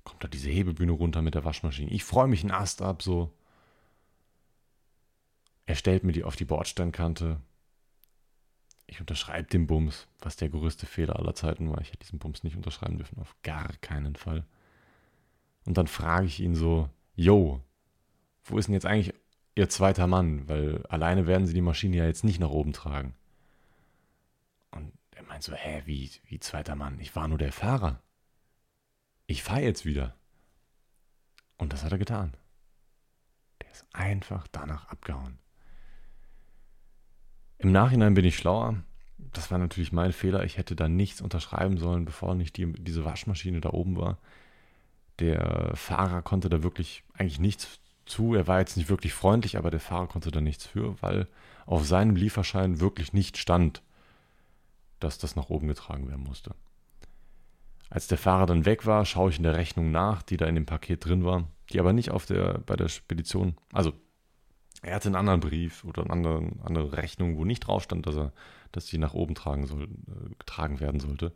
kommt 0.05 0.25
da 0.25 0.29
diese 0.29 0.51
Hebebühne 0.51 0.93
runter 0.93 1.23
mit 1.23 1.35
der 1.35 1.45
Waschmaschine. 1.45 1.91
Ich 1.91 2.05
freue 2.05 2.29
mich 2.29 2.43
einen 2.43 2.51
Ast 2.51 2.81
ab, 2.83 3.03
so. 3.03 3.35
Er 5.67 5.75
stellt 5.75 6.03
mir 6.03 6.13
die 6.13 6.25
auf 6.25 6.37
die 6.37 6.47
Bordsteinkante. 6.47 7.43
Ich 8.87 9.01
unterschreibe 9.01 9.49
den 9.49 9.67
Bums, 9.67 10.09
was 10.19 10.37
der 10.37 10.49
größte 10.49 10.87
Fehler 10.87 11.17
aller 11.17 11.35
Zeiten 11.35 11.71
war. 11.71 11.81
Ich 11.83 11.89
hätte 11.89 11.99
diesen 11.99 12.19
Bums 12.19 12.43
nicht 12.43 12.57
unterschreiben 12.57 12.97
dürfen, 12.97 13.19
auf 13.19 13.37
gar 13.43 13.69
keinen 13.83 14.17
Fall. 14.17 14.47
Und 15.69 15.77
dann 15.77 15.87
frage 15.87 16.25
ich 16.25 16.41
ihn 16.41 16.55
so, 16.55 16.89
yo, 17.15 17.61
wo 18.43 18.57
ist 18.57 18.69
denn 18.69 18.73
jetzt 18.73 18.87
eigentlich 18.87 19.15
Ihr 19.55 19.69
zweiter 19.69 20.07
Mann? 20.07 20.49
Weil 20.49 20.83
alleine 20.87 21.27
werden 21.27 21.47
Sie 21.47 21.53
die 21.53 21.61
Maschine 21.61 21.99
ja 21.99 22.07
jetzt 22.07 22.25
nicht 22.25 22.41
nach 22.41 22.49
oben 22.49 22.73
tragen. 22.73 23.15
Und 24.71 24.95
er 25.11 25.25
meint 25.25 25.43
so, 25.43 25.53
hä, 25.53 25.83
wie, 25.85 26.11
wie 26.25 26.41
zweiter 26.41 26.75
Mann? 26.75 26.99
Ich 27.01 27.15
war 27.15 27.29
nur 27.29 27.37
der 27.37 27.53
Fahrer. 27.53 28.01
Ich 29.27 29.43
fahre 29.43 29.61
jetzt 29.61 29.85
wieder. 29.85 30.15
Und 31.59 31.75
das 31.75 31.85
hat 31.85 31.93
er 31.93 31.99
getan. 31.99 32.33
Der 33.61 33.71
ist 33.71 33.85
einfach 33.93 34.49
danach 34.51 34.89
abgehauen. 34.89 35.39
Im 37.59 37.73
Nachhinein 37.73 38.15
bin 38.15 38.25
ich 38.25 38.39
schlauer. 38.39 38.83
Das 39.19 39.51
war 39.51 39.59
natürlich 39.59 39.93
mein 39.93 40.15
Fehler. 40.15 40.45
Ich 40.45 40.57
hätte 40.57 40.75
da 40.75 40.89
nichts 40.89 41.21
unterschreiben 41.21 41.77
sollen, 41.77 42.07
bevor 42.07 42.35
nicht 42.35 42.57
die, 42.57 42.73
diese 42.73 43.05
Waschmaschine 43.05 43.61
da 43.61 43.69
oben 43.69 43.99
war. 43.99 44.17
Der 45.21 45.73
Fahrer 45.75 46.23
konnte 46.23 46.49
da 46.49 46.63
wirklich 46.63 47.03
eigentlich 47.15 47.41
nichts 47.41 47.81
zu. 48.07 48.35
Er 48.35 48.47
war 48.47 48.61
jetzt 48.61 48.77
nicht 48.77 48.89
wirklich 48.89 49.13
freundlich, 49.15 49.57
aber 49.59 49.71
der 49.71 49.81
Fahrer 49.81 50.07
konnte 50.07 50.31
da 50.31 50.41
nichts 50.41 50.67
für, 50.67 51.01
weil 51.03 51.27
auf 51.67 51.87
seinem 51.87 52.17
Lieferschein 52.17 52.81
wirklich 52.81 53.13
nicht 53.13 53.37
stand, 53.37 53.83
dass 55.01 55.19
das 55.19 55.37
nach 55.37 55.49
oben 55.51 55.69
getragen 55.69 56.09
werden 56.09 56.25
musste. 56.25 56.55
Als 57.91 58.07
der 58.07 58.19
Fahrer 58.19 58.47
dann 58.47 58.65
weg 58.67 58.87
war, 58.87 59.05
schaue 59.05 59.31
ich 59.31 59.39
in 59.39 59.45
der 59.45 59.57
Rechnung 59.57 59.91
nach, 59.91 60.23
die 60.23 60.37
da 60.37 60.47
in 60.47 60.55
dem 60.55 60.67
Paket 60.67 61.05
drin 61.05 61.25
war, 61.25 61.49
die 61.71 61.81
aber 61.81 61.93
nicht 61.93 62.11
auf 62.11 62.27
der, 62.27 62.59
bei 62.59 62.77
der 62.77 62.89
Spedition, 62.89 63.57
also 63.73 63.93
Er 64.83 64.95
hatte 64.95 65.09
einen 65.09 65.17
anderen 65.17 65.41
Brief 65.41 65.85
oder 65.85 66.03
eine 66.03 66.13
andere, 66.13 66.53
andere 66.65 66.97
Rechnung, 66.97 67.37
wo 67.37 67.45
nicht 67.45 67.61
drauf 67.61 67.83
stand, 67.83 68.07
dass 68.07 68.17
er, 68.17 68.33
dass 68.73 68.87
die 68.87 68.99
nach 68.99 69.15
oben 69.15 69.35
tragen 69.35 69.67
soll, 69.67 69.85
äh, 69.85 70.35
getragen 70.39 70.81
werden 70.81 71.01
sollte. 71.01 71.33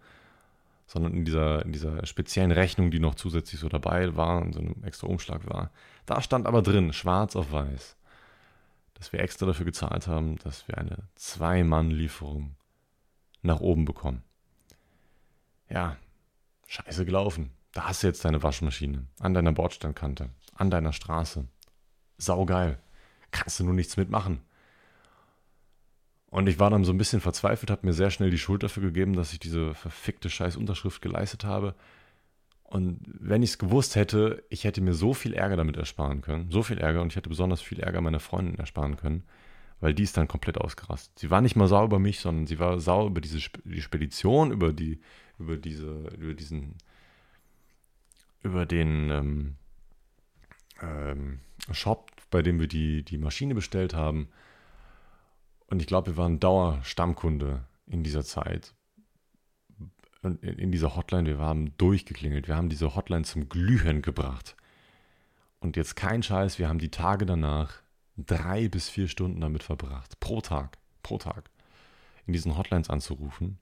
Sondern 0.86 1.14
in 1.14 1.24
dieser, 1.24 1.64
in 1.64 1.72
dieser 1.72 2.04
speziellen 2.06 2.52
Rechnung, 2.52 2.90
die 2.90 3.00
noch 3.00 3.14
zusätzlich 3.14 3.60
so 3.60 3.68
dabei 3.68 4.14
war, 4.16 4.42
in 4.42 4.52
so 4.52 4.60
einem 4.60 4.82
extra 4.84 5.06
Umschlag 5.06 5.48
war. 5.48 5.70
Da 6.06 6.20
stand 6.20 6.46
aber 6.46 6.62
drin, 6.62 6.92
schwarz 6.92 7.36
auf 7.36 7.52
weiß, 7.52 7.96
dass 8.94 9.12
wir 9.12 9.20
extra 9.20 9.46
dafür 9.46 9.64
gezahlt 9.64 10.06
haben, 10.06 10.36
dass 10.38 10.68
wir 10.68 10.78
eine 10.78 10.98
Zwei-Mann-Lieferung 11.14 12.56
nach 13.42 13.60
oben 13.60 13.84
bekommen. 13.84 14.22
Ja, 15.68 15.96
scheiße 16.66 17.04
gelaufen. 17.04 17.50
Da 17.72 17.88
hast 17.88 18.02
du 18.02 18.06
jetzt 18.06 18.24
deine 18.24 18.42
Waschmaschine 18.42 19.06
an 19.18 19.32
deiner 19.32 19.52
Bordsteinkante, 19.52 20.28
an 20.54 20.70
deiner 20.70 20.92
Straße. 20.92 21.46
Saugeil 22.18 22.78
kannst 23.30 23.58
du 23.58 23.64
nur 23.64 23.74
nichts 23.74 23.96
mitmachen. 23.96 24.42
Und 26.32 26.48
ich 26.48 26.58
war 26.58 26.70
dann 26.70 26.82
so 26.82 26.94
ein 26.94 26.98
bisschen 26.98 27.20
verzweifelt, 27.20 27.70
habe 27.70 27.84
mir 27.86 27.92
sehr 27.92 28.10
schnell 28.10 28.30
die 28.30 28.38
Schuld 28.38 28.62
dafür 28.62 28.82
gegeben, 28.82 29.12
dass 29.12 29.34
ich 29.34 29.38
diese 29.38 29.74
verfickte 29.74 30.30
scheiß 30.30 30.56
Unterschrift 30.56 31.02
geleistet 31.02 31.44
habe. 31.44 31.74
Und 32.64 33.00
wenn 33.04 33.42
ich 33.42 33.50
es 33.50 33.58
gewusst 33.58 33.96
hätte, 33.96 34.42
ich 34.48 34.64
hätte 34.64 34.80
mir 34.80 34.94
so 34.94 35.12
viel 35.12 35.34
Ärger 35.34 35.56
damit 35.56 35.76
ersparen 35.76 36.22
können. 36.22 36.50
So 36.50 36.62
viel 36.62 36.78
Ärger 36.78 37.02
und 37.02 37.12
ich 37.12 37.16
hätte 37.16 37.28
besonders 37.28 37.60
viel 37.60 37.80
Ärger 37.80 38.00
meiner 38.00 38.18
Freundin 38.18 38.58
ersparen 38.58 38.96
können, 38.96 39.24
weil 39.80 39.92
die 39.92 40.04
ist 40.04 40.16
dann 40.16 40.26
komplett 40.26 40.56
ausgerastet. 40.56 41.18
Sie 41.18 41.30
war 41.30 41.42
nicht 41.42 41.54
mal 41.54 41.68
sauer 41.68 41.84
über 41.84 41.98
mich, 41.98 42.20
sondern 42.20 42.46
sie 42.46 42.58
war 42.58 42.80
sauer 42.80 43.08
über 43.08 43.20
diese 43.20 43.38
die 43.64 43.82
Spedition, 43.82 44.52
über 44.52 44.72
die, 44.72 45.00
über 45.38 45.58
diese, 45.58 46.08
über 46.18 46.32
diesen, 46.32 46.76
über 48.42 48.64
den 48.64 49.10
ähm, 49.10 49.54
ähm, 50.80 51.40
Shop, 51.72 52.10
bei 52.30 52.40
dem 52.40 52.58
wir 52.58 52.68
die, 52.68 53.02
die 53.02 53.18
Maschine 53.18 53.54
bestellt 53.54 53.92
haben. 53.92 54.28
Und 55.72 55.80
ich 55.80 55.86
glaube, 55.86 56.08
wir 56.08 56.16
waren 56.18 56.38
Dauerstammkunde 56.38 57.64
in 57.86 58.04
dieser 58.04 58.24
Zeit. 58.24 58.74
Und 60.20 60.42
in 60.44 60.70
dieser 60.70 60.96
Hotline, 60.96 61.26
wir 61.26 61.38
haben 61.38 61.74
durchgeklingelt. 61.78 62.46
Wir 62.46 62.56
haben 62.56 62.68
diese 62.68 62.94
Hotline 62.94 63.24
zum 63.24 63.48
Glühen 63.48 64.02
gebracht. 64.02 64.54
Und 65.60 65.78
jetzt 65.78 65.96
kein 65.96 66.22
Scheiß, 66.22 66.58
wir 66.58 66.68
haben 66.68 66.78
die 66.78 66.90
Tage 66.90 67.24
danach 67.24 67.72
drei 68.18 68.68
bis 68.68 68.90
vier 68.90 69.08
Stunden 69.08 69.40
damit 69.40 69.62
verbracht. 69.62 70.20
Pro 70.20 70.42
Tag. 70.42 70.76
Pro 71.02 71.16
Tag. 71.16 71.48
In 72.26 72.34
diesen 72.34 72.58
Hotlines 72.58 72.90
anzurufen, 72.90 73.58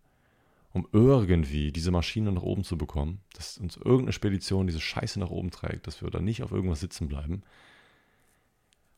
um 0.73 0.89
irgendwie 0.91 1.71
diese 1.71 1.93
Maschine 1.93 2.33
nach 2.33 2.43
oben 2.43 2.65
zu 2.65 2.77
bekommen, 2.77 3.21
dass 3.35 3.57
uns 3.57 3.77
irgendeine 3.77 4.13
Spedition 4.15 4.67
diese 4.67 4.81
Scheiße 4.81 5.21
nach 5.21 5.31
oben 5.31 5.53
trägt, 5.53 5.87
dass 5.87 6.03
wir 6.03 6.11
da 6.11 6.19
nicht 6.19 6.43
auf 6.43 6.51
irgendwas 6.51 6.81
sitzen 6.81 7.07
bleiben. 7.07 7.45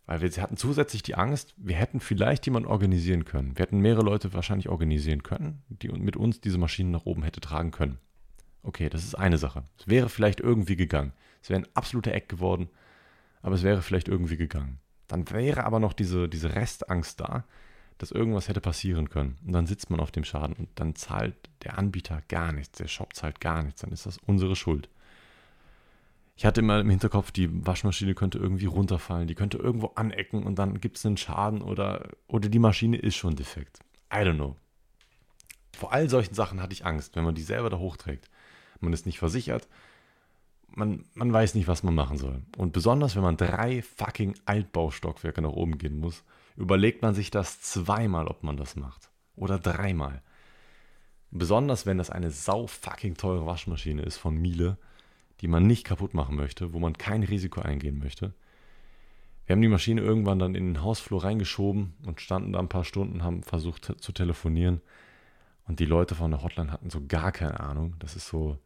Weil 0.06 0.20
wir 0.20 0.30
hatten 0.42 0.56
zusätzlich 0.56 1.02
die 1.02 1.14
Angst, 1.14 1.54
wir 1.56 1.76
hätten 1.76 2.00
vielleicht 2.00 2.44
jemanden 2.46 2.68
organisieren 2.68 3.24
können. 3.24 3.56
Wir 3.56 3.62
hätten 3.62 3.78
mehrere 3.78 4.02
Leute 4.02 4.32
wahrscheinlich 4.32 4.68
organisieren 4.68 5.22
können, 5.22 5.62
die 5.68 5.88
mit 5.88 6.16
uns 6.16 6.40
diese 6.40 6.58
Maschinen 6.58 6.90
nach 6.90 7.06
oben 7.06 7.22
hätte 7.22 7.40
tragen 7.40 7.70
können. 7.70 7.98
Okay, 8.64 8.88
das 8.88 9.04
ist 9.04 9.14
eine 9.14 9.38
Sache. 9.38 9.64
Es 9.78 9.88
wäre 9.88 10.08
vielleicht 10.08 10.40
irgendwie 10.40 10.76
gegangen. 10.76 11.12
Es 11.42 11.50
wäre 11.50 11.60
ein 11.60 11.68
absoluter 11.74 12.12
Eck 12.12 12.28
geworden, 12.28 12.68
aber 13.42 13.54
es 13.54 13.62
wäre 13.62 13.82
vielleicht 13.82 14.08
irgendwie 14.08 14.36
gegangen. 14.36 14.78
Dann 15.08 15.28
wäre 15.30 15.64
aber 15.64 15.80
noch 15.80 15.92
diese, 15.92 16.28
diese 16.28 16.54
Restangst 16.54 17.20
da, 17.20 17.44
dass 17.98 18.10
irgendwas 18.12 18.48
hätte 18.48 18.60
passieren 18.60 19.10
können. 19.10 19.38
Und 19.44 19.52
dann 19.52 19.66
sitzt 19.66 19.90
man 19.90 20.00
auf 20.00 20.10
dem 20.10 20.24
Schaden 20.24 20.56
und 20.56 20.68
dann 20.76 20.94
zahlt 20.94 21.36
der 21.62 21.78
Anbieter 21.78 22.22
gar 22.28 22.52
nichts, 22.52 22.78
der 22.78 22.88
Shop 22.88 23.14
zahlt 23.14 23.40
gar 23.40 23.62
nichts. 23.62 23.82
Dann 23.82 23.92
ist 23.92 24.06
das 24.06 24.18
unsere 24.26 24.56
Schuld. 24.56 24.88
Ich 26.34 26.46
hatte 26.46 26.60
immer 26.60 26.80
im 26.80 26.90
Hinterkopf, 26.90 27.30
die 27.30 27.48
Waschmaschine 27.66 28.14
könnte 28.14 28.38
irgendwie 28.38 28.66
runterfallen, 28.66 29.28
die 29.28 29.34
könnte 29.34 29.58
irgendwo 29.58 29.88
anecken 29.94 30.44
und 30.44 30.58
dann 30.58 30.80
gibt 30.80 30.96
es 30.96 31.06
einen 31.06 31.16
Schaden 31.16 31.62
oder, 31.62 32.08
oder 32.26 32.48
die 32.48 32.58
Maschine 32.58 32.96
ist 32.96 33.16
schon 33.16 33.36
defekt. 33.36 33.80
I 34.12 34.18
don't 34.18 34.36
know. 34.36 34.56
Vor 35.74 35.92
all 35.92 36.08
solchen 36.08 36.34
Sachen 36.34 36.60
hatte 36.60 36.72
ich 36.72 36.86
Angst, 36.86 37.16
wenn 37.16 37.24
man 37.24 37.34
die 37.34 37.42
selber 37.42 37.70
da 37.70 37.78
hochträgt. 37.78 38.30
Man 38.80 38.92
ist 38.92 39.06
nicht 39.06 39.18
versichert, 39.18 39.68
man, 40.76 41.04
man 41.14 41.32
weiß 41.32 41.54
nicht, 41.54 41.68
was 41.68 41.82
man 41.82 41.94
machen 41.94 42.18
soll. 42.18 42.42
Und 42.56 42.72
besonders, 42.72 43.16
wenn 43.16 43.22
man 43.22 43.36
drei 43.36 43.82
fucking 43.82 44.34
Altbaustockwerke 44.44 45.42
nach 45.42 45.50
oben 45.50 45.78
gehen 45.78 45.98
muss, 45.98 46.24
überlegt 46.56 47.02
man 47.02 47.14
sich 47.14 47.30
das 47.30 47.60
zweimal, 47.60 48.26
ob 48.26 48.42
man 48.42 48.56
das 48.56 48.76
macht. 48.76 49.10
Oder 49.36 49.58
dreimal. 49.58 50.22
Besonders, 51.30 51.86
wenn 51.86 51.98
das 51.98 52.10
eine 52.10 52.30
sau 52.30 52.66
fucking 52.66 53.16
teure 53.16 53.46
Waschmaschine 53.46 54.02
ist 54.02 54.18
von 54.18 54.36
Miele 54.36 54.78
die 55.42 55.48
man 55.48 55.66
nicht 55.66 55.84
kaputt 55.84 56.14
machen 56.14 56.36
möchte, 56.36 56.72
wo 56.72 56.78
man 56.78 56.96
kein 56.96 57.24
Risiko 57.24 57.60
eingehen 57.60 57.98
möchte. 57.98 58.32
Wir 59.44 59.54
haben 59.54 59.62
die 59.62 59.68
Maschine 59.68 60.00
irgendwann 60.00 60.38
dann 60.38 60.54
in 60.54 60.66
den 60.66 60.82
Hausflur 60.82 61.24
reingeschoben 61.24 61.94
und 62.06 62.20
standen 62.20 62.52
da 62.52 62.60
ein 62.60 62.68
paar 62.68 62.84
Stunden, 62.84 63.24
haben 63.24 63.42
versucht 63.42 63.92
zu 64.00 64.12
telefonieren. 64.12 64.80
Und 65.66 65.80
die 65.80 65.84
Leute 65.84 66.14
von 66.14 66.30
der 66.30 66.42
Hotline 66.42 66.70
hatten 66.70 66.90
so 66.90 67.04
gar 67.06 67.32
keine 67.32 67.58
Ahnung. 67.58 67.96
Das 67.98 68.14
ist 68.14 68.28
so, 68.28 68.56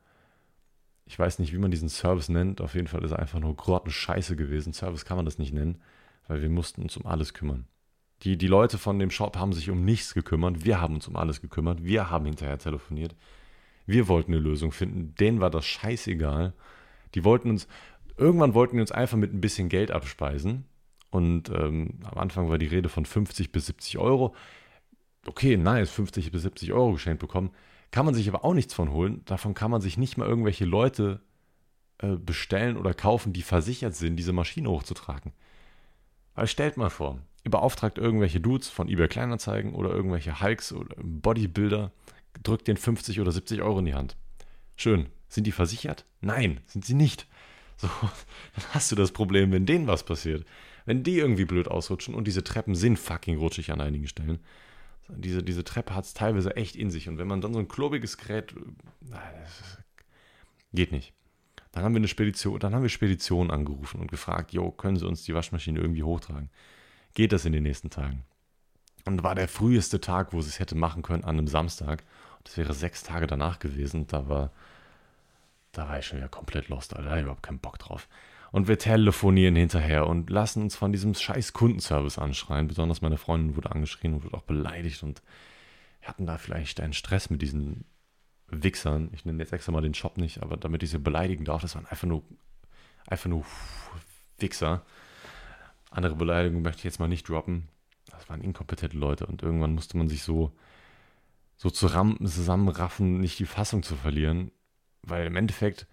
ich 1.07 1.19
weiß 1.19 1.39
nicht, 1.39 1.55
wie 1.55 1.59
man 1.59 1.71
diesen 1.71 1.89
Service 1.89 2.29
nennt. 2.29 2.61
Auf 2.61 2.75
jeden 2.75 2.89
Fall 2.89 3.05
ist 3.05 3.13
er 3.13 3.21
einfach 3.21 3.41
nur 3.41 3.57
Scheiße 3.91 4.37
gewesen. 4.37 4.75
Service 4.75 5.07
kann 5.07 5.17
man 5.17 5.25
das 5.25 5.39
nicht 5.39 5.55
nennen, 5.55 5.81
weil 6.29 6.43
wir 6.43 6.51
mussten 6.51 6.83
uns 6.83 6.97
um 6.99 7.07
alles 7.07 7.33
kümmern. 7.33 7.67
Die, 8.23 8.37
die 8.37 8.49
Leute 8.49 8.77
von 8.77 8.99
dem 8.99 9.11
Shop 9.11 9.37
haben 9.37 9.55
sich 9.55 9.71
um 9.71 9.83
nichts 9.83 10.13
gekümmert. 10.13 10.65
Wir 10.65 10.81
haben 10.81 10.95
uns 10.95 11.09
um 11.09 11.17
alles 11.17 11.41
gekümmert. 11.41 11.85
Wir 11.85 12.11
haben 12.11 12.27
hinterher 12.27 12.59
telefoniert. 12.59 13.15
Wir 13.87 14.09
wollten 14.09 14.33
eine 14.33 14.43
Lösung 14.43 14.73
finden. 14.73 15.15
Denen 15.15 15.41
war 15.41 15.51
das 15.51 15.65
scheißegal. 15.65 16.53
Die 17.15 17.25
wollten 17.25 17.51
uns, 17.51 17.69
irgendwann 18.17 18.55
wollten 18.55 18.77
die 18.77 18.81
uns 18.81 18.93
einfach 18.93 19.17
mit 19.17 19.33
ein 19.33 19.41
bisschen 19.41 19.69
Geld 19.69 19.91
abspeisen. 19.91 20.65
Und 21.11 21.49
ähm, 21.51 22.01
am 22.05 22.19
Anfang 22.19 22.49
war 22.51 22.59
die 22.59 22.67
Rede 22.67 22.89
von 22.89 23.07
50 23.07 23.53
bis 23.53 23.67
70 23.67 23.99
Euro. 23.99 24.35
Okay, 25.27 25.57
nice, 25.57 25.91
50 25.91 26.31
bis 26.31 26.43
70 26.43 26.73
Euro 26.73 26.93
geschenkt 26.93 27.21
bekommen. 27.21 27.51
Kann 27.91 28.05
man 28.05 28.15
sich 28.15 28.29
aber 28.29 28.45
auch 28.45 28.55
nichts 28.55 28.75
von 28.75 28.91
holen. 28.91 29.23
Davon 29.25 29.55
kann 29.55 29.71
man 29.71 29.81
sich 29.81 29.97
nicht 29.97 30.19
mal 30.19 30.29
irgendwelche 30.29 30.65
Leute 30.65 31.21
äh, 31.99 32.17
bestellen 32.17 32.77
oder 32.77 32.93
kaufen, 32.93 33.33
die 33.33 33.43
versichert 33.43 33.95
sind, 33.95 34.17
diese 34.17 34.33
Maschine 34.33 34.69
hochzutragen. 34.69 35.33
Weil 36.35 36.47
stellt 36.47 36.77
mal 36.77 36.91
vor, 36.91 37.21
ihr 37.45 37.51
beauftragt 37.51 37.97
irgendwelche 37.97 38.41
Dudes 38.41 38.69
von 38.69 38.89
eBay 38.89 39.09
Kleinanzeigen 39.09 39.75
oder 39.75 39.91
irgendwelche 39.91 40.43
Hulks 40.43 40.73
oder 40.73 40.95
Bodybuilder 40.99 41.93
drückt 42.43 42.69
den 42.69 42.77
50 42.77 43.21
oder 43.21 43.33
70 43.33 43.63
Euro 43.63 43.79
in 43.79 43.87
die 43.87 43.95
Hand. 43.95 44.17
Schön. 44.77 45.07
Sind 45.29 45.47
die 45.47 45.53
versichert? 45.53 46.05
Nein, 46.21 46.61
sind 46.67 46.85
sie 46.85 46.95
nicht. 46.95 47.27
So, 47.77 47.89
dann 48.55 48.65
hast 48.71 48.91
du 48.93 48.97
das 48.97 49.13
Problem, 49.13 49.53
wenn 49.53 49.67
denen 49.67 49.87
was 49.87 50.05
passiert. 50.05 50.47
Wenn 50.85 51.03
die 51.03 51.19
irgendwie 51.19 51.45
blöd 51.45 51.69
ausrutschen 51.69 52.15
und 52.15 52.27
diese 52.27 52.45
Treppen 52.45 52.75
sind 52.75 52.99
fucking 52.99 53.39
rutschig 53.39 53.73
an 53.73 53.81
einigen 53.81 54.07
Stellen. 54.07 54.39
Diese, 55.09 55.43
diese 55.43 55.65
Treppe 55.65 55.95
hat 55.95 56.05
es 56.05 56.15
teilweise 56.15 56.57
echt 56.57 56.77
in 56.77 56.91
sich. 56.91 57.09
Und 57.09 57.19
wenn 57.19 57.29
man 57.29 57.41
dann 57.41 57.53
so 57.53 57.59
ein 57.59 57.69
klobiges 57.69 58.19
Gerät. 58.19 58.55
Geht 60.73 60.93
nicht. 60.93 61.13
Dann 61.73 61.85
haben 61.85 61.93
wir 61.93 61.99
eine 61.99 62.09
Spedition, 62.09 62.59
dann 62.59 62.75
haben 62.75 62.83
wir 62.83 62.89
Speditionen 62.89 63.51
angerufen 63.51 64.01
und 64.01 64.11
gefragt, 64.11 64.53
jo, 64.53 64.71
können 64.71 64.97
Sie 64.97 65.07
uns 65.07 65.25
die 65.25 65.35
Waschmaschine 65.35 65.79
irgendwie 65.79 66.03
hochtragen? 66.03 66.49
Geht 67.15 67.33
das 67.33 67.45
in 67.45 67.53
den 67.53 67.65
nächsten 67.65 67.91
Tagen? 67.91 68.25
Und 69.07 69.23
war 69.23 69.35
der 69.35 69.49
früheste 69.49 70.01
Tag, 70.01 70.33
wo 70.33 70.41
sie 70.43 70.49
es 70.49 70.59
hätte 70.59 70.75
machen 70.75 71.03
können, 71.03 71.25
an 71.25 71.39
einem 71.39 71.47
Samstag. 71.47 72.03
Das 72.45 72.57
wäre 72.57 72.75
sechs 72.75 73.03
Tage 73.03 73.27
danach 73.27 73.59
gewesen. 73.61 74.07
Da 74.09 74.29
war, 74.29 74.51
da 75.73 75.89
war 75.89 75.99
ich 75.99 76.07
schon 76.07 76.19
wieder 76.19 76.29
komplett 76.29 76.69
lost, 76.69 76.95
Alter. 76.95 77.05
Da 77.05 77.11
hatte 77.11 77.21
ich 77.21 77.25
überhaupt 77.25 77.43
keinen 77.43 77.61
Bock 77.61 77.79
drauf. 77.79 78.09
Und 78.53 78.69
wir 78.69 78.79
telefonieren 78.79 79.57
hinterher 79.57 80.07
und 80.07 80.31
lassen 80.31 80.63
uns 80.63 80.77
von 80.77 80.93
diesem 80.93 81.15
scheiß 81.15 81.53
Kundenservice 81.53 82.19
anschreien. 82.19 82.69
Besonders 82.69 83.01
meine 83.01 83.19
Freundin 83.19 83.57
wurde 83.57 83.71
angeschrien 83.71 84.15
und 84.15 84.25
wurde 84.25 84.37
auch 84.37 84.43
beleidigt 84.43 85.03
und 85.03 85.23
hatten 86.03 86.27
da 86.27 86.39
vielleicht 86.39 86.81
einen 86.81 86.93
Stress 86.93 87.31
mit 87.31 87.43
diesen 87.43 87.85
Wichsern. 88.49 89.11
Ich 89.13 89.25
nenne 89.25 89.43
jetzt 89.43 89.53
extra 89.53 89.73
mal 89.73 89.83
den 89.83 89.95
Shop 89.95 90.17
nicht, 90.19 90.43
aber 90.43 90.57
damit 90.57 90.83
ich 90.83 90.91
sie 90.91 90.99
beleidigen 90.99 91.45
darf, 91.45 91.63
das 91.63 91.75
waren 91.75 91.87
einfach 91.87 92.07
nur, 92.07 92.23
einfach 93.07 93.29
nur 93.29 93.45
Wichser. 94.39 94.83
Andere 95.91 96.15
Beleidigungen 96.15 96.63
möchte 96.63 96.81
ich 96.81 96.85
jetzt 96.85 97.01
mal 97.01 97.09
nicht 97.09 97.29
droppen. 97.29 97.69
Das 98.11 98.29
waren 98.29 98.41
inkompetente 98.41 98.97
Leute 98.97 99.27
und 99.27 99.43
irgendwann 99.43 99.75
musste 99.75 99.97
man 99.97 100.09
sich 100.09 100.23
so 100.23 100.53
so 101.57 101.71
zusammenraffen, 101.71 103.19
nicht 103.21 103.39
die 103.39 103.47
Fassung 103.47 103.83
zu 103.83 103.97
verlieren, 103.97 104.51
weil 105.03 105.27
im 105.27 105.37
Endeffekt 105.37 105.87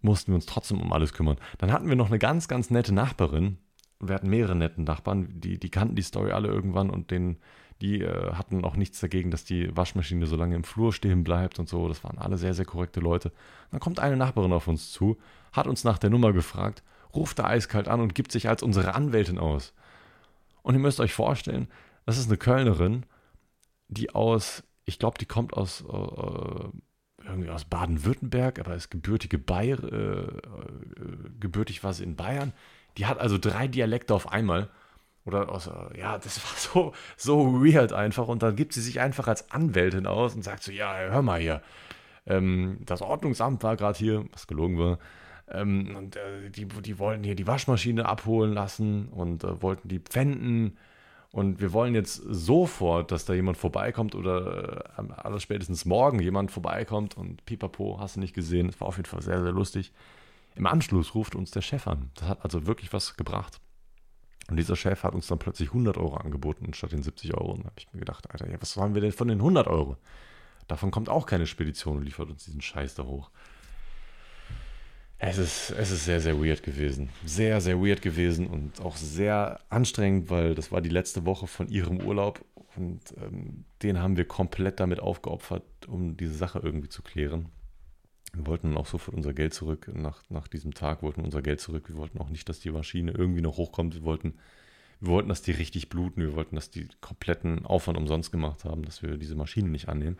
mussten 0.00 0.32
wir 0.32 0.36
uns 0.36 0.46
trotzdem 0.46 0.80
um 0.80 0.92
alles 0.92 1.12
kümmern. 1.12 1.36
Dann 1.58 1.72
hatten 1.72 1.88
wir 1.88 1.96
noch 1.96 2.08
eine 2.08 2.18
ganz, 2.18 2.48
ganz 2.48 2.70
nette 2.70 2.92
Nachbarin. 2.92 3.58
Wir 4.00 4.14
hatten 4.14 4.30
mehrere 4.30 4.56
nette 4.56 4.82
Nachbarn, 4.82 5.40
die, 5.40 5.58
die 5.58 5.70
kannten 5.70 5.94
die 5.94 6.02
Story 6.02 6.32
alle 6.32 6.48
irgendwann 6.48 6.90
und 6.90 7.10
den, 7.10 7.36
die 7.80 8.00
äh, 8.00 8.32
hatten 8.32 8.64
auch 8.64 8.74
nichts 8.74 8.98
dagegen, 8.98 9.30
dass 9.30 9.44
die 9.44 9.76
Waschmaschine 9.76 10.26
so 10.26 10.36
lange 10.36 10.56
im 10.56 10.64
Flur 10.64 10.92
stehen 10.92 11.22
bleibt 11.22 11.58
und 11.58 11.68
so. 11.68 11.86
Das 11.86 12.02
waren 12.02 12.18
alle 12.18 12.38
sehr, 12.38 12.54
sehr 12.54 12.64
korrekte 12.64 12.98
Leute. 12.98 13.30
Dann 13.70 13.78
kommt 13.78 14.00
eine 14.00 14.16
Nachbarin 14.16 14.52
auf 14.52 14.66
uns 14.66 14.90
zu, 14.90 15.18
hat 15.52 15.66
uns 15.66 15.84
nach 15.84 15.98
der 15.98 16.10
Nummer 16.10 16.32
gefragt, 16.32 16.82
ruft 17.14 17.38
da 17.38 17.44
eiskalt 17.44 17.86
an 17.86 18.00
und 18.00 18.14
gibt 18.14 18.32
sich 18.32 18.48
als 18.48 18.62
unsere 18.62 18.94
Anwältin 18.94 19.38
aus. 19.38 19.74
Und 20.62 20.74
ihr 20.74 20.80
müsst 20.80 21.00
euch 21.00 21.14
vorstellen, 21.14 21.68
das 22.06 22.18
ist 22.18 22.28
eine 22.28 22.38
Kölnerin 22.38 23.04
die 23.92 24.14
aus, 24.14 24.64
ich 24.84 24.98
glaube, 24.98 25.18
die 25.18 25.26
kommt 25.26 25.54
aus, 25.54 25.82
äh, 25.82 27.24
irgendwie 27.24 27.50
aus 27.50 27.64
Baden-Württemberg, 27.64 28.58
aber 28.58 28.74
ist 28.74 28.90
gebürtige 28.90 29.38
Bayer, 29.38 29.82
äh, 29.84 30.22
äh, 30.22 30.30
gebürtig 31.38 31.84
war 31.84 31.92
sie 31.92 32.04
in 32.04 32.16
Bayern. 32.16 32.52
Die 32.96 33.06
hat 33.06 33.18
also 33.18 33.38
drei 33.38 33.68
Dialekte 33.68 34.14
auf 34.14 34.30
einmal 34.30 34.70
Oder 35.24 35.50
aus, 35.50 35.70
ja, 35.96 36.18
das 36.18 36.42
war 36.42 36.56
so, 36.56 36.94
so 37.16 37.64
weird 37.64 37.92
einfach. 37.92 38.26
Und 38.26 38.42
dann 38.42 38.56
gibt 38.56 38.72
sie 38.72 38.80
sich 38.80 39.00
einfach 39.00 39.28
als 39.28 39.52
Anwältin 39.52 40.06
aus 40.06 40.34
und 40.34 40.42
sagt 40.42 40.64
so, 40.64 40.72
ja, 40.72 40.96
hör 40.96 41.22
mal 41.22 41.40
hier, 41.40 41.62
ähm, 42.26 42.78
das 42.86 43.02
Ordnungsamt 43.02 43.62
war 43.62 43.76
gerade 43.76 43.98
hier, 43.98 44.24
was 44.32 44.48
gelogen 44.48 44.78
war, 44.78 44.98
ähm, 45.52 45.94
und 45.96 46.16
äh, 46.16 46.50
die, 46.50 46.66
die 46.66 46.98
wollten 46.98 47.24
hier 47.24 47.34
die 47.34 47.46
Waschmaschine 47.46 48.06
abholen 48.06 48.52
lassen 48.52 49.08
und 49.08 49.44
äh, 49.44 49.62
wollten 49.62 49.88
die 49.88 50.00
pfänden. 50.00 50.78
Und 51.30 51.60
wir 51.60 51.72
wollen 51.72 51.94
jetzt 51.94 52.16
sofort, 52.16 53.10
dass 53.10 53.24
da 53.24 53.32
jemand 53.32 53.56
vorbeikommt 53.56 54.14
oder 54.14 54.84
äh, 54.98 55.12
alles 55.16 55.42
spätestens 55.42 55.84
morgen 55.84 56.20
jemand 56.20 56.50
vorbeikommt 56.50 57.16
und 57.16 57.44
pipapo, 57.46 57.98
hast 57.98 58.16
du 58.16 58.20
nicht 58.20 58.34
gesehen. 58.34 58.66
Das 58.66 58.80
war 58.80 58.88
auf 58.88 58.96
jeden 58.96 59.08
Fall 59.08 59.22
sehr, 59.22 59.42
sehr 59.42 59.52
lustig. 59.52 59.92
Im 60.54 60.66
Anschluss 60.66 61.14
ruft 61.14 61.34
uns 61.34 61.50
der 61.50 61.62
Chef 61.62 61.86
an. 61.86 62.10
Das 62.14 62.28
hat 62.28 62.44
also 62.44 62.66
wirklich 62.66 62.92
was 62.92 63.16
gebracht. 63.16 63.60
Und 64.50 64.56
dieser 64.56 64.76
Chef 64.76 65.02
hat 65.04 65.14
uns 65.14 65.26
dann 65.28 65.38
plötzlich 65.38 65.68
100 65.68 65.96
Euro 65.96 66.16
angeboten 66.16 66.74
statt 66.74 66.92
den 66.92 67.02
70 67.02 67.34
Euro. 67.34 67.52
Und 67.52 67.60
da 67.60 67.66
habe 67.66 67.76
ich 67.78 67.92
mir 67.92 68.00
gedacht, 68.00 68.30
Alter, 68.30 68.50
ja, 68.50 68.60
was 68.60 68.76
wollen 68.76 68.94
wir 68.94 69.00
denn 69.00 69.12
von 69.12 69.28
den 69.28 69.38
100 69.38 69.66
Euro? 69.66 69.96
Davon 70.68 70.90
kommt 70.90 71.08
auch 71.08 71.26
keine 71.26 71.46
Spedition 71.46 71.98
und 71.98 72.02
liefert 72.02 72.28
uns 72.28 72.44
diesen 72.44 72.60
Scheiß 72.60 72.94
da 72.94 73.04
hoch. 73.04 73.30
Es 75.24 75.38
ist, 75.38 75.70
es 75.70 75.92
ist 75.92 76.04
sehr, 76.04 76.20
sehr 76.20 76.42
weird 76.42 76.64
gewesen. 76.64 77.08
Sehr, 77.24 77.60
sehr 77.60 77.80
weird 77.80 78.02
gewesen 78.02 78.48
und 78.48 78.80
auch 78.80 78.96
sehr 78.96 79.60
anstrengend, 79.68 80.30
weil 80.30 80.56
das 80.56 80.72
war 80.72 80.80
die 80.80 80.90
letzte 80.90 81.24
Woche 81.24 81.46
von 81.46 81.68
ihrem 81.68 82.00
Urlaub 82.00 82.44
und 82.74 83.00
ähm, 83.22 83.64
den 83.84 84.00
haben 84.00 84.16
wir 84.16 84.24
komplett 84.24 84.80
damit 84.80 84.98
aufgeopfert, 84.98 85.62
um 85.86 86.16
diese 86.16 86.34
Sache 86.34 86.58
irgendwie 86.58 86.88
zu 86.88 87.02
klären. 87.02 87.50
Wir 88.32 88.48
wollten 88.48 88.76
auch 88.76 88.86
sofort 88.86 89.16
unser 89.16 89.32
Geld 89.32 89.54
zurück. 89.54 89.88
Nach, 89.94 90.24
nach 90.28 90.48
diesem 90.48 90.74
Tag 90.74 91.04
wollten 91.04 91.18
wir 91.20 91.26
unser 91.26 91.42
Geld 91.42 91.60
zurück. 91.60 91.88
Wir 91.88 91.96
wollten 91.98 92.18
auch 92.18 92.28
nicht, 92.28 92.48
dass 92.48 92.58
die 92.58 92.72
Maschine 92.72 93.12
irgendwie 93.12 93.42
noch 93.42 93.58
hochkommt. 93.58 93.94
Wir 93.94 94.02
wollten, 94.02 94.34
wir 94.98 95.12
wollten, 95.12 95.28
dass 95.28 95.42
die 95.42 95.52
richtig 95.52 95.88
bluten. 95.88 96.20
Wir 96.20 96.34
wollten, 96.34 96.56
dass 96.56 96.70
die 96.70 96.88
kompletten 97.00 97.64
Aufwand 97.64 97.96
umsonst 97.96 98.32
gemacht 98.32 98.64
haben, 98.64 98.84
dass 98.84 99.02
wir 99.02 99.18
diese 99.18 99.36
Maschine 99.36 99.68
nicht 99.68 99.88
annehmen. 99.88 100.18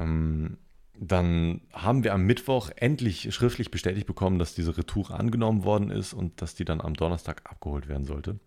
Ähm, 0.00 0.56
dann 1.00 1.60
haben 1.72 2.02
wir 2.02 2.12
am 2.12 2.24
Mittwoch 2.24 2.70
endlich 2.74 3.32
schriftlich 3.32 3.70
bestätigt 3.70 4.06
bekommen, 4.06 4.38
dass 4.38 4.54
diese 4.54 4.76
Retour 4.76 5.10
angenommen 5.12 5.64
worden 5.64 5.90
ist 5.90 6.12
und 6.12 6.42
dass 6.42 6.54
die 6.54 6.64
dann 6.64 6.80
am 6.80 6.94
Donnerstag 6.94 7.42
abgeholt 7.44 7.88
werden 7.88 8.04
sollte. 8.04 8.38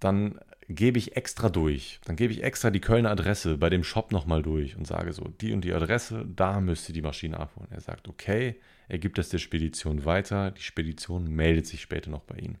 Dann 0.00 0.40
gebe 0.68 0.98
ich 0.98 1.16
extra 1.16 1.48
durch. 1.48 2.00
Dann 2.04 2.16
gebe 2.16 2.32
ich 2.32 2.42
extra 2.42 2.70
die 2.70 2.80
Kölner 2.80 3.10
Adresse 3.10 3.58
bei 3.58 3.70
dem 3.70 3.84
Shop 3.84 4.10
nochmal 4.10 4.42
durch 4.42 4.76
und 4.76 4.86
sage 4.86 5.12
so, 5.12 5.24
die 5.40 5.52
und 5.52 5.64
die 5.64 5.72
Adresse, 5.72 6.26
da 6.26 6.60
müsst 6.60 6.88
ihr 6.88 6.94
die 6.94 7.02
Maschine 7.02 7.38
abholen. 7.38 7.70
Er 7.70 7.80
sagt, 7.80 8.08
okay, 8.08 8.56
er 8.88 8.98
gibt 8.98 9.18
es 9.18 9.28
der 9.28 9.38
Spedition 9.38 10.04
weiter. 10.04 10.50
Die 10.50 10.62
Spedition 10.62 11.28
meldet 11.28 11.66
sich 11.66 11.82
später 11.82 12.10
noch 12.10 12.22
bei 12.22 12.36
Ihnen. 12.36 12.58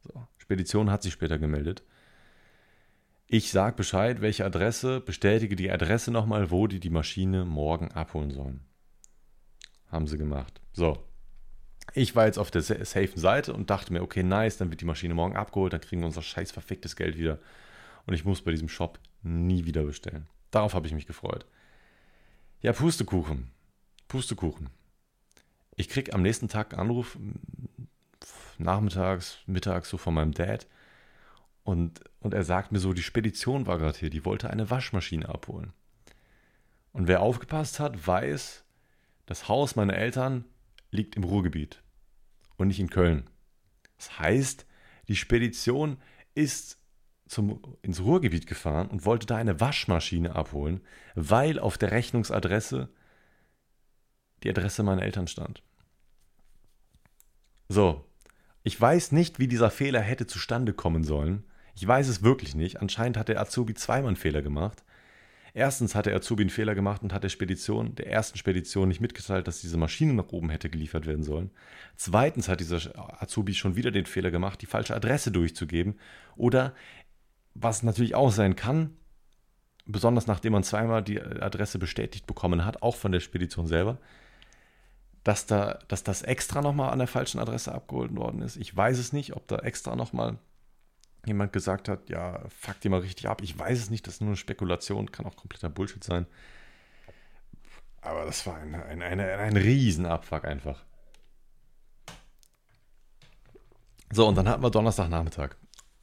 So, 0.00 0.26
Spedition 0.38 0.90
hat 0.90 1.02
sich 1.02 1.12
später 1.12 1.38
gemeldet. 1.38 1.82
Ich 3.30 3.50
sage 3.50 3.76
Bescheid, 3.76 4.22
welche 4.22 4.46
Adresse, 4.46 5.00
bestätige 5.00 5.54
die 5.54 5.70
Adresse 5.70 6.10
nochmal, 6.10 6.50
wo 6.50 6.66
die 6.66 6.80
die 6.80 6.88
Maschine 6.88 7.44
morgen 7.44 7.92
abholen 7.92 8.30
sollen. 8.30 8.60
Haben 9.88 10.06
sie 10.06 10.16
gemacht. 10.16 10.62
So, 10.72 11.04
ich 11.92 12.16
war 12.16 12.24
jetzt 12.24 12.38
auf 12.38 12.50
der 12.50 12.62
safen 12.62 13.20
Seite 13.20 13.52
und 13.52 13.68
dachte 13.68 13.92
mir, 13.92 14.02
okay, 14.02 14.22
nice, 14.22 14.56
dann 14.56 14.70
wird 14.70 14.80
die 14.80 14.86
Maschine 14.86 15.12
morgen 15.12 15.36
abgeholt, 15.36 15.74
dann 15.74 15.82
kriegen 15.82 16.00
wir 16.00 16.06
unser 16.06 16.22
scheiß 16.22 16.52
verficktes 16.52 16.96
Geld 16.96 17.18
wieder. 17.18 17.38
Und 18.06 18.14
ich 18.14 18.24
muss 18.24 18.40
bei 18.40 18.50
diesem 18.50 18.70
Shop 18.70 18.98
nie 19.22 19.66
wieder 19.66 19.82
bestellen. 19.82 20.26
Darauf 20.50 20.72
habe 20.72 20.86
ich 20.86 20.94
mich 20.94 21.06
gefreut. 21.06 21.44
Ja, 22.62 22.72
Pustekuchen. 22.72 23.50
Pustekuchen. 24.08 24.70
Ich 25.76 25.90
kriege 25.90 26.14
am 26.14 26.22
nächsten 26.22 26.48
Tag 26.48 26.72
einen 26.72 26.80
Anruf, 26.80 27.18
nachmittags, 28.56 29.38
mittags, 29.46 29.90
so 29.90 29.98
von 29.98 30.14
meinem 30.14 30.32
Dad. 30.32 30.66
Und, 31.68 32.00
und 32.20 32.32
er 32.32 32.44
sagt 32.44 32.72
mir 32.72 32.78
so, 32.78 32.94
die 32.94 33.02
Spedition 33.02 33.66
war 33.66 33.76
gerade 33.76 33.98
hier, 33.98 34.08
die 34.08 34.24
wollte 34.24 34.48
eine 34.48 34.70
Waschmaschine 34.70 35.28
abholen. 35.28 35.74
Und 36.92 37.08
wer 37.08 37.20
aufgepasst 37.20 37.78
hat, 37.78 38.06
weiß, 38.06 38.64
das 39.26 39.48
Haus 39.48 39.76
meiner 39.76 39.92
Eltern 39.92 40.46
liegt 40.90 41.14
im 41.14 41.24
Ruhrgebiet 41.24 41.82
und 42.56 42.68
nicht 42.68 42.80
in 42.80 42.88
Köln. 42.88 43.28
Das 43.98 44.18
heißt, 44.18 44.64
die 45.08 45.16
Spedition 45.16 45.98
ist 46.34 46.78
zum, 47.26 47.60
ins 47.82 48.00
Ruhrgebiet 48.00 48.46
gefahren 48.46 48.88
und 48.88 49.04
wollte 49.04 49.26
da 49.26 49.36
eine 49.36 49.60
Waschmaschine 49.60 50.36
abholen, 50.36 50.80
weil 51.16 51.58
auf 51.58 51.76
der 51.76 51.90
Rechnungsadresse 51.90 52.88
die 54.42 54.48
Adresse 54.48 54.82
meiner 54.82 55.02
Eltern 55.02 55.28
stand. 55.28 55.62
So, 57.68 58.06
ich 58.62 58.80
weiß 58.80 59.12
nicht, 59.12 59.38
wie 59.38 59.48
dieser 59.48 59.70
Fehler 59.70 60.00
hätte 60.00 60.26
zustande 60.26 60.72
kommen 60.72 61.04
sollen. 61.04 61.44
Ich 61.80 61.86
weiß 61.86 62.08
es 62.08 62.24
wirklich 62.24 62.56
nicht. 62.56 62.80
Anscheinend 62.80 63.16
hat 63.16 63.28
der 63.28 63.40
Azubi 63.40 63.72
zweimal 63.72 64.08
einen 64.08 64.16
Fehler 64.16 64.42
gemacht. 64.42 64.82
Erstens 65.54 65.94
hat 65.94 66.06
der 66.06 66.16
Azubi 66.16 66.42
einen 66.42 66.50
Fehler 66.50 66.74
gemacht 66.74 67.04
und 67.04 67.12
hat 67.12 67.22
der 67.22 67.28
Spedition, 67.28 67.94
der 67.94 68.10
ersten 68.10 68.36
Spedition, 68.36 68.88
nicht 68.88 69.00
mitgeteilt, 69.00 69.46
dass 69.46 69.60
diese 69.60 69.76
Maschine 69.76 70.12
nach 70.14 70.32
oben 70.32 70.50
hätte 70.50 70.70
geliefert 70.70 71.06
werden 71.06 71.22
sollen. 71.22 71.52
Zweitens 71.94 72.48
hat 72.48 72.58
dieser 72.58 72.80
Azubi 73.22 73.54
schon 73.54 73.76
wieder 73.76 73.92
den 73.92 74.06
Fehler 74.06 74.32
gemacht, 74.32 74.60
die 74.60 74.66
falsche 74.66 74.96
Adresse 74.96 75.30
durchzugeben. 75.30 76.00
Oder, 76.34 76.74
was 77.54 77.84
natürlich 77.84 78.16
auch 78.16 78.32
sein 78.32 78.56
kann, 78.56 78.96
besonders 79.86 80.26
nachdem 80.26 80.54
man 80.54 80.64
zweimal 80.64 81.04
die 81.04 81.22
Adresse 81.22 81.78
bestätigt 81.78 82.26
bekommen 82.26 82.64
hat, 82.64 82.82
auch 82.82 82.96
von 82.96 83.12
der 83.12 83.20
Spedition 83.20 83.68
selber, 83.68 83.98
dass, 85.22 85.46
da, 85.46 85.78
dass 85.86 86.02
das 86.02 86.22
extra 86.22 86.60
nochmal 86.60 86.90
an 86.90 86.98
der 86.98 87.06
falschen 87.06 87.38
Adresse 87.38 87.72
abgeholt 87.72 88.16
worden 88.16 88.42
ist. 88.42 88.56
Ich 88.56 88.76
weiß 88.76 88.98
es 88.98 89.12
nicht, 89.12 89.36
ob 89.36 89.46
da 89.46 89.58
extra 89.58 89.94
nochmal 89.94 90.38
jemand 91.26 91.52
gesagt 91.52 91.88
hat, 91.88 92.08
ja, 92.08 92.42
fuck 92.48 92.80
die 92.80 92.88
mal 92.88 93.00
richtig 93.00 93.28
ab. 93.28 93.42
Ich 93.42 93.58
weiß 93.58 93.78
es 93.78 93.90
nicht, 93.90 94.06
das 94.06 94.14
ist 94.14 94.20
nur 94.20 94.30
eine 94.30 94.36
Spekulation, 94.36 95.12
kann 95.12 95.26
auch 95.26 95.36
kompletter 95.36 95.68
Bullshit 95.68 96.02
sein. 96.02 96.26
Aber 98.00 98.24
das 98.24 98.46
war 98.46 98.56
ein, 98.56 98.74
ein, 98.74 99.02
ein, 99.02 99.20
ein 99.20 99.56
Riesenabfuck 99.56 100.44
einfach. 100.44 100.84
So, 104.10 104.26
und 104.26 104.36
dann 104.36 104.48
hatten 104.48 104.62
wir 104.62 104.70
Donnerstagnachmittag. 104.70 105.56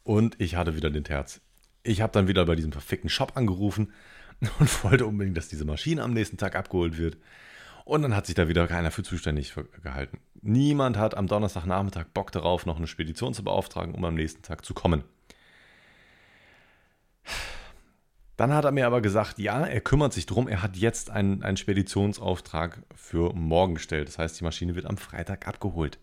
Und 0.04 0.40
ich 0.40 0.56
hatte 0.56 0.76
wieder 0.76 0.92
den 0.92 1.04
Terz. 1.04 1.42
Ich 1.82 2.02
habe 2.02 2.14
dann 2.14 2.28
wieder 2.28 2.46
bei 2.46 2.56
diesem 2.56 2.72
verfickten 2.72 3.10
Shop 3.10 3.36
angerufen 3.36 3.94
und 4.60 4.84
wollte 4.84 5.06
unbedingt, 5.06 5.38
dass 5.38 5.48
diese 5.48 5.66
Maschine 5.66 6.04
am 6.04 6.14
nächsten 6.14 6.38
Tag 6.38 6.56
abgeholt 6.56 6.98
wird. 6.98 7.18
Und 7.86 8.02
dann 8.02 8.16
hat 8.16 8.26
sich 8.26 8.34
da 8.34 8.48
wieder 8.48 8.68
keiner 8.68 8.90
für 8.90 9.04
zuständig 9.04 9.54
gehalten. 9.84 10.20
Niemand 10.42 10.98
hat 10.98 11.16
am 11.16 11.28
Donnerstagnachmittag 11.28 12.06
Bock 12.14 12.32
darauf, 12.32 12.66
noch 12.66 12.78
eine 12.78 12.88
Spedition 12.88 13.34
zu 13.36 13.44
beauftragen, 13.44 13.94
um 13.94 14.04
am 14.04 14.16
nächsten 14.16 14.42
Tag 14.42 14.66
zu 14.66 14.74
kommen. 14.74 15.04
Dann 18.38 18.54
hat 18.54 18.66
er 18.66 18.72
mir 18.72 18.88
aber 18.88 19.02
gesagt, 19.02 19.38
ja, 19.38 19.66
er 19.66 19.82
kümmert 19.82 20.14
sich 20.14 20.26
drum, 20.26 20.48
er 20.48 20.62
hat 20.62 20.76
jetzt 20.76 21.10
einen, 21.10 21.44
einen 21.44 21.58
Speditionsauftrag 21.58 22.82
für 22.94 23.34
morgen 23.34 23.76
gestellt. 23.76 24.08
Das 24.08 24.18
heißt, 24.18 24.40
die 24.40 24.44
Maschine 24.44 24.76
wird 24.76 24.88
am 24.88 24.98
Freitag 24.98 25.48
abgeholt. 25.48 26.00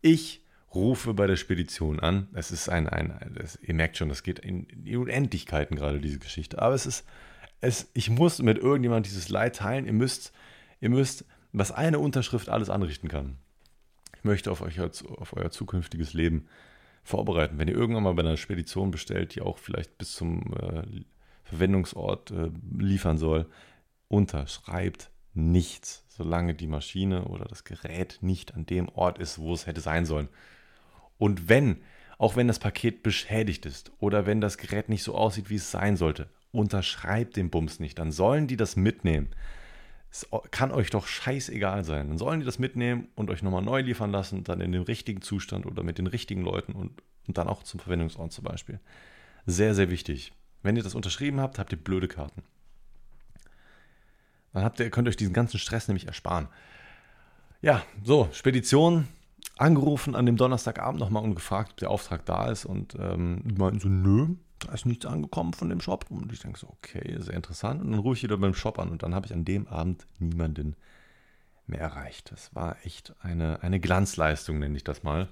Ich 0.00 0.42
rufe 0.72 1.12
bei 1.12 1.26
der 1.26 1.36
Spedition 1.36 1.98
an. 1.98 2.28
Es 2.34 2.50
ist 2.50 2.68
ein, 2.68 2.88
ein 2.88 3.32
das, 3.34 3.56
ihr 3.56 3.74
merkt 3.74 3.96
schon, 3.96 4.08
das 4.08 4.22
geht 4.22 4.38
in, 4.38 4.64
in 4.64 4.96
Unendlichkeiten 4.96 5.76
gerade, 5.76 6.00
diese 6.00 6.18
Geschichte. 6.18 6.62
Aber 6.62 6.74
es 6.74 6.86
ist, 6.86 7.04
es, 7.60 7.90
ich 7.94 8.10
muss 8.10 8.40
mit 8.40 8.58
irgendjemand 8.58 9.06
dieses 9.06 9.28
Leid 9.28 9.56
teilen. 9.56 9.86
Ihr 9.86 9.92
müsst, 9.92 10.32
ihr 10.80 10.90
müsst, 10.90 11.24
was 11.52 11.72
eine 11.72 11.98
Unterschrift 11.98 12.48
alles 12.48 12.70
anrichten 12.70 13.08
kann. 13.08 13.38
Ich 14.16 14.24
möchte 14.24 14.50
auf, 14.50 14.60
euch, 14.60 14.80
auf 14.80 15.36
euer 15.36 15.50
zukünftiges 15.50 16.12
Leben 16.12 16.48
vorbereiten. 17.04 17.58
Wenn 17.58 17.68
ihr 17.68 17.74
irgendwann 17.74 18.02
mal 18.02 18.14
bei 18.14 18.22
einer 18.22 18.36
Spedition 18.36 18.90
bestellt, 18.90 19.34
die 19.34 19.40
auch 19.40 19.58
vielleicht 19.58 19.96
bis 19.96 20.12
zum 20.12 20.52
äh, 20.54 20.82
Verwendungsort 21.44 22.30
äh, 22.30 22.50
liefern 22.78 23.16
soll, 23.16 23.46
unterschreibt 24.08 25.10
nichts, 25.34 26.04
solange 26.08 26.54
die 26.54 26.66
Maschine 26.66 27.24
oder 27.24 27.44
das 27.44 27.64
Gerät 27.64 28.18
nicht 28.20 28.54
an 28.54 28.66
dem 28.66 28.88
Ort 28.88 29.18
ist, 29.18 29.38
wo 29.38 29.54
es 29.54 29.66
hätte 29.66 29.80
sein 29.80 30.04
sollen. 30.04 30.28
Und 31.16 31.48
wenn, 31.48 31.82
auch 32.18 32.36
wenn 32.36 32.48
das 32.48 32.58
Paket 32.58 33.02
beschädigt 33.02 33.66
ist 33.66 33.92
oder 33.98 34.26
wenn 34.26 34.40
das 34.40 34.58
Gerät 34.58 34.88
nicht 34.88 35.02
so 35.02 35.14
aussieht, 35.14 35.50
wie 35.50 35.56
es 35.56 35.70
sein 35.70 35.96
sollte, 35.96 36.28
unterschreibt 36.52 37.36
den 37.36 37.50
Bums 37.50 37.80
nicht. 37.80 37.98
Dann 37.98 38.12
sollen 38.12 38.46
die 38.46 38.56
das 38.56 38.76
mitnehmen. 38.76 39.28
Es 40.10 40.26
kann 40.50 40.72
euch 40.72 40.90
doch 40.90 41.06
scheißegal 41.06 41.84
sein. 41.84 42.08
Dann 42.08 42.18
sollen 42.18 42.40
die 42.40 42.46
das 42.46 42.58
mitnehmen 42.58 43.08
und 43.14 43.30
euch 43.30 43.42
nochmal 43.42 43.62
neu 43.62 43.80
liefern 43.82 44.10
lassen, 44.10 44.42
dann 44.44 44.60
in 44.60 44.72
dem 44.72 44.82
richtigen 44.82 45.20
Zustand 45.20 45.66
oder 45.66 45.82
mit 45.82 45.98
den 45.98 46.06
richtigen 46.06 46.42
Leuten 46.42 46.72
und, 46.72 47.02
und 47.26 47.38
dann 47.38 47.48
auch 47.48 47.62
zum 47.62 47.78
Verwendungsort 47.78 48.32
zum 48.32 48.44
Beispiel. 48.44 48.80
Sehr, 49.46 49.74
sehr 49.74 49.90
wichtig. 49.90 50.32
Wenn 50.62 50.76
ihr 50.76 50.82
das 50.82 50.94
unterschrieben 50.94 51.40
habt, 51.40 51.58
habt 51.58 51.72
ihr 51.72 51.78
blöde 51.78 52.08
Karten. 52.08 52.42
Dann 54.52 54.64
habt 54.64 54.80
ihr, 54.80 54.90
könnt 54.90 55.06
ihr 55.06 55.10
euch 55.10 55.16
diesen 55.16 55.34
ganzen 55.34 55.58
Stress 55.58 55.88
nämlich 55.88 56.06
ersparen. 56.06 56.48
Ja, 57.60 57.82
so, 58.02 58.28
Spedition, 58.32 59.08
angerufen 59.56 60.14
an 60.14 60.26
dem 60.26 60.36
Donnerstagabend 60.36 61.00
nochmal 61.00 61.22
und 61.24 61.34
gefragt, 61.34 61.72
ob 61.72 61.76
der 61.78 61.90
Auftrag 61.90 62.24
da 62.24 62.50
ist. 62.50 62.64
Und 62.64 62.94
ähm, 62.98 63.42
die 63.44 63.54
meinten 63.54 63.80
so, 63.80 63.88
nö, 63.88 64.28
da 64.60 64.72
ist 64.72 64.86
nichts 64.86 65.06
angekommen 65.06 65.52
von 65.52 65.68
dem 65.68 65.80
Shop. 65.80 66.06
Und 66.10 66.32
ich 66.32 66.40
denke 66.40 66.58
so, 66.58 66.68
okay, 66.68 67.16
sehr 67.20 67.34
interessant. 67.34 67.80
Und 67.80 67.92
dann 67.92 68.00
rufe 68.00 68.16
ich 68.16 68.22
wieder 68.22 68.36
beim 68.36 68.54
Shop 68.54 68.78
an 68.78 68.90
und 68.90 69.02
dann 69.02 69.14
habe 69.14 69.26
ich 69.26 69.32
an 69.32 69.44
dem 69.44 69.66
Abend 69.68 70.06
niemanden 70.18 70.76
mehr 71.66 71.80
erreicht. 71.80 72.32
Das 72.32 72.54
war 72.54 72.76
echt 72.84 73.14
eine, 73.20 73.62
eine 73.62 73.80
Glanzleistung, 73.80 74.58
nenne 74.58 74.76
ich 74.76 74.84
das 74.84 75.02
mal. 75.02 75.28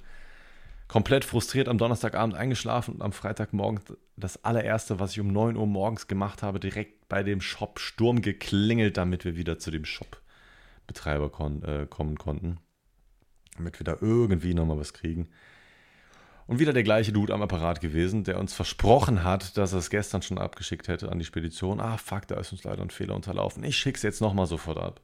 komplett 0.88 1.24
frustriert 1.24 1.68
am 1.68 1.78
Donnerstagabend 1.78 2.36
eingeschlafen 2.36 2.94
und 2.94 3.02
am 3.02 3.12
Freitagmorgen 3.12 3.80
das 4.16 4.44
allererste, 4.44 5.00
was 5.00 5.12
ich 5.12 5.20
um 5.20 5.32
9 5.32 5.56
Uhr 5.56 5.66
morgens 5.66 6.06
gemacht 6.06 6.42
habe, 6.42 6.60
direkt 6.60 7.08
bei 7.08 7.22
dem 7.22 7.40
Shop 7.40 7.80
Sturm 7.80 8.22
geklingelt, 8.22 8.96
damit 8.96 9.24
wir 9.24 9.36
wieder 9.36 9.58
zu 9.58 9.70
dem 9.70 9.84
Shop-Betreiber 9.84 11.30
kon 11.30 11.62
äh, 11.62 11.86
kommen 11.88 12.16
konnten. 12.16 12.58
Damit 13.56 13.80
wir 13.80 13.84
da 13.84 13.96
irgendwie 14.00 14.54
nochmal 14.54 14.78
was 14.78 14.92
kriegen. 14.92 15.28
Und 16.46 16.60
wieder 16.60 16.72
der 16.72 16.84
gleiche 16.84 17.12
Dude 17.12 17.34
am 17.34 17.42
Apparat 17.42 17.80
gewesen, 17.80 18.22
der 18.22 18.38
uns 18.38 18.54
versprochen 18.54 19.24
hat, 19.24 19.56
dass 19.56 19.72
er 19.72 19.80
es 19.80 19.90
gestern 19.90 20.22
schon 20.22 20.38
abgeschickt 20.38 20.86
hätte 20.86 21.10
an 21.10 21.18
die 21.18 21.24
Spedition. 21.24 21.80
Ah, 21.80 21.96
fuck, 21.96 22.28
da 22.28 22.38
ist 22.38 22.52
uns 22.52 22.62
leider 22.62 22.82
ein 22.82 22.90
Fehler 22.90 23.16
unterlaufen. 23.16 23.64
Ich 23.64 23.76
schick's 23.76 24.02
jetzt 24.02 24.20
nochmal 24.20 24.46
sofort 24.46 24.78
ab. 24.78 25.00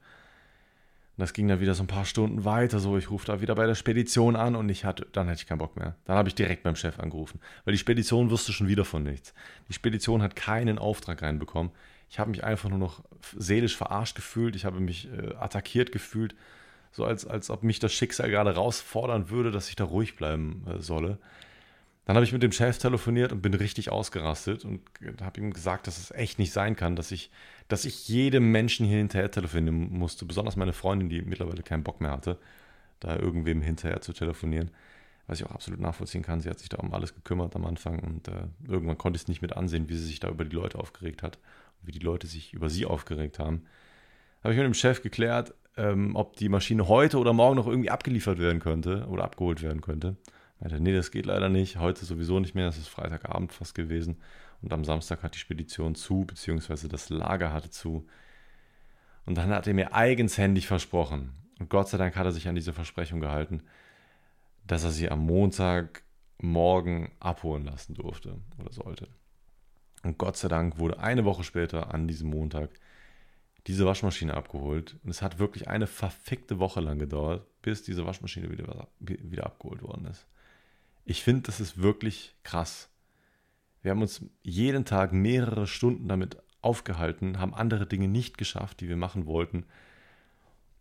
Und 1.15 1.21
das 1.21 1.33
ging 1.33 1.47
dann 1.47 1.59
wieder 1.59 1.75
so 1.75 1.83
ein 1.83 1.87
paar 1.87 2.05
Stunden 2.05 2.45
weiter. 2.45 2.79
So, 2.79 2.97
ich 2.97 3.11
rufe 3.11 3.27
da 3.27 3.41
wieder 3.41 3.55
bei 3.55 3.67
der 3.67 3.75
Spedition 3.75 4.37
an 4.37 4.55
und 4.55 4.69
ich 4.69 4.85
hatte, 4.85 5.05
dann 5.11 5.27
hatte 5.27 5.41
ich 5.41 5.47
keinen 5.47 5.59
Bock 5.59 5.75
mehr. 5.75 5.95
Dann 6.05 6.15
habe 6.15 6.29
ich 6.29 6.35
direkt 6.35 6.63
beim 6.63 6.77
Chef 6.77 6.97
angerufen, 6.99 7.39
weil 7.65 7.73
die 7.73 7.77
Spedition 7.77 8.31
wusste 8.31 8.53
schon 8.53 8.69
wieder 8.69 8.85
von 8.85 9.03
nichts. 9.03 9.33
Die 9.67 9.73
Spedition 9.73 10.23
hat 10.23 10.35
keinen 10.35 10.79
Auftrag 10.79 11.21
reinbekommen. 11.21 11.71
Ich 12.09 12.19
habe 12.19 12.31
mich 12.31 12.43
einfach 12.43 12.69
nur 12.69 12.79
noch 12.79 13.03
seelisch 13.35 13.75
verarscht 13.75 14.15
gefühlt. 14.15 14.55
Ich 14.55 14.65
habe 14.65 14.79
mich 14.79 15.09
äh, 15.11 15.35
attackiert 15.35 15.91
gefühlt 15.91 16.35
so 16.93 17.03
als, 17.05 17.25
als 17.25 17.49
ob 17.49 17.63
mich 17.63 17.79
das 17.79 17.91
Schicksal 17.91 18.29
gerade 18.29 18.53
herausfordern 18.53 19.29
würde, 19.29 19.51
dass 19.51 19.67
ich 19.67 19.75
da 19.75 19.83
ruhig 19.83 20.15
bleiben 20.15 20.63
äh, 20.67 20.81
solle. 20.81 21.17
Dann 22.05 22.15
habe 22.15 22.25
ich 22.25 22.33
mit 22.33 22.43
dem 22.43 22.51
Chef 22.51 22.77
telefoniert 22.77 23.31
und 23.31 23.41
bin 23.41 23.53
richtig 23.53 23.89
ausgerastet 23.89 24.65
und 24.65 24.81
habe 25.21 25.39
ihm 25.39 25.53
gesagt, 25.53 25.87
dass 25.87 25.97
es 25.97 26.11
echt 26.11 26.37
nicht 26.37 26.51
sein 26.51 26.75
kann, 26.75 26.95
dass 26.95 27.11
ich, 27.11 27.31
dass 27.67 27.85
ich 27.85 28.07
jedem 28.09 28.51
Menschen 28.51 28.85
hier 28.85 28.97
hinterher 28.97 29.31
telefonieren 29.31 29.97
musste, 29.97 30.25
besonders 30.25 30.55
meine 30.55 30.73
Freundin, 30.73 31.09
die 31.09 31.21
mittlerweile 31.21 31.63
keinen 31.63 31.83
Bock 31.83 32.01
mehr 32.01 32.11
hatte, 32.11 32.37
da 32.99 33.15
irgendwem 33.15 33.61
hinterher 33.61 34.01
zu 34.01 34.13
telefonieren. 34.13 34.69
Was 35.25 35.39
ich 35.39 35.45
auch 35.45 35.51
absolut 35.51 35.79
nachvollziehen 35.79 36.21
kann. 36.21 36.41
Sie 36.41 36.49
hat 36.49 36.59
sich 36.59 36.67
da 36.67 36.77
um 36.77 36.93
alles 36.93 37.15
gekümmert 37.15 37.55
am 37.55 37.65
Anfang 37.65 37.99
und 37.99 38.27
äh, 38.27 38.47
irgendwann 38.67 38.97
konnte 38.97 39.15
ich 39.15 39.23
es 39.23 39.27
nicht 39.29 39.41
mit 39.41 39.53
ansehen, 39.53 39.87
wie 39.87 39.95
sie 39.95 40.05
sich 40.05 40.19
da 40.19 40.27
über 40.27 40.43
die 40.43 40.55
Leute 40.55 40.77
aufgeregt 40.77 41.23
hat 41.23 41.37
und 41.79 41.87
wie 41.87 41.93
die 41.93 41.99
Leute 41.99 42.27
sich 42.27 42.53
über 42.53 42.69
sie 42.69 42.85
aufgeregt 42.85 43.39
haben. 43.39 43.63
Habe 44.43 44.53
ich 44.53 44.57
mit 44.57 44.65
dem 44.65 44.73
Chef 44.73 45.01
geklärt, 45.01 45.53
ähm, 45.77 46.15
ob 46.15 46.35
die 46.35 46.49
Maschine 46.49 46.87
heute 46.87 47.17
oder 47.17 47.33
morgen 47.33 47.55
noch 47.55 47.67
irgendwie 47.67 47.89
abgeliefert 47.89 48.39
werden 48.39 48.59
könnte 48.59 49.07
oder 49.07 49.23
abgeholt 49.23 49.61
werden 49.61 49.81
könnte. 49.81 50.17
Meinte, 50.59 50.79
nee, 50.79 50.93
das 50.93 51.11
geht 51.11 51.25
leider 51.25 51.49
nicht. 51.49 51.77
Heute 51.77 52.05
sowieso 52.05 52.39
nicht 52.39 52.55
mehr. 52.55 52.65
Das 52.65 52.77
ist 52.77 52.87
Freitagabend 52.87 53.51
fast 53.51 53.75
gewesen. 53.75 54.17
Und 54.61 54.71
am 54.71 54.85
Samstag 54.85 55.23
hat 55.23 55.35
die 55.35 55.39
Spedition 55.39 55.95
zu, 55.95 56.25
beziehungsweise 56.25 56.87
das 56.87 57.09
Lager 57.09 57.51
hatte 57.51 57.69
zu. 57.69 58.07
Und 59.25 59.37
dann 59.37 59.49
hat 59.49 59.67
er 59.67 59.73
mir 59.73 59.93
eigenshändig 59.93 60.67
versprochen, 60.67 61.33
und 61.59 61.69
Gott 61.69 61.87
sei 61.89 61.97
Dank 61.97 62.15
hat 62.15 62.25
er 62.25 62.31
sich 62.31 62.47
an 62.47 62.55
diese 62.55 62.73
Versprechung 62.73 63.19
gehalten, 63.19 63.63
dass 64.65 64.83
er 64.83 64.91
sie 64.91 65.09
am 65.09 65.25
Montagmorgen 65.25 67.11
abholen 67.19 67.65
lassen 67.65 67.93
durfte 67.93 68.37
oder 68.59 68.71
sollte. 68.71 69.07
Und 70.03 70.17
Gott 70.17 70.35
sei 70.35 70.47
Dank 70.47 70.77
wurde 70.79 70.99
eine 70.99 71.25
Woche 71.25 71.43
später 71.43 71.93
an 71.93 72.07
diesem 72.07 72.29
Montag 72.29 72.69
diese 73.67 73.85
Waschmaschine 73.85 74.33
abgeholt. 74.33 74.97
Und 75.03 75.09
es 75.09 75.21
hat 75.21 75.39
wirklich 75.39 75.67
eine 75.67 75.87
verfickte 75.87 76.59
Woche 76.59 76.81
lang 76.81 76.99
gedauert, 76.99 77.45
bis 77.61 77.83
diese 77.83 78.05
Waschmaschine 78.05 78.49
wieder, 78.49 78.87
wieder 78.99 79.45
abgeholt 79.45 79.81
worden 79.81 80.05
ist. 80.07 80.25
Ich 81.05 81.23
finde, 81.23 81.43
das 81.43 81.59
ist 81.59 81.81
wirklich 81.81 82.35
krass. 82.43 82.89
Wir 83.81 83.91
haben 83.91 84.01
uns 84.01 84.25
jeden 84.41 84.85
Tag 84.85 85.11
mehrere 85.11 85.67
Stunden 85.67 86.07
damit 86.07 86.37
aufgehalten, 86.61 87.39
haben 87.39 87.53
andere 87.53 87.85
Dinge 87.85 88.07
nicht 88.07 88.37
geschafft, 88.37 88.79
die 88.79 88.87
wir 88.87 88.95
machen 88.95 89.25
wollten. 89.25 89.65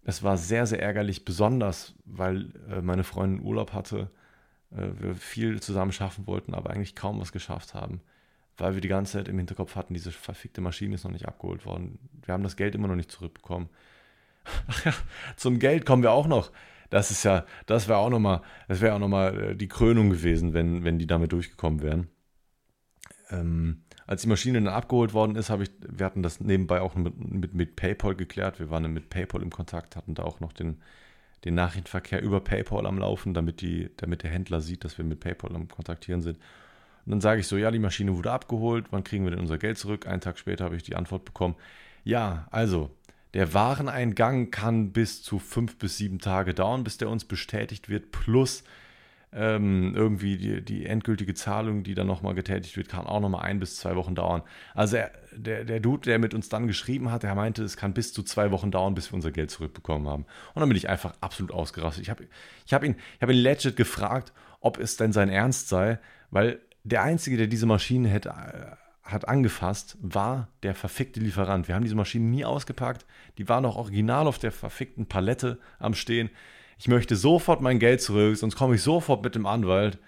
Es 0.04 0.22
war 0.22 0.36
sehr, 0.36 0.66
sehr 0.66 0.80
ärgerlich, 0.80 1.24
besonders 1.24 1.94
weil 2.04 2.52
äh, 2.68 2.80
meine 2.80 3.04
Freundin 3.04 3.44
Urlaub 3.44 3.72
hatte, 3.72 4.10
äh, 4.70 4.88
wir 4.98 5.14
viel 5.16 5.60
zusammen 5.60 5.92
schaffen 5.92 6.26
wollten, 6.26 6.54
aber 6.54 6.70
eigentlich 6.70 6.94
kaum 6.94 7.20
was 7.20 7.32
geschafft 7.32 7.74
haben 7.74 8.00
weil 8.56 8.74
wir 8.74 8.80
die 8.80 8.88
ganze 8.88 9.12
Zeit 9.12 9.28
im 9.28 9.38
Hinterkopf 9.38 9.76
hatten, 9.76 9.94
diese 9.94 10.12
verfickte 10.12 10.60
Maschine 10.60 10.94
ist 10.94 11.04
noch 11.04 11.10
nicht 11.10 11.26
abgeholt 11.26 11.64
worden. 11.66 11.98
Wir 12.24 12.34
haben 12.34 12.42
das 12.42 12.56
Geld 12.56 12.74
immer 12.74 12.88
noch 12.88 12.96
nicht 12.96 13.10
zurückbekommen. 13.10 13.68
Zum 15.36 15.58
Geld 15.58 15.86
kommen 15.86 16.02
wir 16.02 16.12
auch 16.12 16.26
noch. 16.26 16.50
Das 16.90 17.10
ist 17.10 17.24
ja, 17.24 17.46
das 17.66 17.88
wäre 17.88 17.98
auch 17.98 18.10
nochmal, 18.10 18.42
das 18.68 18.80
wäre 18.82 18.94
auch 18.94 18.98
nochmal 18.98 19.42
äh, 19.42 19.56
die 19.56 19.68
Krönung 19.68 20.10
gewesen, 20.10 20.52
wenn, 20.52 20.84
wenn 20.84 20.98
die 20.98 21.06
damit 21.06 21.32
durchgekommen 21.32 21.80
wären. 21.80 22.08
Ähm, 23.30 23.84
als 24.06 24.22
die 24.22 24.28
Maschine 24.28 24.60
dann 24.60 24.74
abgeholt 24.74 25.14
worden 25.14 25.36
ist, 25.36 25.48
habe 25.48 25.62
ich, 25.62 25.70
wir 25.80 26.04
hatten 26.04 26.22
das 26.22 26.40
nebenbei 26.40 26.82
auch 26.82 26.94
mit, 26.94 27.16
mit, 27.16 27.54
mit 27.54 27.76
PayPal 27.76 28.14
geklärt. 28.14 28.58
Wir 28.58 28.68
waren 28.68 28.92
mit 28.92 29.08
PayPal 29.08 29.40
im 29.40 29.48
Kontakt, 29.48 29.96
hatten 29.96 30.14
da 30.14 30.22
auch 30.24 30.40
noch 30.40 30.52
den, 30.52 30.82
den 31.46 31.54
Nachrichtenverkehr 31.54 32.20
über 32.20 32.40
PayPal 32.40 32.86
am 32.86 32.98
Laufen, 32.98 33.32
damit, 33.32 33.62
die, 33.62 33.90
damit 33.96 34.22
der 34.22 34.30
Händler 34.30 34.60
sieht, 34.60 34.84
dass 34.84 34.98
wir 34.98 35.04
mit 35.06 35.20
PayPal 35.20 35.54
am 35.56 35.68
Kontaktieren 35.68 36.20
sind. 36.20 36.38
Und 37.04 37.10
dann 37.10 37.20
sage 37.20 37.40
ich 37.40 37.48
so, 37.48 37.56
ja, 37.56 37.70
die 37.70 37.78
Maschine 37.78 38.16
wurde 38.16 38.30
abgeholt, 38.30 38.86
wann 38.90 39.04
kriegen 39.04 39.24
wir 39.24 39.30
denn 39.30 39.40
unser 39.40 39.58
Geld 39.58 39.78
zurück? 39.78 40.06
Einen 40.06 40.20
Tag 40.20 40.38
später 40.38 40.64
habe 40.64 40.76
ich 40.76 40.82
die 40.82 40.96
Antwort 40.96 41.24
bekommen, 41.24 41.56
ja, 42.04 42.46
also, 42.50 42.90
der 43.34 43.54
Wareneingang 43.54 44.50
kann 44.50 44.92
bis 44.92 45.22
zu 45.22 45.38
fünf 45.38 45.78
bis 45.78 45.96
sieben 45.96 46.18
Tage 46.18 46.52
dauern, 46.52 46.84
bis 46.84 46.98
der 46.98 47.08
uns 47.08 47.24
bestätigt 47.24 47.88
wird, 47.88 48.10
plus 48.10 48.64
ähm, 49.32 49.94
irgendwie 49.96 50.36
die, 50.36 50.62
die, 50.62 50.84
endgültige 50.84 51.32
Zahlung, 51.32 51.84
die 51.84 51.94
dann 51.94 52.06
nochmal 52.06 52.34
getätigt 52.34 52.76
wird, 52.76 52.90
kann 52.90 53.06
auch 53.06 53.20
nochmal 53.20 53.42
ein 53.42 53.60
bis 53.60 53.78
zwei 53.78 53.96
Wochen 53.96 54.14
dauern. 54.14 54.42
Also 54.74 54.96
er, 54.96 55.10
der, 55.34 55.64
der 55.64 55.80
Dude, 55.80 56.02
der 56.02 56.18
mit 56.18 56.34
uns 56.34 56.50
dann 56.50 56.66
geschrieben 56.66 57.10
hat, 57.10 57.22
der 57.22 57.34
meinte, 57.34 57.62
es 57.62 57.78
kann 57.78 57.94
bis 57.94 58.12
zu 58.12 58.22
zwei 58.22 58.50
Wochen 58.50 58.70
dauern, 58.70 58.94
bis 58.94 59.10
wir 59.10 59.14
unser 59.14 59.30
Geld 59.30 59.50
zurückbekommen 59.50 60.06
haben. 60.06 60.26
Und 60.54 60.60
dann 60.60 60.68
bin 60.68 60.76
ich 60.76 60.90
einfach 60.90 61.14
absolut 61.22 61.50
ausgerastet. 61.50 62.02
Ich 62.02 62.10
habe 62.10 62.26
ich 62.66 62.74
hab 62.74 62.84
ihn, 62.84 62.96
hab 63.22 63.30
ihn 63.30 63.36
legit 63.36 63.76
gefragt, 63.76 64.34
ob 64.60 64.78
es 64.78 64.98
denn 64.98 65.12
sein 65.12 65.30
Ernst 65.30 65.70
sei, 65.70 65.98
weil 66.30 66.60
der 66.84 67.02
Einzige, 67.02 67.36
der 67.36 67.46
diese 67.46 67.66
Maschine 67.66 68.08
hätte, 68.08 68.30
äh, 68.30 68.76
hat 69.02 69.28
angefasst, 69.28 69.96
war 70.00 70.48
der 70.62 70.74
verfickte 70.74 71.20
Lieferant. 71.20 71.68
Wir 71.68 71.74
haben 71.74 71.82
diese 71.82 71.96
Maschine 71.96 72.26
nie 72.26 72.44
ausgepackt. 72.44 73.04
Die 73.38 73.48
war 73.48 73.60
noch 73.60 73.76
original 73.76 74.26
auf 74.26 74.38
der 74.38 74.52
verfickten 74.52 75.06
Palette 75.06 75.58
am 75.78 75.94
Stehen. 75.94 76.30
Ich 76.78 76.88
möchte 76.88 77.16
sofort 77.16 77.60
mein 77.60 77.78
Geld 77.78 78.00
zurück, 78.00 78.36
sonst 78.36 78.56
komme 78.56 78.74
ich 78.76 78.82
sofort 78.82 79.22
mit 79.22 79.34
dem 79.34 79.46
Anwalt. 79.46 79.98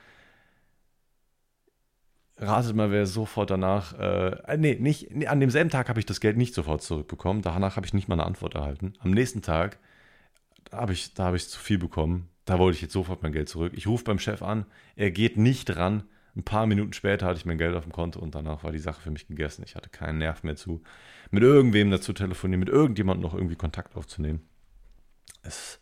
Ratet 2.36 2.74
mal, 2.74 2.90
wer 2.90 3.06
sofort 3.06 3.50
danach. 3.50 3.92
Äh, 3.98 4.56
nee, 4.56 4.74
nicht, 4.74 5.14
nee, 5.14 5.26
an 5.26 5.38
demselben 5.38 5.70
Tag 5.70 5.88
habe 5.88 6.00
ich 6.00 6.06
das 6.06 6.20
Geld 6.20 6.36
nicht 6.36 6.54
sofort 6.54 6.82
zurückbekommen. 6.82 7.42
Danach 7.42 7.76
habe 7.76 7.86
ich 7.86 7.94
nicht 7.94 8.08
mal 8.08 8.14
eine 8.14 8.26
Antwort 8.26 8.54
erhalten. 8.54 8.94
Am 8.98 9.12
nächsten 9.12 9.40
Tag 9.40 9.78
habe 10.72 10.92
ich, 10.92 11.14
da 11.14 11.26
habe 11.26 11.36
ich 11.36 11.48
zu 11.48 11.60
viel 11.60 11.78
bekommen. 11.78 12.28
Da 12.44 12.58
wollte 12.58 12.76
ich 12.76 12.82
jetzt 12.82 12.92
sofort 12.92 13.22
mein 13.22 13.32
Geld 13.32 13.48
zurück. 13.48 13.72
Ich 13.76 13.86
rufe 13.86 14.04
beim 14.04 14.18
Chef 14.18 14.42
an. 14.42 14.66
Er 14.96 15.12
geht 15.12 15.36
nicht 15.36 15.76
ran. 15.76 16.04
Ein 16.36 16.42
paar 16.42 16.66
Minuten 16.66 16.92
später 16.92 17.26
hatte 17.26 17.38
ich 17.38 17.46
mein 17.46 17.58
Geld 17.58 17.76
auf 17.76 17.84
dem 17.84 17.92
Konto 17.92 18.18
und 18.18 18.34
danach 18.34 18.64
war 18.64 18.72
die 18.72 18.78
Sache 18.78 19.00
für 19.00 19.10
mich 19.10 19.28
gegessen. 19.28 19.62
Ich 19.64 19.76
hatte 19.76 19.88
keinen 19.88 20.18
Nerv 20.18 20.42
mehr 20.42 20.56
zu, 20.56 20.82
mit 21.30 21.42
irgendwem 21.42 21.90
dazu 21.90 22.12
telefonieren, 22.12 22.60
mit 22.60 22.68
irgendjemandem 22.68 23.22
noch 23.22 23.34
irgendwie 23.34 23.56
Kontakt 23.56 23.94
aufzunehmen. 23.94 24.42
Es, 25.42 25.78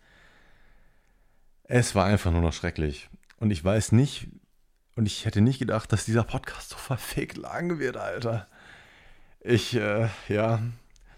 es 1.64 1.94
war 1.94 2.04
einfach 2.04 2.32
nur 2.32 2.42
noch 2.42 2.52
schrecklich. 2.52 3.08
Und 3.38 3.50
ich 3.50 3.64
weiß 3.64 3.92
nicht, 3.92 4.28
und 4.94 5.06
ich 5.06 5.24
hätte 5.24 5.40
nicht 5.40 5.58
gedacht, 5.58 5.90
dass 5.90 6.04
dieser 6.04 6.24
Podcast 6.24 6.70
so 6.70 6.76
verfickt 6.76 7.38
lang 7.38 7.78
wird, 7.78 7.96
Alter. 7.96 8.46
Ich, 9.40 9.74
äh, 9.74 10.08
ja, 10.28 10.62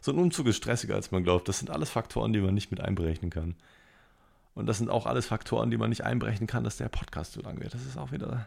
so 0.00 0.12
ein 0.12 0.18
Umzug 0.18 0.46
ist 0.46 0.58
stressiger, 0.58 0.94
als 0.94 1.10
man 1.10 1.24
glaubt. 1.24 1.48
Das 1.48 1.58
sind 1.58 1.70
alles 1.70 1.90
Faktoren, 1.90 2.32
die 2.32 2.40
man 2.40 2.54
nicht 2.54 2.70
mit 2.70 2.80
einberechnen 2.80 3.30
kann. 3.30 3.56
Und 4.54 4.66
das 4.66 4.78
sind 4.78 4.90
auch 4.90 5.06
alles 5.06 5.26
Faktoren, 5.26 5.72
die 5.72 5.76
man 5.76 5.88
nicht 5.88 6.04
einberechnen 6.04 6.46
kann, 6.46 6.62
dass 6.62 6.76
der 6.76 6.88
Podcast 6.88 7.32
so 7.32 7.40
lang 7.40 7.60
wird. 7.60 7.74
Das 7.74 7.84
ist 7.84 7.98
auch 7.98 8.12
wieder 8.12 8.46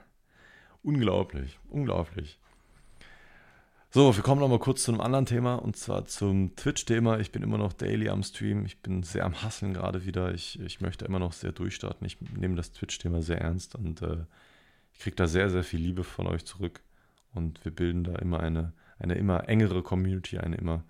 Unglaublich, 0.88 1.60
unglaublich. 1.68 2.40
So, 3.90 4.16
wir 4.16 4.24
kommen 4.24 4.40
nochmal 4.40 4.60
kurz 4.60 4.84
zu 4.84 4.92
einem 4.94 5.02
anderen 5.02 5.26
Thema 5.26 5.56
und 5.56 5.76
zwar 5.76 6.06
zum 6.06 6.56
Twitch-Thema. 6.56 7.20
Ich 7.20 7.34
bin 7.34 7.44
immer 7.44 7.58
noch 7.58 7.74
daily 7.74 8.08
am 8.08 8.24
Stream. 8.24 8.66
Ich 8.66 8.82
bin 8.82 9.04
sehr 9.04 9.26
am 9.26 9.44
Hasseln 9.44 9.74
gerade 9.74 10.06
wieder. 10.06 10.34
Ich, 10.34 10.58
ich 10.62 10.80
möchte 10.80 11.04
immer 11.04 11.20
noch 11.20 11.34
sehr 11.34 11.52
durchstarten. 11.52 12.08
Ich 12.08 12.22
nehme 12.22 12.56
das 12.56 12.72
Twitch-Thema 12.72 13.22
sehr 13.22 13.42
ernst 13.42 13.76
und 13.76 14.02
äh, 14.02 14.24
ich 14.94 15.00
kriege 15.00 15.18
da 15.18 15.28
sehr, 15.28 15.50
sehr 15.50 15.66
viel 15.66 15.82
Liebe 15.82 16.06
von 16.06 16.26
euch 16.26 16.46
zurück. 16.46 16.80
Und 17.34 17.66
wir 17.66 17.76
bilden 17.76 18.06
da 18.06 18.16
immer 18.16 18.40
eine, 18.40 18.72
eine 18.98 19.16
immer 19.16 19.50
engere 19.50 19.84
Community, 19.84 20.38
eine 20.38 20.56
immer, 20.56 20.86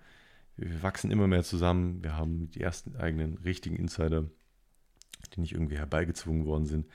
wir 0.54 0.80
wachsen 0.84 1.10
immer 1.10 1.26
mehr 1.26 1.42
zusammen. 1.42 2.04
Wir 2.04 2.16
haben 2.16 2.52
die 2.52 2.60
ersten 2.60 2.94
eigenen 2.94 3.38
richtigen 3.38 3.74
Insider, 3.74 4.30
die 5.34 5.40
nicht 5.40 5.54
irgendwie 5.54 5.78
herbeigezwungen 5.78 6.46
worden 6.46 6.66
sind. 6.66 6.86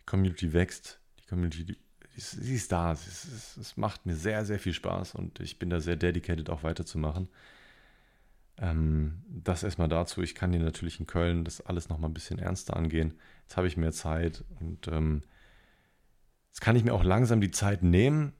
Die 0.00 0.04
Community 0.04 0.52
wächst, 0.52 1.00
die 1.18 1.26
Community 1.28 1.78
sie 2.16 2.54
ist 2.54 2.72
da. 2.72 2.92
Es 2.92 3.76
macht 3.76 4.06
mir 4.06 4.16
sehr, 4.16 4.44
sehr 4.44 4.58
viel 4.58 4.74
Spaß 4.74 5.14
und 5.14 5.40
ich 5.40 5.58
bin 5.58 5.70
da 5.70 5.80
sehr 5.80 5.96
dedicated, 5.96 6.50
auch 6.50 6.62
weiterzumachen. 6.62 7.28
Ähm, 8.58 9.22
das 9.28 9.62
erstmal 9.62 9.88
dazu. 9.88 10.22
Ich 10.22 10.34
kann 10.34 10.52
hier 10.52 10.62
natürlich 10.62 11.00
in 11.00 11.06
Köln 11.06 11.44
das 11.44 11.60
alles 11.60 11.88
nochmal 11.88 12.10
ein 12.10 12.14
bisschen 12.14 12.38
ernster 12.38 12.76
angehen. 12.76 13.14
Jetzt 13.42 13.56
habe 13.56 13.66
ich 13.66 13.76
mehr 13.76 13.92
Zeit 13.92 14.44
und 14.60 14.88
ähm, 14.88 15.22
jetzt 16.50 16.60
kann 16.60 16.76
ich 16.76 16.84
mir 16.84 16.92
auch 16.94 17.04
langsam 17.04 17.40
die 17.40 17.50
Zeit 17.50 17.82
nehmen 17.82 18.32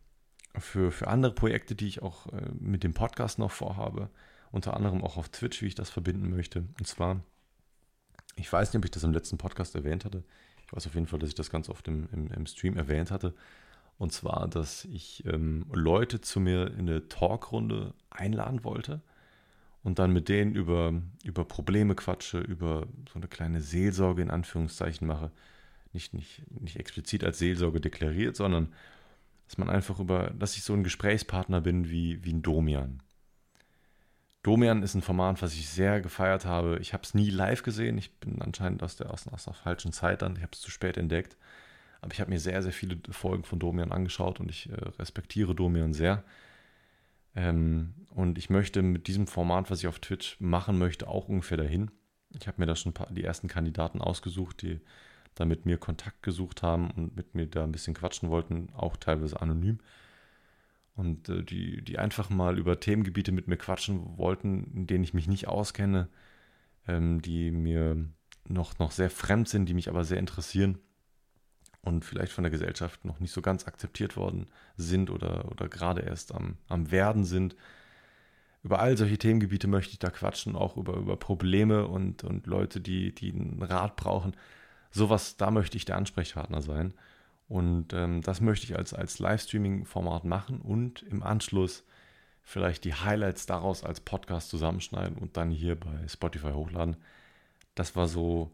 für, 0.58 0.92
für 0.92 1.08
andere 1.08 1.34
Projekte, 1.34 1.74
die 1.74 1.88
ich 1.88 2.02
auch 2.02 2.26
äh, 2.32 2.50
mit 2.58 2.84
dem 2.84 2.94
Podcast 2.94 3.38
noch 3.38 3.50
vorhabe. 3.50 4.10
Unter 4.50 4.76
anderem 4.76 5.02
auch 5.02 5.16
auf 5.16 5.30
Twitch, 5.30 5.62
wie 5.62 5.66
ich 5.66 5.74
das 5.74 5.88
verbinden 5.88 6.28
möchte. 6.28 6.60
Und 6.78 6.86
zwar, 6.86 7.22
ich 8.36 8.52
weiß 8.52 8.72
nicht, 8.72 8.78
ob 8.78 8.84
ich 8.84 8.90
das 8.90 9.04
im 9.04 9.14
letzten 9.14 9.38
Podcast 9.38 9.74
erwähnt 9.74 10.04
hatte. 10.04 10.24
Ich 10.66 10.72
weiß 10.72 10.86
auf 10.86 10.94
jeden 10.94 11.06
Fall, 11.06 11.18
dass 11.18 11.30
ich 11.30 11.34
das 11.34 11.50
ganz 11.50 11.70
oft 11.70 11.88
im, 11.88 12.08
im, 12.12 12.28
im 12.28 12.46
Stream 12.46 12.76
erwähnt 12.76 13.10
hatte. 13.10 13.34
Und 13.99 14.12
zwar, 14.12 14.49
dass 14.49 14.84
ich 14.86 15.24
ähm, 15.26 15.66
Leute 15.72 16.20
zu 16.20 16.40
mir 16.40 16.68
in 16.72 16.88
eine 16.88 17.09
Talkrunde 17.09 17.95
einladen 18.11 18.64
wollte 18.64 19.01
und 19.84 19.99
dann 19.99 20.12
mit 20.12 20.28
denen 20.28 20.55
über, 20.55 20.93
über 21.24 21.45
Probleme 21.45 21.95
quatsche, 21.95 22.38
über 22.38 22.86
so 23.12 23.18
eine 23.18 23.28
kleine 23.28 23.61
Seelsorge 23.61 24.22
in 24.22 24.30
Anführungszeichen 24.30 25.07
mache. 25.07 25.30
Nicht, 25.93 26.14
nicht, 26.14 26.43
nicht 26.51 26.76
explizit 26.76 27.22
als 27.24 27.38
Seelsorge 27.38 27.80
deklariert, 27.80 28.36
sondern 28.36 28.72
dass 29.47 29.59
man 29.59 29.68
einfach 29.68 30.01
über, 30.01 30.30
dass 30.30 30.57
ich 30.57 30.62
so 30.62 30.72
ein 30.72 30.84
Gesprächspartner 30.84 31.61
bin 31.61 31.90
wie, 31.90 32.24
wie 32.24 32.32
ein 32.32 32.43
Domian. 32.43 33.03
Domian 34.43 34.82
ist 34.82 34.95
ein 34.95 35.03
Format, 35.03 35.40
was 35.43 35.55
ich 35.55 35.68
sehr 35.68 36.01
gefeiert 36.01 36.47
habe. 36.47 36.78
Ich 36.80 36.93
habe 36.95 37.05
es 37.05 37.14
nie 37.14 37.30
live 37.30 37.62
gesehen. 37.62 37.97
Ich 37.99 38.12
bin 38.14 38.43
anscheinend 38.43 38.82
aus 38.82 38.97
der, 38.97 39.11
aus, 39.11 39.28
aus 39.28 39.45
der 39.45 39.55
falschen 39.55 39.93
Zeit 39.93 40.22
dann. 40.22 40.34
Ich 40.36 40.43
habe 40.43 40.53
es 40.53 40.61
zu 40.61 40.70
spät 40.70 40.97
entdeckt. 40.97 41.36
Aber 42.03 42.12
ich 42.12 42.20
habe 42.20 42.30
mir 42.30 42.40
sehr, 42.40 42.62
sehr 42.62 42.72
viele 42.72 42.98
Folgen 43.11 43.44
von 43.44 43.61
Domian 43.61 43.92
angeschaut 43.92 44.40
und 44.40 44.50
ich 44.50 44.68
äh, 44.68 44.74
respektiere 44.98 45.55
Domian 45.55 45.94
sehr. 45.94 46.24
Ähm, 47.34 47.94
und 48.11 48.38
ich 48.38 48.50
möchte 48.50 48.82
mit 48.82 49.07
diesem 49.07 49.28
Format, 49.28 49.70
was 49.70 49.78
ich 49.78 49.86
auf 49.86 50.00
Twitch 50.00 50.36
machen 50.40 50.78
möchte, 50.78 51.07
auch 51.09 51.28
ungefähr 51.28 51.57
dahin. 51.57 51.90
Ich 52.38 52.48
habe 52.48 52.61
mir 52.61 52.66
da 52.66 52.74
schon 52.74 52.92
paar, 52.92 53.11
die 53.11 53.22
ersten 53.22 53.46
Kandidaten 53.46 54.03
ausgesucht, 54.03 54.62
die 54.62 54.80
da 55.36 55.44
mit 55.44 55.64
mir 55.64 55.78
Kontakt 55.78 56.22
gesucht 56.22 56.62
haben 56.62 56.90
und 56.90 57.16
mit 57.16 57.34
mir 57.36 57.46
da 57.46 57.62
ein 57.62 57.72
bisschen 57.72 57.94
quatschen 57.94 58.30
wollten, 58.30 58.68
auch 58.74 58.96
teilweise 58.96 59.40
anonym 59.40 59.78
und 60.96 61.28
äh, 61.28 61.44
die, 61.44 61.82
die 61.82 61.98
einfach 61.98 62.30
mal 62.30 62.59
über 62.59 62.80
Themengebiete 62.80 63.32
mit 63.32 63.48
mir 63.48 63.57
quatschen 63.57 64.18
wollten, 64.18 64.64
in 64.74 64.86
denen 64.88 65.05
ich 65.05 65.14
mich 65.14 65.28
nicht 65.28 65.46
auskenne, 65.46 66.09
ähm, 66.88 67.22
die 67.22 67.50
mir 67.53 68.05
noch, 68.48 68.78
noch 68.80 68.90
sehr 68.90 69.09
fremd 69.09 69.48
sind, 69.48 69.68
die 69.68 69.74
mich 69.74 69.88
aber 69.88 70.05
sehr 70.05 70.18
interessieren 70.18 70.78
und 71.82 72.04
vielleicht 72.04 72.32
von 72.32 72.44
der 72.44 72.50
Gesellschaft 72.50 73.04
noch 73.04 73.20
nicht 73.20 73.32
so 73.32 73.42
ganz 73.42 73.66
akzeptiert 73.66 74.16
worden 74.16 74.46
sind 74.76 75.10
oder, 75.10 75.50
oder 75.50 75.68
gerade 75.68 76.02
erst 76.02 76.34
am, 76.34 76.56
am 76.68 76.90
Werden 76.90 77.24
sind. 77.24 77.56
Über 78.62 78.78
all 78.78 78.96
solche 78.96 79.18
Themengebiete 79.18 79.66
möchte 79.66 79.92
ich 79.92 79.98
da 79.98 80.10
quatschen, 80.10 80.54
auch 80.54 80.76
über, 80.76 80.94
über 80.94 81.16
Probleme 81.16 81.88
und, 81.88 82.22
und 82.22 82.46
Leute, 82.46 82.80
die, 82.80 83.12
die 83.12 83.32
einen 83.32 83.62
Rat 83.62 83.96
brauchen. 83.96 84.36
Sowas, 84.92 85.36
da 85.36 85.50
möchte 85.50 85.76
ich 85.76 85.84
der 85.84 85.96
Ansprechpartner 85.96 86.62
sein. 86.62 86.94
Und 87.48 87.92
ähm, 87.92 88.22
das 88.22 88.40
möchte 88.40 88.66
ich 88.66 88.76
als, 88.76 88.94
als 88.94 89.18
Livestreaming-Format 89.18 90.24
machen 90.24 90.60
und 90.60 91.02
im 91.02 91.22
Anschluss 91.22 91.84
vielleicht 92.42 92.84
die 92.84 92.94
Highlights 92.94 93.46
daraus 93.46 93.84
als 93.84 94.00
Podcast 94.00 94.50
zusammenschneiden 94.50 95.18
und 95.18 95.36
dann 95.36 95.50
hier 95.50 95.78
bei 95.78 96.08
Spotify 96.08 96.52
hochladen. 96.52 96.96
Das 97.74 97.96
war 97.96 98.06
so 98.08 98.52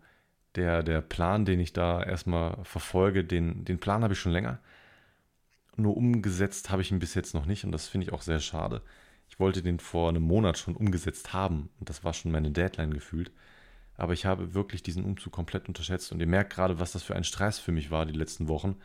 der, 0.59 0.83
der 0.83 1.01
Plan, 1.01 1.45
den 1.45 1.61
ich 1.61 1.73
da 1.73 2.03
erstmal 2.03 2.59
verfolge. 2.65 3.25
Den, 3.25 3.65
den 3.65 3.79
Plan 3.79 4.03
habe 4.03 4.15
ich 4.15 4.21
schon 4.21 4.33
länger. 4.33 4.59
Nur 5.77 5.97
umgesetzt 5.97 6.71
habe 6.71 6.83
ich 6.83 6.91
ihn 6.91 6.99
bis 6.99 7.15
jetzt 7.15 7.35
noch 7.35 7.47
nicht 7.47 7.65
und 7.65 7.73
das 7.73 7.89
finde 7.89 8.07
ich 8.07 8.13
auch 8.13 8.23
sehr 8.23 8.41
schade. 8.41 8.83
Ich 9.31 9.39
wollte 9.39 9.63
den 9.63 9.79
vor 9.79 10.09
einem 10.09 10.23
Monat 10.23 10.59
schon 10.59 10.75
umgesetzt 10.75 11.33
haben 11.33 11.71
und 11.79 11.89
das 11.89 12.03
war 12.05 12.13
schon 12.13 12.33
meine 12.33 12.51
Deadline 12.51 12.93
gefühlt. 12.93 13.31
Aber 13.97 14.13
ich 14.13 14.27
habe 14.27 14.55
wirklich 14.55 14.83
diesen 14.83 15.05
Umzug 15.05 15.33
komplett 15.33 15.69
unterschätzt 15.69 16.13
und 16.13 16.21
ihr 16.21 16.27
merkt 16.27 16.53
gerade, 16.53 16.81
was 16.81 16.93
das 16.93 17.03
für 17.03 17.17
ein 17.17 17.25
Stress 17.25 17.59
für 17.59 17.73
mich 17.73 17.91
war 17.91 18.07
die 18.07 18.13
letzten 18.13 18.49
Wochen. 18.49 18.77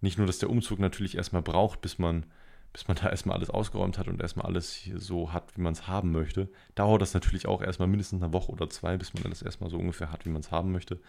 Nicht 0.00 0.18
nur, 0.18 0.26
dass 0.26 0.38
der 0.38 0.50
Umzug 0.50 0.78
natürlich 0.78 1.16
erstmal 1.16 1.42
braucht, 1.42 1.80
bis 1.80 1.98
man, 1.98 2.26
bis 2.72 2.86
man 2.86 2.96
da 2.96 3.08
erstmal 3.08 3.36
alles 3.36 3.50
ausgeräumt 3.50 3.98
hat 3.98 4.08
und 4.08 4.20
erstmal 4.20 4.46
alles 4.46 4.88
so 4.96 5.32
hat, 5.32 5.56
wie 5.56 5.60
man 5.60 5.72
es 5.72 5.86
haben 5.86 6.12
möchte. 6.12 6.48
Dauert 6.74 7.02
das 7.02 7.14
natürlich 7.14 7.46
auch 7.46 7.62
erstmal 7.62 7.88
mindestens 7.88 8.22
eine 8.22 8.32
Woche 8.32 8.52
oder 8.52 8.68
zwei, 8.70 8.96
bis 8.96 9.14
man 9.14 9.24
das 9.30 9.42
erstmal 9.42 9.70
so 9.70 9.78
ungefähr 9.78 10.12
hat, 10.12 10.26
wie 10.26 10.30
man 10.30 10.40
es 10.40 10.50
haben 10.50 10.72
möchte. 10.72 11.00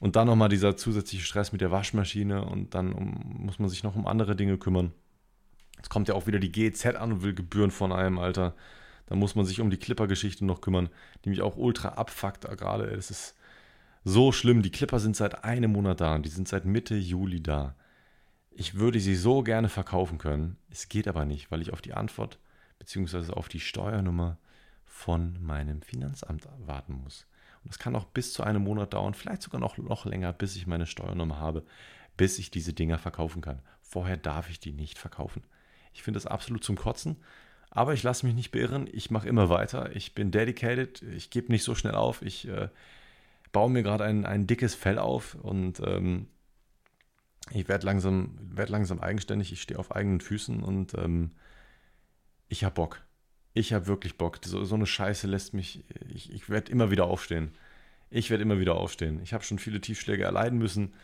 Und 0.00 0.16
dann 0.16 0.26
nochmal 0.26 0.48
dieser 0.48 0.76
zusätzliche 0.76 1.24
Stress 1.24 1.52
mit 1.52 1.60
der 1.60 1.70
Waschmaschine 1.70 2.44
und 2.44 2.74
dann 2.74 2.92
um, 2.92 3.44
muss 3.44 3.58
man 3.58 3.68
sich 3.68 3.82
noch 3.82 3.96
um 3.96 4.06
andere 4.06 4.36
Dinge 4.36 4.58
kümmern. 4.58 4.92
Jetzt 5.76 5.90
kommt 5.90 6.08
ja 6.08 6.14
auch 6.14 6.26
wieder 6.26 6.38
die 6.38 6.52
GEZ 6.52 6.86
an 6.86 7.12
und 7.12 7.22
will 7.22 7.34
Gebühren 7.34 7.70
von 7.70 7.92
einem, 7.92 8.18
Alter. 8.18 8.54
Da 9.06 9.14
muss 9.14 9.34
man 9.34 9.46
sich 9.46 9.60
um 9.60 9.70
die 9.70 9.78
Clipper-Geschichte 9.78 10.44
noch 10.44 10.60
kümmern, 10.60 10.90
die 11.24 11.30
mich 11.30 11.40
auch 11.40 11.56
ultra 11.56 11.90
abfuckt 11.90 12.42
gerade. 12.58 12.84
Es 12.84 13.10
ist 13.10 13.34
so 14.04 14.32
schlimm. 14.32 14.62
Die 14.62 14.70
Clipper 14.70 15.00
sind 15.00 15.16
seit 15.16 15.44
einem 15.44 15.72
Monat 15.72 16.00
da 16.00 16.14
und 16.14 16.26
die 16.26 16.30
sind 16.30 16.46
seit 16.46 16.64
Mitte 16.64 16.94
Juli 16.94 17.42
da. 17.42 17.74
Ich 18.58 18.74
würde 18.74 18.98
sie 18.98 19.14
so 19.14 19.44
gerne 19.44 19.68
verkaufen 19.68 20.18
können. 20.18 20.56
Es 20.68 20.88
geht 20.88 21.06
aber 21.06 21.24
nicht, 21.24 21.52
weil 21.52 21.62
ich 21.62 21.72
auf 21.72 21.80
die 21.80 21.94
Antwort 21.94 22.40
bzw. 22.80 23.32
auf 23.32 23.48
die 23.48 23.60
Steuernummer 23.60 24.36
von 24.84 25.40
meinem 25.40 25.80
Finanzamt 25.80 26.48
warten 26.66 26.94
muss. 26.94 27.26
Und 27.62 27.72
das 27.72 27.78
kann 27.78 27.94
auch 27.94 28.06
bis 28.06 28.32
zu 28.32 28.42
einem 28.42 28.64
Monat 28.64 28.94
dauern, 28.94 29.14
vielleicht 29.14 29.42
sogar 29.42 29.60
noch, 29.60 29.78
noch 29.78 30.06
länger, 30.06 30.32
bis 30.32 30.56
ich 30.56 30.66
meine 30.66 30.86
Steuernummer 30.86 31.38
habe, 31.38 31.64
bis 32.16 32.40
ich 32.40 32.50
diese 32.50 32.72
Dinger 32.72 32.98
verkaufen 32.98 33.42
kann. 33.42 33.62
Vorher 33.80 34.16
darf 34.16 34.50
ich 34.50 34.58
die 34.58 34.72
nicht 34.72 34.98
verkaufen. 34.98 35.44
Ich 35.92 36.02
finde 36.02 36.16
das 36.16 36.26
absolut 36.26 36.64
zum 36.64 36.74
Kotzen 36.74 37.16
aber 37.70 37.92
ich 37.92 38.02
lasse 38.02 38.26
mich 38.26 38.34
nicht 38.34 38.50
beirren. 38.50 38.88
Ich 38.90 39.10
mache 39.10 39.28
immer 39.28 39.50
weiter. 39.50 39.94
Ich 39.94 40.14
bin 40.14 40.30
dedicated. 40.30 41.02
Ich 41.02 41.30
gebe 41.30 41.52
nicht 41.52 41.64
so 41.64 41.74
schnell 41.74 41.94
auf. 41.94 42.22
Ich 42.22 42.48
äh, 42.48 42.68
baue 43.52 43.70
mir 43.70 43.82
gerade 43.82 44.04
ein, 44.04 44.24
ein 44.24 44.46
dickes 44.46 44.74
Fell 44.74 44.98
auf 44.98 45.34
und 45.34 45.80
ähm, 45.84 46.28
ich 47.52 47.68
werde 47.68 47.86
langsam, 47.86 48.38
werd 48.40 48.68
langsam 48.68 49.00
eigenständig. 49.00 49.52
Ich 49.52 49.62
stehe 49.62 49.78
auf 49.78 49.94
eigenen 49.94 50.20
Füßen 50.20 50.62
und 50.62 50.94
ähm, 50.94 51.32
ich 52.48 52.64
habe 52.64 52.74
Bock. 52.74 53.02
Ich 53.54 53.72
habe 53.72 53.86
wirklich 53.86 54.18
Bock. 54.18 54.38
So, 54.44 54.64
so, 54.64 54.74
eine 54.74 54.86
Scheiße 54.86 55.26
lässt 55.26 55.54
mich. 55.54 55.84
Ich, 56.14 56.32
ich 56.32 56.48
werde 56.48 56.70
immer 56.70 56.90
wieder 56.90 57.04
aufstehen. 57.04 57.52
Ich 58.10 58.30
werde 58.30 58.42
immer 58.42 58.58
wieder 58.58 58.76
aufstehen. 58.76 59.20
Ich 59.22 59.32
habe 59.32 59.44
schon 59.44 59.58
viele 59.58 59.80
Tiefschläge 59.80 60.24
erleiden 60.24 60.58
müssen. 60.58 60.94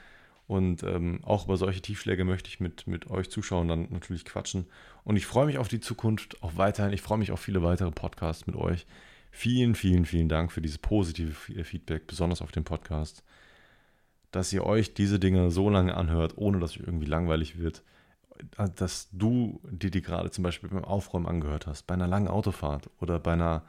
Und 0.47 0.83
ähm, 0.83 1.21
auch 1.25 1.47
über 1.47 1.57
solche 1.57 1.81
Tiefschläge 1.81 2.25
möchte 2.25 2.49
ich 2.49 2.61
mit, 2.61 2.87
mit 2.87 3.09
euch 3.11 3.31
Zuschauern 3.31 3.69
dann 3.69 3.89
natürlich 3.91 4.25
quatschen. 4.25 4.67
Und 5.03 5.17
ich 5.17 5.27
freue 5.27 5.47
mich 5.47 5.59
auf 5.59 5.69
die 5.69 5.81
Zukunft, 5.81 6.43
auch 6.43 6.57
weiterhin. 6.57 6.93
Ich 6.93 7.01
freue 7.01 7.19
mich 7.19 7.33
auf 7.33 7.41
viele 7.41 7.63
weitere 7.63 7.91
Podcasts 7.91 8.47
mit 8.47 8.57
euch. 8.57 8.87
Vielen, 9.31 9.75
vielen, 9.75 10.05
vielen 10.05 10.29
Dank 10.29 10.53
für 10.53 10.61
dieses 10.61 10.79
positive 10.79 11.33
Feedback, 11.65 12.07
besonders 12.07 12.43
auf 12.43 12.53
dem 12.53 12.65
Podcast. 12.65 13.25
Dass 14.35 14.53
ihr 14.53 14.65
euch 14.67 14.95
diese 14.95 15.21
Dinge 15.21 15.53
so 15.53 15.71
lange 15.71 15.97
anhört, 15.97 16.37
ohne 16.37 16.59
dass 16.59 16.73
euch 16.73 16.85
irgendwie 16.85 17.07
langweilig 17.07 17.57
wird. 17.57 17.85
Dass 18.75 19.09
du 19.13 19.61
dir 19.71 19.93
die 19.93 20.03
gerade 20.03 20.29
zum 20.33 20.43
Beispiel 20.43 20.69
beim 20.69 20.85
Aufräumen 20.85 21.27
angehört 21.27 21.69
hast, 21.69 21.87
bei 21.87 21.95
einer 21.95 22.09
langen 22.09 22.27
Autofahrt 22.27 22.91
oder 23.01 23.21
bei 23.21 23.35
einer 23.35 23.63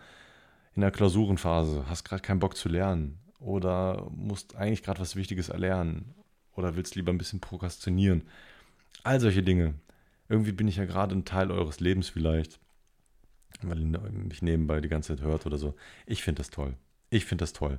in 0.73 0.81
der 0.81 0.89
Klausurenphase, 0.89 1.85
hast 1.87 2.03
gerade 2.03 2.23
keinen 2.23 2.39
Bock 2.39 2.57
zu 2.57 2.67
lernen 2.67 3.19
oder 3.39 4.09
musst 4.09 4.55
eigentlich 4.55 4.81
gerade 4.81 4.99
was 5.01 5.15
Wichtiges 5.15 5.49
erlernen 5.49 6.15
oder 6.55 6.75
willst 6.75 6.95
lieber 6.95 7.13
ein 7.13 7.19
bisschen 7.19 7.41
prokrastinieren? 7.41 8.23
All 9.03 9.19
solche 9.19 9.43
Dinge. 9.43 9.75
Irgendwie 10.29 10.51
bin 10.51 10.67
ich 10.67 10.77
ja 10.77 10.85
gerade 10.85 11.13
ein 11.13 11.25
Teil 11.25 11.51
eures 11.51 11.79
Lebens 11.79 12.09
vielleicht, 12.09 12.59
weil 13.61 13.79
ihr 13.79 13.85
mich 13.85 14.41
nebenbei 14.41 14.81
die 14.81 14.89
ganze 14.89 15.15
Zeit 15.15 15.23
hört 15.23 15.45
oder 15.45 15.59
so. 15.59 15.75
Ich 16.07 16.23
finde 16.23 16.39
das 16.39 16.49
toll. 16.49 16.73
Ich 17.11 17.25
finde 17.25 17.43
das 17.43 17.53
toll. 17.53 17.77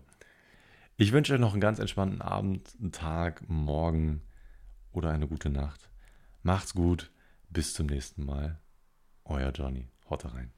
Ich 0.99 1.13
wünsche 1.13 1.35
euch 1.35 1.41
noch 1.41 1.53
einen 1.53 1.61
ganz 1.61 1.79
entspannten 1.79 2.23
Abend, 2.23 2.75
einen 2.81 2.91
Tag, 2.91 3.47
Morgen 3.49 4.23
oder 4.93 5.11
eine 5.11 5.29
gute 5.29 5.51
Nacht. 5.51 5.91
Macht's 6.43 6.73
gut. 6.73 7.13
Bis 7.51 7.75
zum 7.75 7.87
nächsten 7.87 8.25
Mal. 8.25 8.61
Euer 9.25 9.51
Johnny. 9.51 9.91
Haut 10.09 10.25
rein. 10.25 10.56